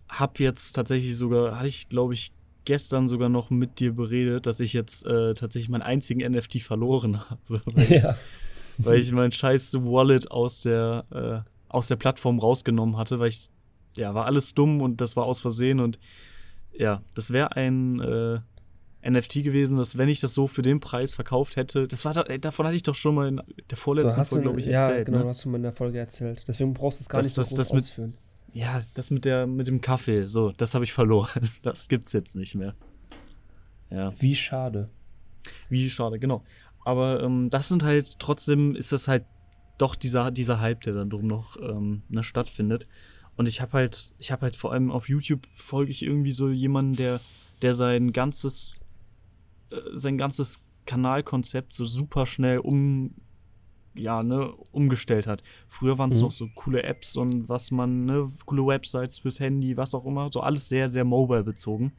habe 0.09 0.43
jetzt 0.43 0.73
tatsächlich 0.73 1.17
sogar, 1.17 1.57
hatte 1.57 1.69
ich, 1.69 1.89
glaube 1.89 2.15
ich, 2.15 2.33
gestern 2.65 3.09
sogar 3.09 3.29
noch 3.29 3.51
mit 3.51 3.81
dir 3.81 3.93
beredet, 3.95 4.47
dass 4.47 4.61
ich 4.61 4.73
jetzt 4.73 5.07
äh, 5.07 5.35
tatsächlich 5.35 5.71
meinen 5.71 5.83
einzigen 5.83 6.31
NFT 6.31 6.63
verloren 6.63 7.21
habe. 7.31 7.63
Weil 7.65 7.85
ich, 7.85 8.03
ja. 8.03 8.17
weil 8.79 8.99
ich 8.99 9.13
mein 9.13 9.33
scheiß 9.33 9.75
Wallet 9.75 10.31
aus 10.31 10.63
der, 10.63 11.05
äh, 11.11 11.51
aus 11.69 11.89
der 11.89 11.97
Plattform 11.97 12.39
rausgenommen 12.39 12.97
hatte, 12.97 13.19
weil 13.19 13.29
ich, 13.29 13.51
ja, 13.97 14.15
war 14.15 14.27
alles 14.27 14.55
dumm 14.55 14.81
und 14.83 15.01
das 15.01 15.17
war 15.17 15.25
aus 15.25 15.41
Versehen 15.41 15.81
und 15.81 15.99
ja, 16.73 17.03
das 17.15 17.33
wäre 17.33 17.57
ein 17.57 18.01
äh, 18.01 18.41
NFT 19.09 19.43
gewesen, 19.43 19.79
dass 19.79 19.97
wenn 19.97 20.09
ich 20.09 20.21
das 20.21 20.35
so 20.35 20.47
für 20.47 20.63
den 20.63 20.81
Preis 20.81 21.15
verkauft 21.15 21.57
hätte, 21.57 21.89
das 21.89 22.05
war 22.05 22.15
ey, 22.29 22.39
davon 22.41 22.67
hatte 22.67 22.77
ich 22.77 22.83
doch 22.83 22.95
schon 22.95 23.15
mal 23.15 23.29
in 23.29 23.41
der 23.71 23.79
vorletzten 23.79 24.25
Folge, 24.25 24.43
glaube 24.43 24.61
ich, 24.61 24.67
ja, 24.67 24.81
erzählt. 24.81 25.07
genau, 25.07 25.19
ne? 25.21 25.27
hast 25.27 25.45
du 25.45 25.49
mal 25.49 25.57
in 25.57 25.63
der 25.63 25.73
Folge 25.73 25.99
erzählt. 25.99 26.43
Deswegen 26.47 26.75
brauchst 26.75 27.01
du 27.01 27.05
es 27.05 27.09
gar 27.09 27.19
Das- 27.21 27.27
nicht 27.29 27.35
so 27.35 27.41
das- 27.43 27.49
groß 27.51 27.57
das 27.59 27.73
mit- 27.73 27.83
ausführen. 27.85 28.15
Ja, 28.53 28.83
das 28.95 29.11
mit 29.13 29.25
der 29.25 29.47
mit 29.47 29.69
dem 29.69 29.81
Kaffee, 29.81 30.27
so, 30.27 30.51
das 30.53 30.75
habe 30.75 30.85
ich 30.85 30.93
verloren. 30.93 31.49
Das 31.63 31.89
gibt's 31.89 32.13
jetzt 32.13 32.35
nicht 32.35 32.55
mehr. 32.57 32.75
Ja, 33.91 34.13
Wie 34.19 34.37
schade. 34.37 34.89
wie 35.69 35.89
schade, 35.91 36.19
genau. 36.19 36.43
Aber 36.85 37.23
ähm, 37.23 37.51
das 37.51 37.69
sind 37.69 37.83
halt 37.83 38.19
trotzdem 38.19 38.75
ist 38.75 38.93
das 38.93 39.09
halt 39.09 39.25
doch 39.79 39.95
dieser 39.97 40.31
dieser 40.31 40.61
Hype, 40.61 40.83
der 40.83 40.95
dann 40.95 41.11
drum 41.11 41.27
noch 41.27 41.57
ähm, 41.61 42.03
ne, 42.09 42.23
stattfindet. 42.23 42.87
Und 43.37 43.49
ich 43.49 43.61
habe 43.61 43.73
halt 43.73 44.13
ich 44.19 44.31
habe 44.33 44.43
halt 44.43 44.57
vor 44.57 44.73
allem 44.73 44.91
auf 44.91 45.09
YouTube 45.09 45.47
folge 45.55 45.91
ich 45.91 46.03
irgendwie 46.03 46.33
so 46.33 46.49
jemanden, 46.51 46.97
der 46.97 47.21
der 47.63 47.73
sein 47.75 48.13
ganzes 48.13 48.81
sein 49.94 50.18
ganzes 50.18 50.61
Kanalkonzept 50.87 51.72
so 51.72 51.85
super 51.85 52.26
schnell 52.26 52.59
um 52.59 53.14
ja, 53.94 54.22
ne, 54.22 54.52
umgestellt 54.70 55.26
hat. 55.26 55.42
Früher 55.66 55.98
waren 55.98 56.11
es 56.11 56.18
Mhm. 56.18 56.22
noch 56.26 56.33
so 56.33 56.48
coole 56.54 56.85
Apps 56.85 57.16
und 57.16 57.48
was 57.48 57.72
man, 57.72 58.04
ne, 58.04 58.30
coole 58.46 58.64
Websites 58.64 59.18
fürs 59.18 59.40
Handy, 59.40 59.76
was 59.76 59.94
auch 59.94 60.06
immer, 60.06 60.30
so 60.33 60.40
alles 60.40 60.68
sehr, 60.68 60.88
sehr 60.88 61.04
mobile 61.04 61.42
bezogen. 61.42 61.92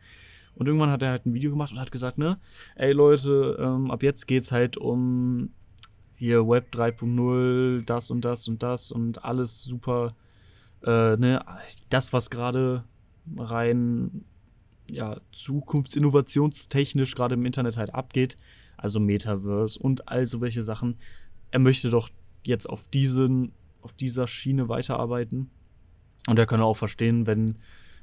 Und 0.56 0.68
irgendwann 0.68 0.90
hat 0.90 1.02
er 1.04 1.10
halt 1.10 1.26
ein 1.26 1.34
Video 1.34 1.52
gemacht 1.52 1.74
und 1.74 1.80
hat 1.80 1.92
gesagt, 1.92 2.18
ne, 2.18 2.40
ey 2.76 2.94
Leute, 2.94 3.58
ähm, 3.62 3.92
ab 3.92 4.04
jetzt 4.04 4.26
geht's 4.26 4.54
halt 4.54 4.78
um 4.78 5.50
hier 6.16 6.48
Web 6.48 6.74
3.0, 6.74 7.84
das 7.86 8.10
und 8.10 8.24
das 8.24 8.48
und 8.48 8.64
das 8.64 8.92
und 8.92 9.24
alles 9.26 9.62
super, 9.64 10.10
äh, 10.86 11.18
ne, 11.18 11.44
das, 11.90 12.14
was 12.14 12.30
gerade 12.30 12.86
rein, 13.38 14.24
ja, 14.90 15.20
zukunftsinnovationstechnisch 15.32 17.16
gerade 17.16 17.36
im 17.36 17.46
Internet 17.46 17.78
halt 17.78 17.94
abgeht, 17.94 18.36
also 18.78 19.00
Metaverse 19.00 19.80
und 19.80 20.08
all 20.08 20.26
so 20.26 20.42
welche 20.42 20.64
Sachen, 20.64 20.98
er 21.52 21.60
möchte 21.60 21.90
doch 21.90 22.10
jetzt 22.44 22.70
auf 22.70 22.88
diesen, 22.88 23.54
auf 23.82 23.94
dieser 23.94 24.28
Schiene 24.28 24.70
weiterarbeiten. 24.70 25.50
Und 26.28 26.38
er 26.38 26.46
könne 26.46 26.66
auch 26.66 26.78
verstehen, 26.78 27.26
wenn 27.28 27.58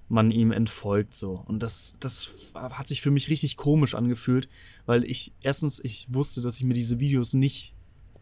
man 0.09 0.31
ihm 0.31 0.53
entfolgt 0.53 1.15
so. 1.15 1.33
Und 1.47 1.63
das, 1.63 1.95
das 2.01 2.53
hat 2.55 2.89
sich 2.89 3.01
für 3.01 3.11
mich 3.11 3.29
richtig 3.29 3.57
komisch 3.57 3.95
angefühlt, 3.95 4.49
weil 4.87 5.05
ich 5.05 5.35
erstens, 5.41 5.81
ich 5.83 6.13
wusste, 6.13 6.41
dass 6.41 6.57
ich 6.57 6.65
mir 6.65 6.75
diese 6.75 7.01
Videos 7.01 7.35
nicht, 7.35 7.75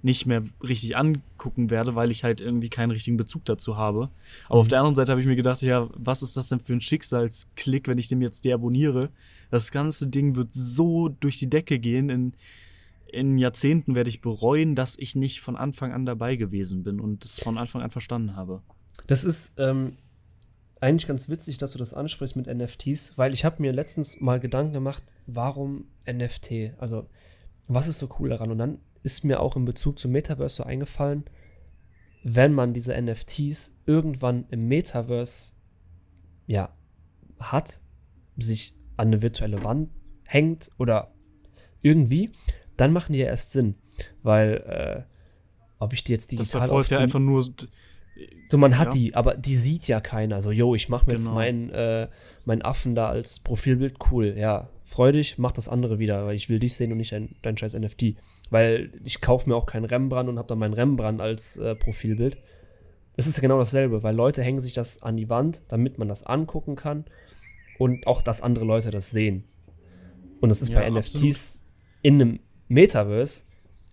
nicht 0.07 0.25
mehr 0.25 0.45
richtig 0.63 0.97
angucken 0.97 1.69
werde, 1.69 1.97
weil 1.97 2.13
ich 2.13 2.23
halt 2.23 2.41
irgendwie 2.41 2.69
keinen 2.69 2.93
richtigen 2.93 3.17
Bezug 3.17 3.45
dazu 3.45 3.77
habe. 3.77 4.09
Aber 4.49 4.61
auf 4.61 4.69
der 4.69 4.79
anderen 4.79 4.95
Seite 4.95 5.11
habe 5.11 5.21
ich 5.21 5.27
mir 5.27 5.35
gedacht, 5.35 5.61
ja, 5.63 5.89
was 5.95 6.23
ist 6.23 6.37
das 6.37 6.49
denn 6.49 6.61
für 6.61 6.75
ein 6.75 6.81
Schicksalsklick, 6.81 7.89
wenn 7.89 7.99
ich 7.99 8.07
dem 8.07 8.23
jetzt 8.23 8.45
deabonniere? 8.45 9.11
Das 9.51 9.73
ganze 9.73 10.07
Ding 10.07 10.37
wird 10.37 10.53
so 10.53 11.09
durch 11.09 11.41
die 11.41 11.51
Decke 11.51 11.81
gehen. 11.81 12.09
In, 12.09 12.35
in 13.09 13.37
Jahrzehnten 13.37 13.97
werde 13.97 14.09
ich 14.09 14.21
bereuen, 14.21 14.77
dass 14.77 14.97
ich 14.97 15.17
nicht 15.17 15.41
von 15.41 15.57
Anfang 15.57 15.93
an 15.93 16.07
dabei 16.07 16.37
gewesen 16.37 16.85
bin 16.85 17.01
und 17.01 17.25
das 17.25 17.41
von 17.41 17.59
Anfang 17.59 17.83
an 17.83 17.91
verstanden 17.91 18.37
habe. 18.37 18.63
Das 19.09 19.25
ist 19.25 19.59
ähm, 19.59 19.95
eigentlich 20.81 21.09
ganz 21.09 21.29
witzig, 21.29 21.59
dass 21.59 21.73
du 21.73 21.79
das 21.79 21.95
ansprichst 21.95 22.37
mit 22.37 22.47
NFTs, 22.47 23.19
weil 23.19 23.35
ich 23.35 23.45
habe 23.45 23.61
mir 23.61 23.73
letztens 23.73 24.21
mal 24.21 24.39
Gedanken 24.39 24.73
gemacht, 24.73 25.03
warum 25.27 25.87
NFT? 26.09 26.79
Also, 26.79 27.09
was 27.69 27.89
ist 27.89 27.99
so 27.99 28.09
cool 28.19 28.29
daran? 28.29 28.51
Und 28.51 28.59
dann 28.59 28.79
ist 29.03 29.25
mir 29.25 29.41
auch 29.41 29.57
in 29.57 29.65
Bezug 29.65 29.99
zum 29.99 30.13
Metaverse 30.13 30.57
so 30.57 30.63
eingefallen, 30.65 31.25
wenn 32.23 32.53
man 32.53 32.73
diese 32.73 33.01
NFTs 33.01 33.77
irgendwann 33.87 34.47
im 34.51 34.67
Metaverse 34.69 35.53
ja 36.47 36.75
hat, 37.39 37.81
sich 38.37 38.75
an 38.97 39.09
eine 39.09 39.23
virtuelle 39.23 39.63
Wand 39.63 39.91
hängt 40.25 40.71
oder 40.79 41.13
irgendwie, 41.83 42.31
dann 42.77 42.93
machen 42.93 43.13
die 43.13 43.21
ja 43.21 43.27
erst 43.27 43.53
Sinn, 43.53 43.77
weil 44.23 44.55
äh, 44.67 45.03
ob 45.79 45.93
ich 45.93 46.05
die 46.05 46.13
jetzt 46.13 46.33
Das 46.33 46.39
digital 46.39 46.63
davor 46.63 46.81
ist 46.81 46.91
ja 46.91 46.99
einfach 46.99 47.21
nur. 47.21 47.47
So, 48.51 48.59
man 48.59 48.79
hat 48.79 48.87
Ja. 48.89 48.93
die, 48.93 49.15
aber 49.15 49.35
die 49.35 49.57
sieht 49.57 49.89
ja 49.89 50.01
keiner. 50.01 50.43
So, 50.43 50.51
yo, 50.51 50.75
ich 50.75 50.89
mache 50.89 51.07
mir 51.07 51.13
jetzt 51.13 51.25
Genau. 51.25 51.35
meinen 51.37 51.71
äh, 51.71 52.09
meinen 52.45 52.63
Affen 52.63 52.95
da 52.95 53.09
als 53.09 53.41
Profilbild 53.41 53.97
cool. 54.11 54.35
Ja, 54.39 54.71
freu 54.85 55.13
dich, 55.13 55.37
mach 55.39 55.53
das 55.53 55.69
andere 55.69 55.99
wieder, 55.99 56.27
weil 56.27 56.37
ich 56.37 56.49
will 56.49 56.59
dich 56.59 56.75
sehen 56.75 56.93
und 56.93 56.99
nicht 56.99 57.13
dein, 57.13 57.35
dein 57.43 57.57
scheiß 57.57 57.75
NFT. 57.75 58.17
Weil 58.51 58.93
ich 59.05 59.21
kaufe 59.21 59.49
mir 59.49 59.57
auch 59.57 59.67
keinen 59.67 59.85
Rembrandt 59.85 60.29
und 60.31 60.39
habe 60.39 60.47
dann 60.49 60.59
meinen 60.59 60.75
Rembrandt 60.75 61.21
als 61.21 61.57
äh, 61.57 61.75
Profilbild. 61.75 62.39
Das 63.17 63.27
ist 63.27 63.37
ja 63.37 63.41
genau 63.41 63.59
dasselbe, 63.59 64.03
weil 64.03 64.15
Leute 64.15 64.43
hängen 64.43 64.61
sich 64.61 64.75
das 64.75 65.03
an 65.03 65.17
die 65.17 65.29
Wand, 65.29 65.63
damit 65.69 65.99
man 65.99 66.07
das 66.09 66.23
angucken 66.25 66.77
kann 66.77 67.05
und 67.79 68.07
auch, 68.07 68.23
dass 68.23 68.43
andere 68.43 68.65
Leute 68.65 68.91
das 68.91 69.11
sehen. 69.11 69.45
Und 70.41 70.51
das 70.51 70.63
ist 70.63 70.69
Ja, 70.69 70.81
bei 70.81 70.91
NFTs 70.91 71.65
in 72.03 72.15
einem 72.21 72.41
Metaverse 72.69 73.45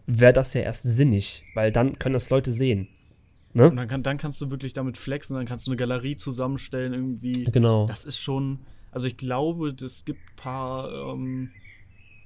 wäre 0.06 0.34
das 0.34 0.54
ja 0.54 0.62
erst 0.62 0.84
sinnig, 0.84 1.46
weil 1.56 1.72
dann 1.72 1.98
können 1.98 2.14
das 2.14 2.30
Leute 2.30 2.52
sehen. 2.52 2.90
Ne? 3.54 3.70
Und 3.70 3.76
dann, 3.76 3.88
kann, 3.88 4.04
dann 4.04 4.18
kannst 4.18 4.42
du 4.42 4.52
wirklich 4.52 4.74
damit 4.74 4.98
flexen, 4.98 5.36
dann 5.36 5.46
kannst 5.46 5.68
du 5.68 5.72
eine 5.72 5.78
Galerie 5.78 6.16
zusammenstellen, 6.16 6.94
irgendwie. 6.94 7.46
Genau. 7.46 7.86
Das 7.86 8.06
ist 8.06 8.18
schon. 8.18 8.60
Also 8.92 9.08
ich 9.08 9.18
glaube, 9.18 9.76
es 9.82 10.06
gibt 10.06 10.20
ein 10.20 10.36
paar, 10.36 11.14
ähm, 11.14 11.52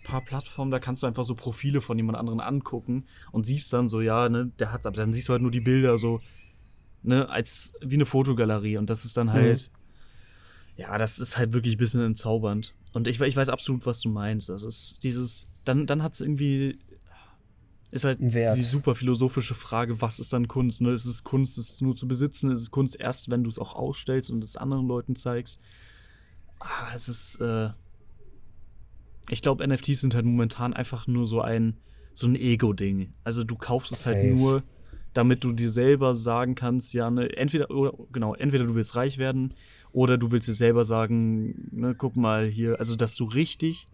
paar 0.03 0.23
Plattformen, 0.23 0.71
da 0.71 0.79
kannst 0.79 1.03
du 1.03 1.07
einfach 1.07 1.23
so 1.23 1.35
Profile 1.35 1.81
von 1.81 1.97
jemand 1.97 2.17
anderen 2.17 2.39
angucken 2.39 3.05
und 3.31 3.45
siehst 3.45 3.71
dann 3.71 3.87
so, 3.87 4.01
ja, 4.01 4.27
ne, 4.27 4.51
der 4.59 4.71
hat's, 4.71 4.85
aber 4.85 4.97
dann 4.97 5.13
siehst 5.13 5.29
du 5.29 5.33
halt 5.33 5.41
nur 5.41 5.51
die 5.51 5.61
Bilder 5.61 5.97
so, 5.97 6.19
ne, 7.03 7.29
als 7.29 7.73
wie 7.81 7.95
eine 7.95 8.05
Fotogalerie. 8.05 8.77
Und 8.77 8.89
das 8.89 9.05
ist 9.05 9.17
dann 9.17 9.31
halt. 9.33 9.71
Ja, 10.75 10.99
das 10.99 11.17
ist 11.17 11.37
halt 11.39 11.53
wirklich 11.53 11.75
ein 11.75 11.79
bisschen 11.79 12.01
entzaubernd. 12.01 12.75
Und 12.93 13.07
ich, 13.07 13.19
ich 13.19 13.35
weiß 13.35 13.49
absolut, 13.49 13.85
was 13.87 13.99
du 14.01 14.09
meinst. 14.09 14.49
Das 14.49 14.63
ist 14.63 15.03
dieses. 15.03 15.51
Dann, 15.65 15.87
dann 15.87 16.03
hat 16.03 16.13
es 16.13 16.21
irgendwie. 16.21 16.77
Ist 17.97 18.05
halt 18.05 18.19
Wert. 18.21 18.55
die 18.55 18.61
super 18.61 18.93
philosophische 18.93 19.55
Frage, 19.55 19.99
was 20.01 20.19
ist 20.19 20.31
dann 20.31 20.47
Kunst? 20.47 20.81
Ne? 20.81 20.91
Ist 20.91 21.05
es 21.05 21.23
Kunst, 21.23 21.57
es 21.57 21.81
nur 21.81 21.95
zu 21.95 22.07
besitzen? 22.07 22.51
Ist 22.51 22.61
es 22.61 22.69
Kunst 22.69 22.95
erst, 22.99 23.31
wenn 23.31 23.43
du 23.43 23.49
es 23.49 23.57
auch 23.57 23.73
ausstellst 23.73 24.29
und 24.29 24.43
es 24.43 24.55
anderen 24.55 24.87
Leuten 24.87 25.15
zeigst? 25.15 25.59
Ah, 26.59 26.93
es 26.95 27.09
ist. 27.09 27.41
Äh 27.41 27.69
ich 29.29 29.41
glaube, 29.41 29.67
NFTs 29.67 30.01
sind 30.01 30.13
halt 30.15 30.25
momentan 30.25 30.73
einfach 30.73 31.07
nur 31.07 31.25
so 31.25 31.41
ein 31.41 31.77
so 32.13 32.27
ein 32.27 32.35
Ego-Ding. 32.35 33.13
Also 33.23 33.43
du 33.43 33.55
kaufst 33.55 33.91
es 33.91 34.05
halt 34.05 34.23
nur, 34.23 34.63
damit 35.13 35.43
du 35.43 35.51
dir 35.51 35.69
selber 35.69 36.13
sagen 36.13 36.55
kannst, 36.55 36.93
ja, 36.93 37.09
ne, 37.09 37.35
entweder 37.35 37.71
oder 37.71 37.93
genau, 38.11 38.35
entweder 38.35 38.65
du 38.65 38.75
willst 38.75 38.95
reich 38.95 39.17
werden 39.17 39.53
oder 39.91 40.17
du 40.17 40.31
willst 40.31 40.47
dir 40.47 40.53
selber 40.53 40.83
sagen, 40.83 41.69
ne, 41.71 41.95
guck 41.95 42.15
mal 42.15 42.45
hier, 42.45 42.79
also 42.79 42.95
dass 42.95 43.15
du 43.15 43.25
richtig 43.25 43.87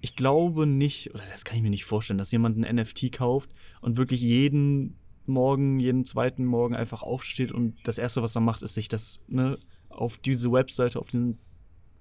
ich 0.00 0.14
glaube 0.16 0.66
nicht, 0.66 1.14
oder 1.14 1.22
das 1.30 1.44
kann 1.44 1.56
ich 1.56 1.62
mir 1.62 1.70
nicht 1.70 1.84
vorstellen, 1.84 2.18
dass 2.18 2.30
jemand 2.32 2.58
ein 2.58 2.76
NFT 2.76 3.12
kauft 3.12 3.50
und 3.80 3.96
wirklich 3.96 4.20
jeden 4.20 4.96
Morgen, 5.26 5.80
jeden 5.80 6.04
zweiten 6.04 6.44
Morgen 6.44 6.76
einfach 6.76 7.02
aufsteht 7.02 7.50
und 7.50 7.74
das 7.84 7.98
Erste, 7.98 8.22
was 8.22 8.36
er 8.36 8.40
macht, 8.40 8.62
ist 8.62 8.74
sich 8.74 8.88
das, 8.88 9.20
ne, 9.26 9.58
auf 9.88 10.18
diese 10.18 10.52
Webseite, 10.52 11.00
auf 11.00 11.08
diesen, 11.08 11.38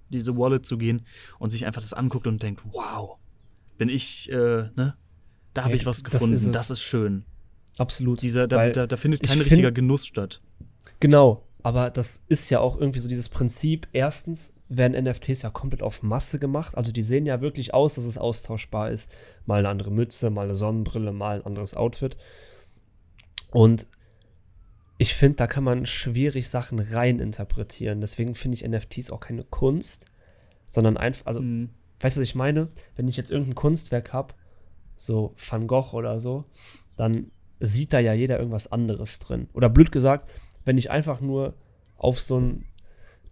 diese 0.09 0.37
Wallet 0.37 0.65
zu 0.65 0.77
gehen 0.77 1.01
und 1.39 1.49
sich 1.49 1.65
einfach 1.65 1.81
das 1.81 1.93
anguckt 1.93 2.27
und 2.27 2.43
denkt, 2.43 2.61
wow, 2.71 3.17
bin 3.79 3.89
ich, 3.89 4.29
äh, 4.31 4.69
ne, 4.75 4.95
da 5.55 5.63
habe 5.63 5.71
Ja, 5.73 5.77
ich 5.77 5.85
was 5.87 6.03
das 6.03 6.11
gefunden, 6.11 6.35
ist 6.35 6.45
es. 6.45 6.51
das 6.51 6.69
ist 6.69 6.81
schön. 6.83 7.25
Absolut. 7.77 8.21
Dieser, 8.21 8.47
da, 8.47 8.69
da, 8.69 8.85
da 8.87 8.97
findet 8.97 9.23
kein 9.23 9.37
find- 9.37 9.45
richtiger 9.49 9.71
Genuss 9.71 10.05
statt. 10.05 10.39
Genau, 10.99 11.47
aber 11.63 11.89
das 11.89 12.23
ist 12.27 12.49
ja 12.51 12.59
auch 12.59 12.79
irgendwie 12.79 12.99
so 12.99 13.09
dieses 13.09 13.27
Prinzip. 13.29 13.87
Erstens 13.91 14.54
werden 14.67 15.03
NFTs 15.03 15.43
ja 15.43 15.49
komplett 15.49 15.83
auf 15.83 16.01
Masse 16.01 16.39
gemacht. 16.39 16.75
Also 16.75 16.91
die 16.91 17.03
sehen 17.03 17.25
ja 17.25 17.41
wirklich 17.41 17.73
aus, 17.73 17.95
dass 17.95 18.05
es 18.05 18.17
austauschbar 18.17 18.89
ist. 18.89 19.11
Mal 19.45 19.59
eine 19.59 19.69
andere 19.69 19.91
Mütze, 19.91 20.29
mal 20.29 20.45
eine 20.45 20.55
Sonnenbrille, 20.55 21.11
mal 21.11 21.37
ein 21.37 21.45
anderes 21.45 21.75
Outfit. 21.75 22.17
Und 23.51 23.87
ich 24.97 25.13
finde, 25.13 25.37
da 25.37 25.47
kann 25.47 25.63
man 25.63 25.85
schwierig 25.85 26.49
Sachen 26.49 26.79
rein 26.79 27.19
interpretieren. 27.19 28.01
Deswegen 28.01 28.33
finde 28.33 28.55
ich 28.55 28.67
NFTs 28.67 29.11
auch 29.11 29.19
keine 29.19 29.43
Kunst, 29.43 30.05
sondern 30.67 30.97
einfach, 30.97 31.25
also, 31.27 31.41
Mhm. 31.41 31.69
weißt 31.99 32.17
du, 32.17 32.21
was 32.21 32.27
ich 32.27 32.35
meine? 32.35 32.69
Wenn 32.95 33.07
ich 33.07 33.17
jetzt 33.17 33.31
irgendein 33.31 33.55
Kunstwerk 33.55 34.13
habe, 34.13 34.33
so 34.95 35.33
Van 35.35 35.67
Gogh 35.67 35.93
oder 35.93 36.19
so, 36.19 36.45
dann 36.95 37.31
sieht 37.59 37.93
da 37.93 37.99
ja 37.99 38.13
jeder 38.13 38.39
irgendwas 38.39 38.71
anderes 38.71 39.19
drin. 39.19 39.47
Oder 39.53 39.69
blöd 39.69 39.91
gesagt, 39.91 40.31
wenn 40.63 40.77
ich 40.77 40.89
einfach 40.91 41.21
nur 41.21 41.55
auf 41.97 42.19
so 42.19 42.39
ein 42.39 42.65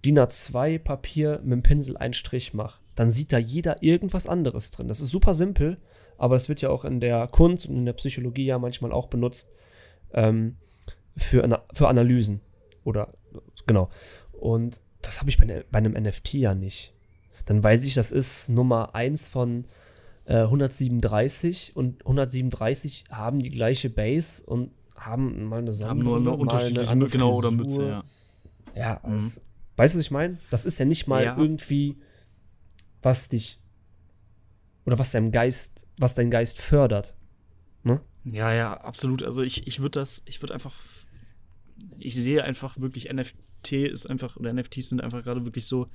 DIN 0.03 0.19
A2-Papier 0.19 1.41
mit 1.43 1.53
dem 1.53 1.63
Pinsel 1.63 1.97
einen 1.97 2.13
Strich 2.13 2.53
mache, 2.53 2.79
dann 2.95 3.09
sieht 3.09 3.31
da 3.31 3.37
jeder 3.37 3.81
irgendwas 3.81 4.27
anderes 4.27 4.71
drin. 4.71 4.87
Das 4.87 5.01
ist 5.01 5.09
super 5.09 5.33
simpel, 5.33 5.77
aber 6.17 6.35
es 6.35 6.49
wird 6.49 6.61
ja 6.61 6.69
auch 6.69 6.85
in 6.85 6.99
der 6.99 7.27
Kunst 7.27 7.67
und 7.67 7.75
in 7.75 7.85
der 7.85 7.93
Psychologie 7.93 8.45
ja 8.45 8.59
manchmal 8.59 8.91
auch 8.91 9.07
benutzt 9.07 9.53
ähm, 10.13 10.57
für, 11.15 11.43
Ana 11.43 11.63
für 11.73 11.87
Analysen. 11.87 12.41
Oder 12.83 13.13
genau. 13.65 13.89
Und 14.31 14.79
das 15.01 15.19
habe 15.19 15.29
ich 15.29 15.37
bei, 15.37 15.45
ne 15.45 15.65
bei 15.71 15.79
einem 15.79 15.93
NFT 15.93 16.33
ja 16.33 16.53
nicht. 16.53 16.93
Dann 17.45 17.63
weiß 17.63 17.83
ich, 17.83 17.93
das 17.93 18.11
ist 18.11 18.49
Nummer 18.49 18.95
1 18.95 19.29
von 19.29 19.65
äh, 20.25 20.43
137 20.43 21.75
und 21.75 22.01
137 22.01 23.05
haben 23.09 23.39
die 23.39 23.49
gleiche 23.49 23.89
Base 23.89 24.43
und 24.45 24.71
haben 24.95 25.45
mal 25.45 25.57
eine 25.57 25.67
Haben 25.67 25.73
Sonnenbrille, 25.73 26.21
nur 26.21 26.33
eine 26.33 26.41
unterschiedliche, 26.41 26.89
andere 26.89 27.09
genau, 27.09 27.35
oder. 27.35 27.51
Mütze, 27.51 27.87
ja. 27.87 28.03
Ja, 28.75 29.01
das, 29.03 29.45
weißt 29.75 29.93
du, 29.93 29.99
was 29.99 30.05
ich 30.05 30.11
meine? 30.11 30.39
Das 30.49 30.65
ist 30.65 30.77
ja 30.79 30.85
nicht 30.85 31.07
mal 31.07 31.23
Ja. 31.23 31.37
irgendwie, 31.37 31.97
was 33.01 33.29
dich 33.29 33.59
oder 34.85 34.99
was 34.99 35.11
deinem 35.11 35.31
Geist, 35.31 35.85
was 35.97 36.15
dein 36.15 36.29
Geist 36.31 36.61
fördert. 36.61 37.15
Ne? 37.83 38.01
Ja, 38.25 38.53
ja, 38.53 38.73
absolut. 38.73 39.23
Also 39.23 39.41
ich, 39.41 39.67
ich 39.67 39.79
würde 39.79 39.99
das, 39.99 40.21
ich 40.25 40.41
würde 40.41 40.53
einfach, 40.53 40.73
ich 41.97 42.15
sehe 42.15 42.43
einfach 42.43 42.79
wirklich, 42.79 43.11
NFT 43.11 43.71
ist 43.73 44.09
einfach, 44.09 44.35
oder 44.37 44.51
NFTs 44.53 44.89
sind 44.89 45.01
einfach 45.01 45.23
gerade 45.23 45.45
wirklich 45.45 45.65
so 45.65 45.85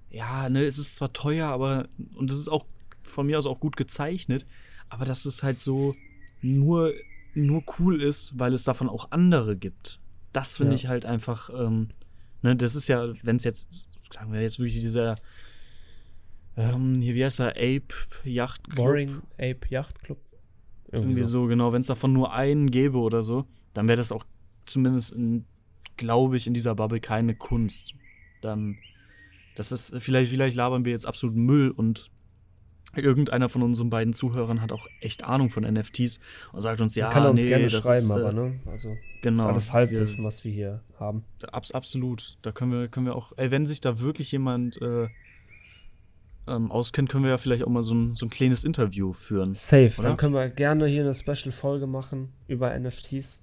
ja, 0.10 0.50
ne, 0.50 0.64
es 0.64 0.78
ist 0.78 0.96
zwar 0.96 1.12
teuer, 1.14 1.48
aber, 1.48 1.88
und 2.16 2.32
es 2.32 2.38
ist 2.38 2.48
auch 2.48 2.66
von 3.04 3.28
mir 3.28 3.38
aus 3.38 3.46
auch 3.46 3.60
gut 3.60 3.78
gezeichnet, 3.78 4.46
aber 4.90 5.06
dass 5.06 5.26
es 5.26 5.44
halt 5.44 5.60
so 5.60 5.94
nur, 6.42 6.94
nur 7.34 7.64
cool 7.80 8.02
ist, 8.02 8.38
weil 8.40 8.54
es 8.54 8.64
davon 8.64 8.90
auch 8.90 9.12
andere 9.12 9.58
gibt. 9.58 10.00
Das 10.36 10.58
finde 10.58 10.72
Ja. 10.74 10.76
ich 10.76 10.88
halt 10.88 11.06
einfach, 11.06 11.50
ähm, 11.50 11.90
ne, 12.42 12.56
das 12.56 12.76
ist 12.76 12.88
ja, 12.90 13.08
wenn 13.24 13.38
es 13.38 13.44
jetzt, 13.46 13.88
sagen 14.14 14.34
wir 14.34 14.42
jetzt 14.42 14.60
wirklich 14.60 14.80
dieser, 14.82 15.16
ähm, 16.58 17.02
hier, 17.02 17.16
wie 17.16 17.24
heißt 17.24 17.40
er, 17.40 17.52
Ape 17.52 17.94
Yacht 18.24 18.64
Club? 18.66 18.76
Boring 18.76 19.22
Ape 19.34 19.60
Yacht 19.70 20.02
Club. 20.04 20.18
Irgendwie 20.92 21.24
so, 21.24 21.48
genau. 21.48 21.74
Wenn 21.74 21.82
es 21.82 21.88
davon 21.88 22.14
nur 22.14 22.34
einen 22.34 22.70
gäbe 22.72 22.98
oder 23.00 23.24
so, 23.24 23.46
dann 23.74 23.88
wäre 23.88 23.98
das 23.98 24.12
auch 24.12 24.26
zumindest, 24.66 25.16
glaube 25.98 26.38
ich, 26.38 26.48
in 26.48 26.54
dieser 26.54 26.76
Bubble 26.76 27.00
keine 27.02 27.36
Kunst. 27.36 27.94
Dann, 28.42 28.78
das 29.56 29.72
ist, 29.72 29.94
vielleicht, 30.00 30.32
vielleicht 30.32 30.56
labern 30.56 30.86
wir 30.86 30.92
jetzt 30.92 31.06
absolut 31.06 31.36
Müll 31.36 31.72
und 31.72 32.12
irgendeiner 32.98 33.50
von 33.50 33.62
unseren 33.64 33.90
beiden 33.90 34.14
Zuhörern 34.14 34.62
hat 34.62 34.72
auch 34.72 34.88
echt 35.02 35.24
Ahnung 35.24 35.50
von 35.50 35.64
NFTs 35.64 36.20
und 36.52 36.62
sagt 36.62 36.82
uns, 36.82 36.96
ja, 36.96 37.06
Man 37.06 37.14
kann 37.14 37.28
uns 37.32 37.44
nee, 37.44 37.50
gerne 37.50 37.68
das 37.68 37.84
schreiben, 37.84 37.98
ist, 38.06 38.10
äh, 38.10 38.14
aber 38.14 38.34
ne? 38.34 38.60
Also, 38.66 38.90
das 38.90 38.98
genau, 39.22 39.44
ist 39.44 39.46
alles 39.50 39.68
wir- 39.68 39.74
Halbwissen, 39.74 40.24
was 40.26 40.44
wir 40.44 40.52
hier 40.52 40.82
haben. 41.00 41.24
Abs 41.52 41.72
absolut. 41.72 42.38
Da 42.42 42.52
können 42.52 42.72
wir, 42.72 42.88
können 42.88 43.06
wir 43.06 43.16
auch, 43.16 43.32
ey, 43.38 43.52
wenn 43.52 43.66
sich 43.66 43.82
da 43.82 44.00
wirklich 44.00 44.32
jemand 44.32 44.82
äh, 44.82 45.08
ähm, 46.48 46.72
auskennt, 46.72 47.10
können 47.10 47.24
wir 47.24 47.32
ja 47.32 47.38
vielleicht 47.38 47.64
auch 47.64 47.70
mal 47.70 47.84
so 47.84 47.94
ein, 47.96 48.14
so 48.16 48.26
ein 48.26 48.30
kleines 48.30 48.64
Interview 48.64 49.14
führen. 49.14 49.56
Safe, 49.56 49.92
Oder? 49.98 50.10
dann 50.10 50.18
können 50.18 50.34
wir 50.34 50.48
gerne 50.50 50.86
hier 50.88 51.02
eine 51.02 51.14
Special-Folge 51.14 51.88
machen 51.88 52.34
über 52.48 52.78
NFTs. 52.78 53.42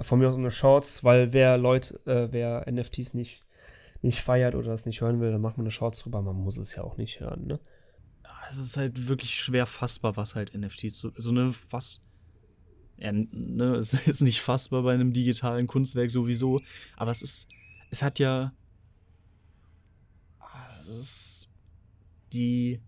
Von 0.00 0.18
mir 0.20 0.28
aus 0.28 0.36
eine 0.36 0.50
Shorts, 0.50 1.02
weil 1.02 1.32
wer 1.32 1.58
Leute, 1.58 1.98
äh, 2.06 2.28
wer 2.30 2.70
NFTs 2.70 3.14
nicht, 3.14 3.44
nicht 4.02 4.20
feiert 4.20 4.54
oder 4.54 4.68
das 4.68 4.86
nicht 4.86 5.00
hören 5.00 5.20
will, 5.20 5.32
dann 5.32 5.40
machen 5.40 5.56
wir 5.56 5.62
eine 5.62 5.70
Shorts 5.72 6.00
drüber. 6.02 6.22
Man 6.22 6.36
muss 6.36 6.56
es 6.58 6.74
ja 6.76 6.84
auch 6.84 6.96
nicht 6.98 7.18
hören, 7.20 7.46
ne? 7.46 7.58
Es 8.50 8.58
ist 8.58 8.76
halt 8.76 9.08
wirklich 9.08 9.34
schwer 9.40 9.66
fassbar, 9.66 10.16
was 10.16 10.34
halt 10.34 10.54
NFTs 10.54 10.98
so, 10.98 11.12
so 11.16 11.30
eine 11.30 11.54
was 11.70 12.00
ja, 12.96 13.12
ne, 13.12 13.74
es 13.76 13.92
ist 13.92 14.22
nicht 14.22 14.40
fassbar 14.40 14.82
bei 14.82 14.94
einem 14.94 15.12
digitalen 15.12 15.66
Kunstwerk 15.66 16.10
sowieso, 16.10 16.58
aber 16.96 17.10
es 17.10 17.22
ist 17.22 17.48
es 17.90 18.02
hat 18.02 18.18
ja 18.18 18.52
es 20.80 20.88
ist 20.88 21.48
die 22.32 22.80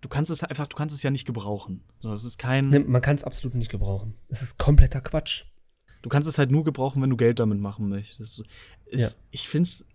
du 0.00 0.08
kannst 0.08 0.30
es 0.30 0.42
einfach 0.42 0.66
du 0.68 0.76
kannst 0.76 0.94
es 0.94 1.02
ja 1.02 1.10
nicht 1.10 1.24
gebrauchen. 1.26 1.82
So, 2.00 2.12
es 2.12 2.24
ist 2.24 2.38
kein 2.38 2.68
Ne, 2.68 2.80
Man 2.80 3.02
kann 3.02 3.16
es 3.16 3.24
absolut 3.24 3.54
nicht 3.54 3.70
gebrauchen. 3.70 4.14
Es 4.28 4.42
ist 4.42 4.58
kompletter 4.58 5.00
Quatsch. 5.00 5.44
Du 6.02 6.10
kannst 6.10 6.28
es 6.28 6.36
halt 6.36 6.50
nur 6.50 6.64
gebrauchen, 6.64 7.00
wenn 7.00 7.08
du 7.08 7.16
Geld 7.16 7.40
damit 7.40 7.58
machen 7.58 7.88
möchtest. 7.88 8.44
Es, 8.86 9.00
Ja. 9.00 9.08
Ich 9.30 9.48
finde 9.48 9.68
es, 9.68 9.86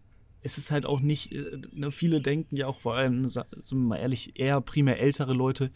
es 0.41 0.57
ist 0.57 0.71
halt 0.71 0.85
auch 0.85 0.99
nicht, 1.01 1.31
äh, 1.33 1.59
ne, 1.73 1.91
viele 1.91 2.21
denken 2.21 2.55
ja 2.55 2.67
auch 2.67 2.79
vor 2.79 2.95
allem, 2.95 3.27
sa- 3.27 3.45
sind 3.61 3.79
wir 3.79 3.87
mal 3.89 3.97
ehrlich, 3.97 4.39
eher 4.39 4.61
primär 4.61 4.99
ältere 4.99 5.33
Leute, 5.33 5.69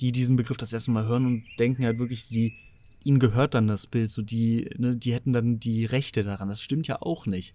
die 0.00 0.12
diesen 0.12 0.36
Begriff 0.36 0.56
das 0.56 0.72
erste 0.72 0.90
Mal 0.90 1.06
hören 1.06 1.26
und 1.26 1.44
denken 1.58 1.84
halt 1.84 1.98
wirklich, 1.98 2.24
sie, 2.24 2.54
ihnen 3.02 3.18
gehört 3.18 3.54
dann 3.54 3.66
das 3.66 3.86
Bild, 3.86 4.10
so 4.10 4.22
die, 4.22 4.68
ne, 4.78 4.96
die 4.96 5.12
hätten 5.14 5.32
dann 5.32 5.58
die 5.58 5.84
Rechte 5.84 6.22
daran. 6.22 6.48
Das 6.48 6.60
stimmt 6.60 6.86
ja 6.86 7.00
auch 7.02 7.26
nicht. 7.26 7.54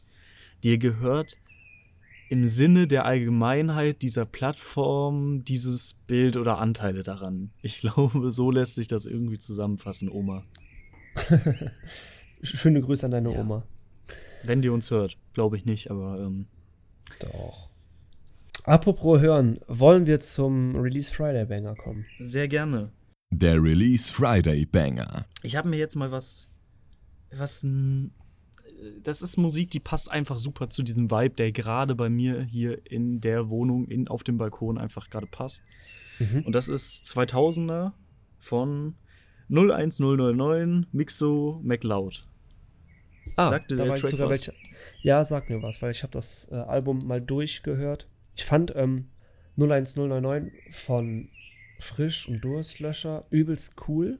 Dir 0.63 0.77
gehört 0.77 1.37
im 2.29 2.45
Sinne 2.45 2.87
der 2.87 3.05
Allgemeinheit 3.05 4.01
dieser 4.01 4.25
Plattform 4.25 5.43
dieses 5.43 5.95
Bild 6.07 6.37
oder 6.37 6.59
Anteile 6.59 7.03
daran. 7.03 7.51
Ich 7.61 7.79
glaube, 7.81 8.31
so 8.31 8.51
lässt 8.51 8.75
sich 8.75 8.87
das 8.87 9.05
irgendwie 9.05 9.37
zusammenfassen, 9.37 10.09
Oma. 10.09 10.43
Schöne 12.41 12.81
Grüße 12.81 13.05
an 13.05 13.11
deine 13.11 13.31
Oma. 13.31 13.63
Wenn 14.43 14.61
die 14.61 14.69
uns 14.69 14.91
hört, 14.91 15.17
glaube 15.33 15.57
ich 15.57 15.65
nicht, 15.65 15.91
aber 15.91 16.19
ähm, 16.19 16.47
Doch. 17.19 17.69
Apropos 18.63 19.21
hören, 19.21 19.59
wollen 19.67 20.05
wir 20.05 20.19
zum 20.19 20.75
Release 20.75 21.11
Friday 21.11 21.45
Banger 21.45 21.75
kommen? 21.75 22.05
sehr 22.19 22.47
gerne. 22.47 22.91
Der 23.31 23.61
Release 23.61 24.11
Friday 24.11 24.65
Banger. 24.65 25.25
Ich 25.41 25.55
habe 25.55 25.69
mir 25.69 25.77
jetzt 25.77 25.95
mal 25.95 26.11
was, 26.11 26.47
was, 27.31 27.65
das 29.01 29.21
ist 29.21 29.37
Musik, 29.37 29.71
die 29.71 29.79
passt 29.79 30.11
einfach 30.11 30.37
super 30.37 30.69
zu 30.69 30.83
diesem 30.83 31.09
Vibe, 31.09 31.35
der 31.35 31.51
gerade 31.51 31.95
bei 31.95 32.09
mir 32.09 32.41
hier 32.41 32.85
in 32.85 33.21
der 33.21 33.49
Wohnung, 33.49 33.87
in, 33.87 34.07
auf 34.07 34.23
dem 34.23 34.37
Balkon 34.37 34.77
einfach 34.77 35.09
gerade 35.09 35.27
passt. 35.27 35.63
Mhm. 36.19 36.43
Und 36.43 36.55
das 36.55 36.67
ist 36.67 37.05
2000er 37.05 37.93
von 38.37 38.95
01009 39.49 40.87
Mixo 40.91 41.61
McLeod. 41.63 42.27
Ah, 43.35 43.47
Sagte 43.47 43.75
da 43.75 43.85
der 43.85 43.95
Track 43.95 44.11
sogar 44.11 44.29
was? 44.29 44.47
welcher. 44.47 44.53
Ja, 45.01 45.23
sag 45.23 45.49
mir 45.49 45.61
was, 45.61 45.81
weil 45.81 45.91
ich 45.91 46.03
habe 46.03 46.11
das 46.11 46.47
äh, 46.51 46.55
Album 46.55 46.99
mal 47.05 47.21
durchgehört. 47.21 48.07
Ich 48.35 48.45
fand 48.45 48.73
ähm, 48.75 49.09
01099 49.57 50.53
von 50.71 51.29
Frisch 51.79 52.27
und 52.27 52.41
Durstlöscher 52.41 53.25
übelst 53.29 53.75
cool. 53.87 54.19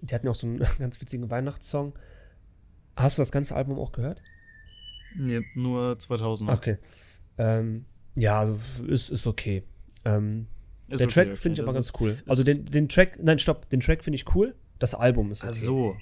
Die 0.00 0.14
hatten 0.14 0.28
auch 0.28 0.34
so 0.34 0.46
einen 0.46 0.58
ganz 0.78 1.00
witzigen 1.00 1.30
Weihnachtssong. 1.30 1.94
Hast 2.96 3.18
du 3.18 3.22
das 3.22 3.32
ganze 3.32 3.56
Album 3.56 3.78
auch 3.78 3.92
gehört? 3.92 4.22
Nee, 5.16 5.42
nur 5.54 5.94
2000er. 5.94 6.52
Okay. 6.52 6.78
Ähm, 7.38 7.86
ja, 8.16 8.40
also 8.40 8.84
ist, 8.86 9.10
ist 9.10 9.26
okay. 9.26 9.64
Ähm, 10.04 10.46
Ist 10.88 11.00
der 11.00 11.06
okay, 11.06 11.14
Track 11.14 11.26
okay. 11.28 11.36
finde 11.36 11.56
ich 11.56 11.62
aber 11.62 11.74
ganz 11.74 11.92
cool. 12.00 12.18
Also 12.26 12.44
den, 12.44 12.64
den 12.64 12.88
Track, 12.88 13.18
nein, 13.22 13.38
stopp, 13.38 13.68
den 13.70 13.80
Track 13.80 14.04
finde 14.04 14.16
ich 14.16 14.34
cool. 14.34 14.54
Das 14.78 14.94
Album 14.94 15.30
ist 15.30 15.42
okay. 15.42 15.52
Ach 15.52 15.56
so. 15.56 15.96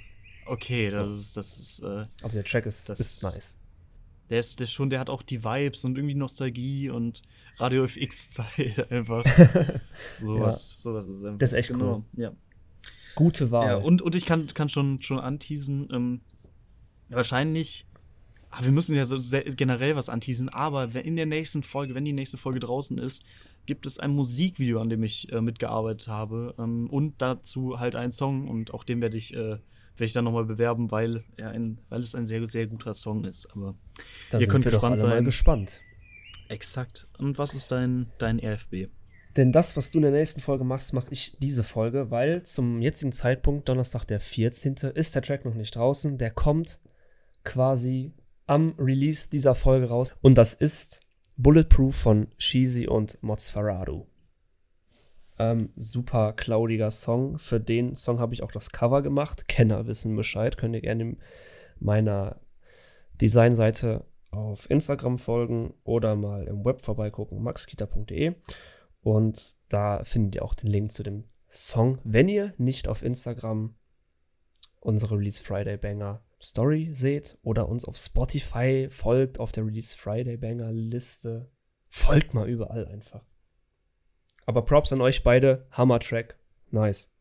Okay, 0.46 0.90
das 0.90 1.08
ist, 1.08 1.36
das 1.36 1.56
ist, 1.58 1.80
äh, 1.80 2.04
Also 2.22 2.36
der 2.36 2.44
Track 2.44 2.66
ist, 2.66 2.88
Das- 2.88 3.00
ist 3.00 3.22
nice. 3.22 3.58
der 4.30 4.40
ist 4.40 4.60
der 4.60 4.66
schon, 4.66 4.90
der 4.90 4.98
hat 5.00 5.10
auch 5.10 5.22
die 5.22 5.44
Vibes 5.44 5.84
und 5.84 5.96
irgendwie 5.96 6.14
Nostalgie 6.14 6.90
und 6.90 7.22
Radio 7.58 7.84
FX-Zeit 7.84 8.90
einfach. 8.90 9.24
sowas, 10.20 10.82
sowas 10.82 11.06
ist 11.08 11.24
einfach. 11.24 11.38
Das 11.38 11.52
ist 11.52 11.58
echt 11.58 11.68
genau. 11.70 12.04
Ja. 12.16 12.32
Gute 13.14 13.50
Wahl. 13.50 13.66
ja 13.66 13.76
und, 13.76 14.00
und 14.02 14.14
ich 14.14 14.24
kann, 14.24 14.46
kann 14.48 14.68
schon, 14.68 15.02
schon 15.02 15.18
anteasen, 15.18 15.88
ähm, 15.92 16.20
wahrscheinlich, 17.08 17.86
ah, 18.50 18.60
wir 18.64 18.72
müssen 18.72 18.96
ja 18.96 19.04
so 19.06 19.16
sehr, 19.16 19.42
generell 19.44 19.96
was 19.96 20.08
anteasen, 20.08 20.48
aber 20.48 20.94
wenn 20.94 21.04
in 21.04 21.16
der 21.16 21.26
nächsten 21.26 21.62
Folge, 21.62 21.94
wenn 21.94 22.04
die 22.04 22.12
nächste 22.14 22.36
Folge 22.38 22.60
draußen 22.60 22.98
ist, 22.98 23.22
gibt 23.66 23.86
es 23.86 23.98
ein 23.98 24.10
Musikvideo, 24.12 24.80
an 24.80 24.88
dem 24.88 25.02
ich 25.02 25.30
äh, 25.30 25.40
mitgearbeitet 25.40 26.08
habe 26.08 26.54
ähm, 26.58 26.88
und 26.90 27.20
dazu 27.20 27.78
halt 27.78 27.96
einen 27.96 28.12
Song 28.12 28.48
und 28.48 28.74
auch 28.74 28.82
den 28.84 29.00
werde 29.02 29.16
ich, 29.18 29.34
äh, 29.34 29.58
werde 29.94 30.04
ich 30.04 30.12
dann 30.12 30.24
nochmal 30.24 30.44
bewerben, 30.44 30.90
weil, 30.90 31.24
er 31.36 31.50
ein, 31.50 31.78
weil 31.88 32.00
es 32.00 32.14
ein 32.14 32.26
sehr, 32.26 32.44
sehr 32.46 32.66
guter 32.66 32.94
Song 32.94 33.24
ist. 33.24 33.46
Aber 33.52 33.74
da 34.30 34.38
ihr 34.38 34.48
könnt 34.48 34.64
wir 34.64 34.72
doch 34.72 34.80
gespannt 34.80 34.98
alle 34.98 35.08
mal 35.08 35.16
sein. 35.16 35.24
gespannt. 35.24 35.80
Exakt. 36.48 37.06
Und 37.18 37.38
was 37.38 37.54
ist 37.54 37.72
dein, 37.72 38.06
dein 38.18 38.38
RFB? 38.38 38.86
Denn 39.36 39.52
das, 39.52 39.76
was 39.76 39.90
du 39.90 39.98
in 39.98 40.02
der 40.02 40.12
nächsten 40.12 40.40
Folge 40.40 40.64
machst, 40.64 40.92
mache 40.92 41.08
ich 41.10 41.36
diese 41.38 41.64
Folge, 41.64 42.10
weil 42.10 42.42
zum 42.42 42.82
jetzigen 42.82 43.12
Zeitpunkt, 43.12 43.68
Donnerstag 43.68 44.04
der 44.04 44.20
14., 44.20 44.74
ist 44.94 45.14
der 45.14 45.22
Track 45.22 45.44
noch 45.44 45.54
nicht 45.54 45.74
draußen. 45.74 46.18
Der 46.18 46.30
kommt 46.30 46.80
quasi 47.44 48.12
am 48.46 48.74
Release 48.78 49.30
dieser 49.30 49.54
Folge 49.54 49.88
raus. 49.88 50.10
Und 50.20 50.36
das 50.36 50.52
ist 50.52 51.00
Bulletproof 51.36 51.94
von 51.94 52.28
Sheezy 52.36 52.86
und 52.86 53.22
Mozfaradu. 53.22 54.06
Ähm, 55.38 55.70
super 55.76 56.32
cloudiger 56.32 56.90
Song. 56.90 57.38
Für 57.38 57.60
den 57.60 57.96
Song 57.96 58.20
habe 58.20 58.34
ich 58.34 58.42
auch 58.42 58.52
das 58.52 58.70
Cover 58.70 59.02
gemacht. 59.02 59.48
Kenner 59.48 59.86
wissen 59.86 60.16
Bescheid. 60.16 60.56
Könnt 60.56 60.74
ihr 60.74 60.82
gerne 60.82 61.16
meiner 61.78 62.40
Designseite 63.20 64.04
auf 64.30 64.70
Instagram 64.70 65.18
folgen 65.18 65.74
oder 65.84 66.16
mal 66.16 66.46
im 66.48 66.64
Web 66.64 66.82
vorbeigucken, 66.82 67.42
maxkita.de. 67.42 68.34
Und 69.02 69.56
da 69.68 70.04
findet 70.04 70.36
ihr 70.36 70.44
auch 70.44 70.54
den 70.54 70.70
Link 70.70 70.92
zu 70.92 71.02
dem 71.02 71.24
Song. 71.50 71.98
Wenn 72.04 72.28
ihr 72.28 72.54
nicht 72.56 72.88
auf 72.88 73.02
Instagram 73.02 73.74
unsere 74.80 75.16
Release 75.16 75.42
Friday 75.42 75.76
Banger 75.76 76.22
Story 76.40 76.88
seht 76.92 77.36
oder 77.42 77.68
uns 77.68 77.84
auf 77.84 77.96
Spotify 77.96 78.88
folgt 78.90 79.38
auf 79.38 79.52
der 79.52 79.64
Release 79.64 79.96
Friday 79.96 80.36
Banger 80.36 80.72
Liste, 80.72 81.50
folgt 81.88 82.34
mal 82.34 82.48
überall 82.48 82.86
einfach. 82.86 83.24
Aber 84.46 84.62
Props 84.62 84.92
an 84.92 85.00
euch 85.00 85.22
beide, 85.22 85.66
Hammer 85.72 86.00
Track, 86.00 86.36
nice. 86.70 87.12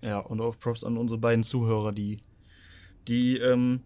Ja, 0.00 0.18
und 0.18 0.40
auch 0.40 0.58
Props 0.58 0.82
an 0.84 0.96
unsere 0.96 1.18
beiden 1.20 1.44
Zuhörer, 1.44 1.92
die, 1.92 2.20
die, 3.06 3.36
ähm, 3.38 3.82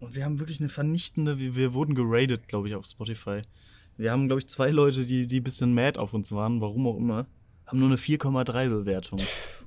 und 0.00 0.14
wir 0.14 0.24
haben 0.24 0.38
wirklich 0.38 0.60
eine 0.60 0.68
vernichtende, 0.68 1.38
wir, 1.38 1.56
wir 1.56 1.74
wurden 1.74 1.94
geradet, 1.94 2.46
glaube 2.48 2.68
ich, 2.68 2.74
auf 2.74 2.84
Spotify. 2.84 3.40
Wir 3.96 4.12
haben, 4.12 4.26
glaube 4.26 4.40
ich, 4.40 4.48
zwei 4.48 4.70
Leute, 4.70 5.04
die, 5.04 5.26
die 5.26 5.40
ein 5.40 5.44
bisschen 5.44 5.74
mad 5.74 5.98
auf 5.98 6.12
uns 6.12 6.30
waren, 6.32 6.60
warum 6.60 6.86
auch 6.86 6.98
immer, 6.98 7.26
haben 7.66 7.78
nur 7.78 7.88
eine 7.88 7.96
4,3 7.96 8.68
Bewertung. 8.68 9.20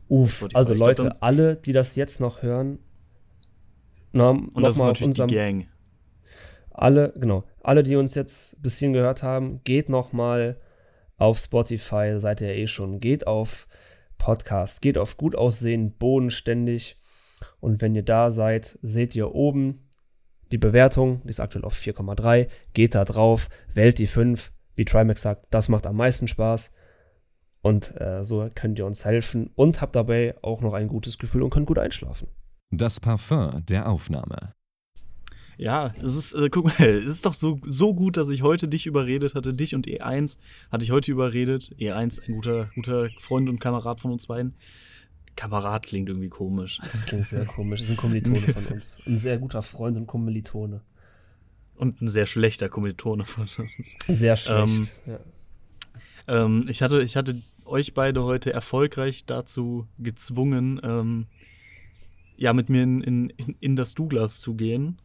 Uff, 0.08 0.48
also 0.54 0.74
Ich 0.74 0.78
glaub, 0.78 0.90
Leute, 0.90 1.04
dann- 1.04 1.18
alle, 1.22 1.56
die 1.58 1.74
das 1.74 1.96
jetzt 1.96 2.22
noch 2.22 2.42
hören, 2.44 2.80
na, 4.14 4.30
Und 4.30 4.50
das 4.62 4.72
ist 4.76 4.78
nochmal 4.78 4.92
auf 4.92 5.02
natürlich 5.02 5.28
die 5.28 5.36
Gang. 5.36 5.68
alle, 6.72 7.14
genau, 7.18 7.44
alle, 7.62 7.84
die 7.84 7.96
uns 7.96 8.16
jetzt 8.16 8.62
bis 8.62 8.78
hierhin 8.78 8.94
gehört 8.94 9.22
haben, 9.24 9.62
geht 9.64 9.90
noch 9.90 10.14
mal 10.14 10.60
auf 11.18 11.38
Spotify, 11.38 12.16
seid 12.18 12.42
ihr 12.42 12.56
eh 12.56 12.68
schon, 12.68 13.00
geht 13.00 13.28
auf 13.28 13.68
Podcast, 14.18 14.82
geht 14.82 14.98
auf 14.98 15.18
gut 15.18 15.36
aussehen, 15.36 15.98
bodenständig 15.98 16.98
und 17.60 17.82
wenn 17.82 17.96
ihr 17.96 18.04
da 18.04 18.32
seid, 18.32 18.78
seht 18.82 19.16
ihr 19.16 19.34
oben 19.34 19.88
die 20.52 20.58
Bewertung, 20.58 21.22
die 21.24 21.30
ist 21.30 21.40
aktuell 21.40 21.66
auf 21.66 21.76
4,3. 21.76 22.48
Geht 22.74 22.96
da 22.96 23.04
drauf, 23.04 23.50
wählt 23.74 24.00
die 24.00 24.08
5. 24.08 24.52
Wie 24.76 24.86
Trimax 24.86 25.22
sagt, 25.22 25.48
das 25.50 25.70
macht 25.70 25.86
am 25.88 25.98
meisten 25.98 26.28
Spaß. 26.28 26.74
Und 27.62 28.00
äh, 28.00 28.24
so 28.24 28.50
könnt 28.54 28.80
ihr 28.80 28.86
uns 28.86 29.04
helfen 29.04 29.50
und 29.56 29.82
habt 29.82 29.96
dabei 29.96 30.36
auch 30.42 30.62
noch 30.62 30.74
ein 30.74 30.88
gutes 30.88 31.18
Gefühl 31.18 31.44
und 31.44 31.50
könnt 31.50 31.66
gut 31.68 31.80
einschlafen. 31.80 32.30
Das 32.72 33.00
Parfum 33.00 33.66
der 33.66 33.90
Aufnahme. 33.90 34.57
Ja, 35.58 35.94
es 36.02 36.16
ist, 36.16 36.34
äh, 36.34 36.50
guck 36.50 36.66
mal, 36.66 36.80
es 36.80 37.06
ist 37.06 37.26
doch 37.26 37.34
so, 37.34 37.60
so 37.66 37.94
gut, 37.94 38.18
dass 38.18 38.30
ich 38.30 38.44
heute 38.44 38.68
dich 38.68 38.86
überredet 38.86 39.36
hatte. 39.36 39.54
Dich 39.54 39.74
und 39.76 39.88
E1 39.88 40.38
hatte 40.72 40.84
ich 40.84 40.92
heute 40.92 41.12
überredet. 41.12 41.76
E1, 41.80 42.28
ein 42.28 42.36
guter, 42.36 42.70
guter 42.76 43.10
Freund 43.18 43.50
und 43.50 43.60
Kamerad 43.60 44.00
von 44.00 44.12
uns 44.12 44.28
beiden. 44.28 44.56
Kamerad 45.36 45.86
klingt 45.86 46.10
irgendwie 46.10 46.30
komisch. 46.30 46.80
Das 46.84 47.06
klingt 47.06 47.26
sehr 47.26 47.46
komisch. 47.46 47.80
Das 47.80 47.90
ist 47.90 47.96
ein 47.96 47.98
Kommilitone 47.98 48.40
von 48.40 48.66
uns. 48.74 49.02
Ein 49.06 49.18
sehr 49.18 49.38
guter 49.38 49.62
Freund 49.62 49.98
und 49.98 50.08
Kommilitone. 50.08 50.82
Und 51.76 52.02
ein 52.02 52.08
sehr 52.08 52.26
schlechter 52.26 52.70
Kommilitone 52.70 53.26
von 53.26 53.44
uns. 53.44 53.96
Sehr 54.08 54.36
schlecht. 54.36 54.94
Ähm, 55.06 55.14
ja. 55.14 55.20
Ähm, 56.28 56.66
ich, 56.68 56.82
hatte, 56.82 57.02
ich 57.02 57.16
hatte 57.16 57.42
euch 57.66 57.94
beide 57.94 58.24
heute 58.24 58.52
erfolgreich 58.52 59.26
dazu 59.26 59.88
gezwungen, 59.98 60.80
ähm, 60.84 61.28
ja, 62.36 62.54
mit 62.54 62.70
mir 62.70 62.84
in, 62.84 63.02
in, 63.02 63.56
in 63.60 63.76
das 63.76 63.96
Douglas 63.96 64.40
zu 64.40 64.56
gehen. 64.56 65.00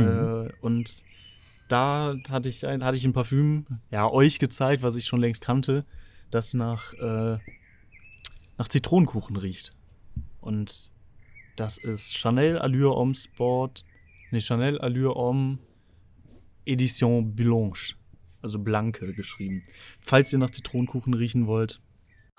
Äh, 0.00 0.52
und 0.60 1.02
da 1.68 2.14
hatte 2.30 2.48
ich, 2.48 2.66
ein, 2.66 2.84
hatte 2.84 2.96
ich 2.96 3.04
ein 3.04 3.12
Parfüm, 3.12 3.66
ja, 3.90 4.10
euch 4.10 4.38
gezeigt, 4.38 4.82
was 4.82 4.96
ich 4.96 5.04
schon 5.04 5.20
längst 5.20 5.42
kannte, 5.42 5.84
das 6.30 6.54
nach, 6.54 6.94
äh, 6.94 7.38
nach 8.56 8.68
Zitronenkuchen 8.68 9.36
riecht. 9.36 9.70
Und 10.40 10.90
das 11.56 11.78
ist 11.78 12.16
Chanel 12.16 12.58
Allure 12.58 12.96
Homme 12.96 13.14
Sport, 13.14 13.84
nee, 14.30 14.40
Chanel 14.40 14.78
Allure 14.80 15.14
Homme 15.14 15.58
Edition 16.64 17.34
Blanche. 17.34 17.94
Also 18.40 18.60
Blanke 18.60 19.14
geschrieben. 19.14 19.64
Falls 20.00 20.32
ihr 20.32 20.38
nach 20.38 20.50
Zitronenkuchen 20.50 21.12
riechen 21.12 21.48
wollt, 21.48 21.80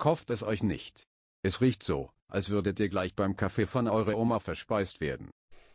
Kauft 0.00 0.30
es 0.30 0.42
euch 0.42 0.62
nicht. 0.62 1.06
Es 1.42 1.60
riecht 1.60 1.82
so, 1.82 2.08
als 2.26 2.48
würdet 2.48 2.80
ihr 2.80 2.88
gleich 2.88 3.14
beim 3.14 3.36
Kaffee 3.36 3.66
von 3.66 3.86
eurer 3.86 4.16
Oma 4.16 4.40
verspeist 4.40 5.02
werden. 5.02 5.28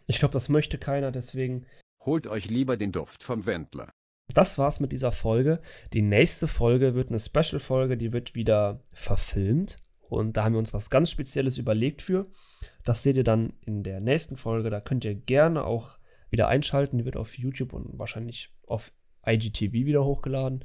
Ich 0.08 0.20
glaube, 0.20 0.34
das 0.34 0.50
möchte 0.50 0.78
keiner, 0.78 1.12
deswegen. 1.12 1.66
Holt 2.00 2.28
euch 2.28 2.50
lieber 2.50 2.78
den 2.78 2.92
Duft 2.92 3.24
vom 3.24 3.46
Wendler. 3.46 3.92
Das 4.34 4.58
war's 4.58 4.80
mit 4.80 4.92
dieser 4.92 5.12
Folge. 5.12 5.60
Die 5.94 6.02
nächste 6.02 6.48
Folge 6.48 6.96
wird 6.96 7.10
eine 7.10 7.20
Special-Folge, 7.20 7.98
die 7.98 8.12
wird 8.12 8.36
wieder 8.36 8.82
verfilmt. 8.94 9.78
Und 10.02 10.38
da 10.38 10.44
haben 10.44 10.54
wir 10.54 10.60
uns 10.60 10.74
was 10.74 10.90
ganz 10.90 11.10
Spezielles 11.10 11.58
überlegt 11.58 12.02
für. 12.02 12.28
Das 12.84 13.02
seht 13.04 13.18
ihr 13.18 13.24
dann 13.24 13.54
in 13.62 13.84
der 13.84 14.02
nächsten 14.02 14.38
Folge. 14.38 14.70
Da 14.70 14.82
könnt 14.82 15.06
ihr 15.06 15.16
gerne 15.16 15.64
auch 15.64 15.98
wieder 16.30 16.48
einschalten. 16.48 16.98
Die 16.98 17.06
wird 17.06 17.18
auf 17.18 17.38
YouTube 17.38 17.74
und 17.74 17.98
wahrscheinlich 17.98 18.54
auf 18.68 18.92
IGTV 19.26 19.74
wieder 19.74 20.06
hochgeladen. 20.06 20.64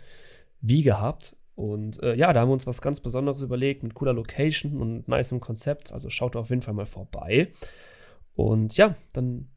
Wie 0.60 0.82
gehabt. 0.82 1.36
Und 1.54 2.02
äh, 2.02 2.14
ja, 2.14 2.32
da 2.32 2.40
haben 2.40 2.48
wir 2.48 2.54
uns 2.54 2.66
was 2.66 2.82
ganz 2.82 3.00
Besonderes 3.00 3.42
überlegt 3.42 3.82
mit 3.82 3.94
cooler 3.94 4.12
Location 4.12 4.80
und 4.80 5.08
nicem 5.08 5.40
Konzept. 5.40 5.92
Also 5.92 6.10
schaut 6.10 6.36
auf 6.36 6.50
jeden 6.50 6.62
Fall 6.62 6.74
mal 6.74 6.86
vorbei. 6.86 7.52
Und 8.34 8.76
ja, 8.76 8.96
dann 9.12 9.50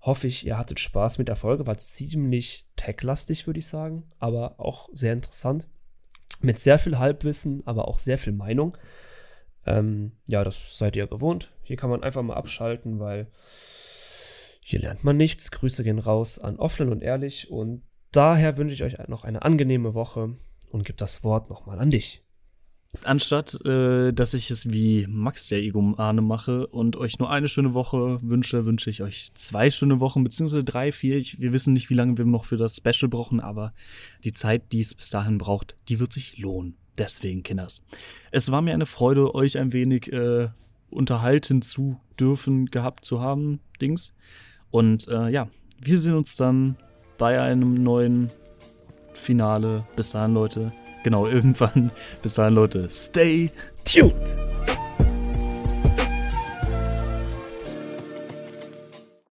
hoffe 0.00 0.28
ich, 0.28 0.46
ihr 0.46 0.56
hattet 0.56 0.80
Spaß 0.80 1.18
mit 1.18 1.28
der 1.28 1.36
Folge. 1.36 1.66
War 1.66 1.76
ziemlich 1.78 2.68
tech-lastig, 2.76 3.46
würde 3.46 3.58
ich 3.58 3.66
sagen, 3.66 4.04
aber 4.18 4.60
auch 4.60 4.88
sehr 4.92 5.12
interessant. 5.12 5.68
Mit 6.40 6.58
sehr 6.58 6.78
viel 6.78 6.98
Halbwissen, 6.98 7.66
aber 7.66 7.88
auch 7.88 7.98
sehr 7.98 8.18
viel 8.18 8.32
Meinung. 8.32 8.76
Ähm, 9.64 10.12
ja, 10.28 10.44
das 10.44 10.78
seid 10.78 10.96
ihr 10.96 11.06
gewohnt. 11.06 11.52
Hier 11.62 11.76
kann 11.76 11.90
man 11.90 12.02
einfach 12.02 12.22
mal 12.22 12.34
abschalten, 12.36 13.00
weil 13.00 13.28
hier 14.62 14.80
lernt 14.80 15.04
man 15.04 15.16
nichts. 15.16 15.50
Grüße 15.50 15.82
gehen 15.82 15.98
raus 15.98 16.38
an 16.38 16.58
Offline 16.58 16.90
und 16.90 17.02
Ehrlich. 17.02 17.50
Und 17.50 17.82
daher 18.12 18.56
wünsche 18.56 18.74
ich 18.74 18.82
euch 18.82 18.98
noch 19.08 19.24
eine 19.24 19.42
angenehme 19.42 19.94
Woche 19.94 20.36
und 20.70 20.84
gebe 20.84 20.98
das 20.98 21.24
Wort 21.24 21.50
nochmal 21.50 21.78
an 21.78 21.90
dich. 21.90 22.25
Anstatt, 23.02 23.64
äh, 23.64 24.12
dass 24.12 24.34
ich 24.34 24.50
es 24.50 24.70
wie 24.70 25.06
Max 25.08 25.48
der 25.48 25.62
Egomane 25.62 26.22
mache 26.22 26.66
und 26.66 26.96
euch 26.96 27.18
nur 27.18 27.30
eine 27.30 27.48
schöne 27.48 27.74
Woche 27.74 28.18
wünsche, 28.22 28.64
wünsche 28.64 28.90
ich 28.90 29.02
euch 29.02 29.32
zwei 29.34 29.70
schöne 29.70 30.00
Wochen, 30.00 30.24
beziehungsweise 30.24 30.64
drei, 30.64 30.92
vier. 30.92 31.16
Ich, 31.16 31.40
wir 31.40 31.52
wissen 31.52 31.74
nicht, 31.74 31.90
wie 31.90 31.94
lange 31.94 32.16
wir 32.18 32.24
noch 32.24 32.44
für 32.44 32.56
das 32.56 32.76
Special 32.76 33.08
brauchen, 33.08 33.40
aber 33.40 33.72
die 34.24 34.32
Zeit, 34.32 34.72
die 34.72 34.80
es 34.80 34.94
bis 34.94 35.10
dahin 35.10 35.38
braucht, 35.38 35.76
die 35.88 36.00
wird 36.00 36.12
sich 36.12 36.38
lohnen. 36.38 36.76
Deswegen, 36.98 37.42
Kinders. 37.42 37.82
Es 38.30 38.50
war 38.50 38.62
mir 38.62 38.72
eine 38.72 38.86
Freude, 38.86 39.34
euch 39.34 39.58
ein 39.58 39.72
wenig 39.72 40.10
äh, 40.12 40.48
unterhalten 40.90 41.60
zu 41.60 42.00
dürfen, 42.18 42.66
gehabt 42.66 43.04
zu 43.04 43.20
haben, 43.20 43.60
Dings. 43.82 44.14
Und 44.70 45.06
äh, 45.08 45.28
ja, 45.28 45.48
wir 45.80 45.98
sehen 45.98 46.14
uns 46.14 46.36
dann 46.36 46.76
bei 47.18 47.40
einem 47.40 47.82
neuen 47.82 48.30
Finale. 49.12 49.86
Bis 49.94 50.10
dahin, 50.10 50.34
Leute. 50.34 50.72
Genau, 51.06 51.28
irgendwann. 51.28 51.92
Bis 52.20 52.34
dahin, 52.34 52.54
Leute. 52.56 52.88
Stay 52.90 53.52
tuned. 53.84 54.55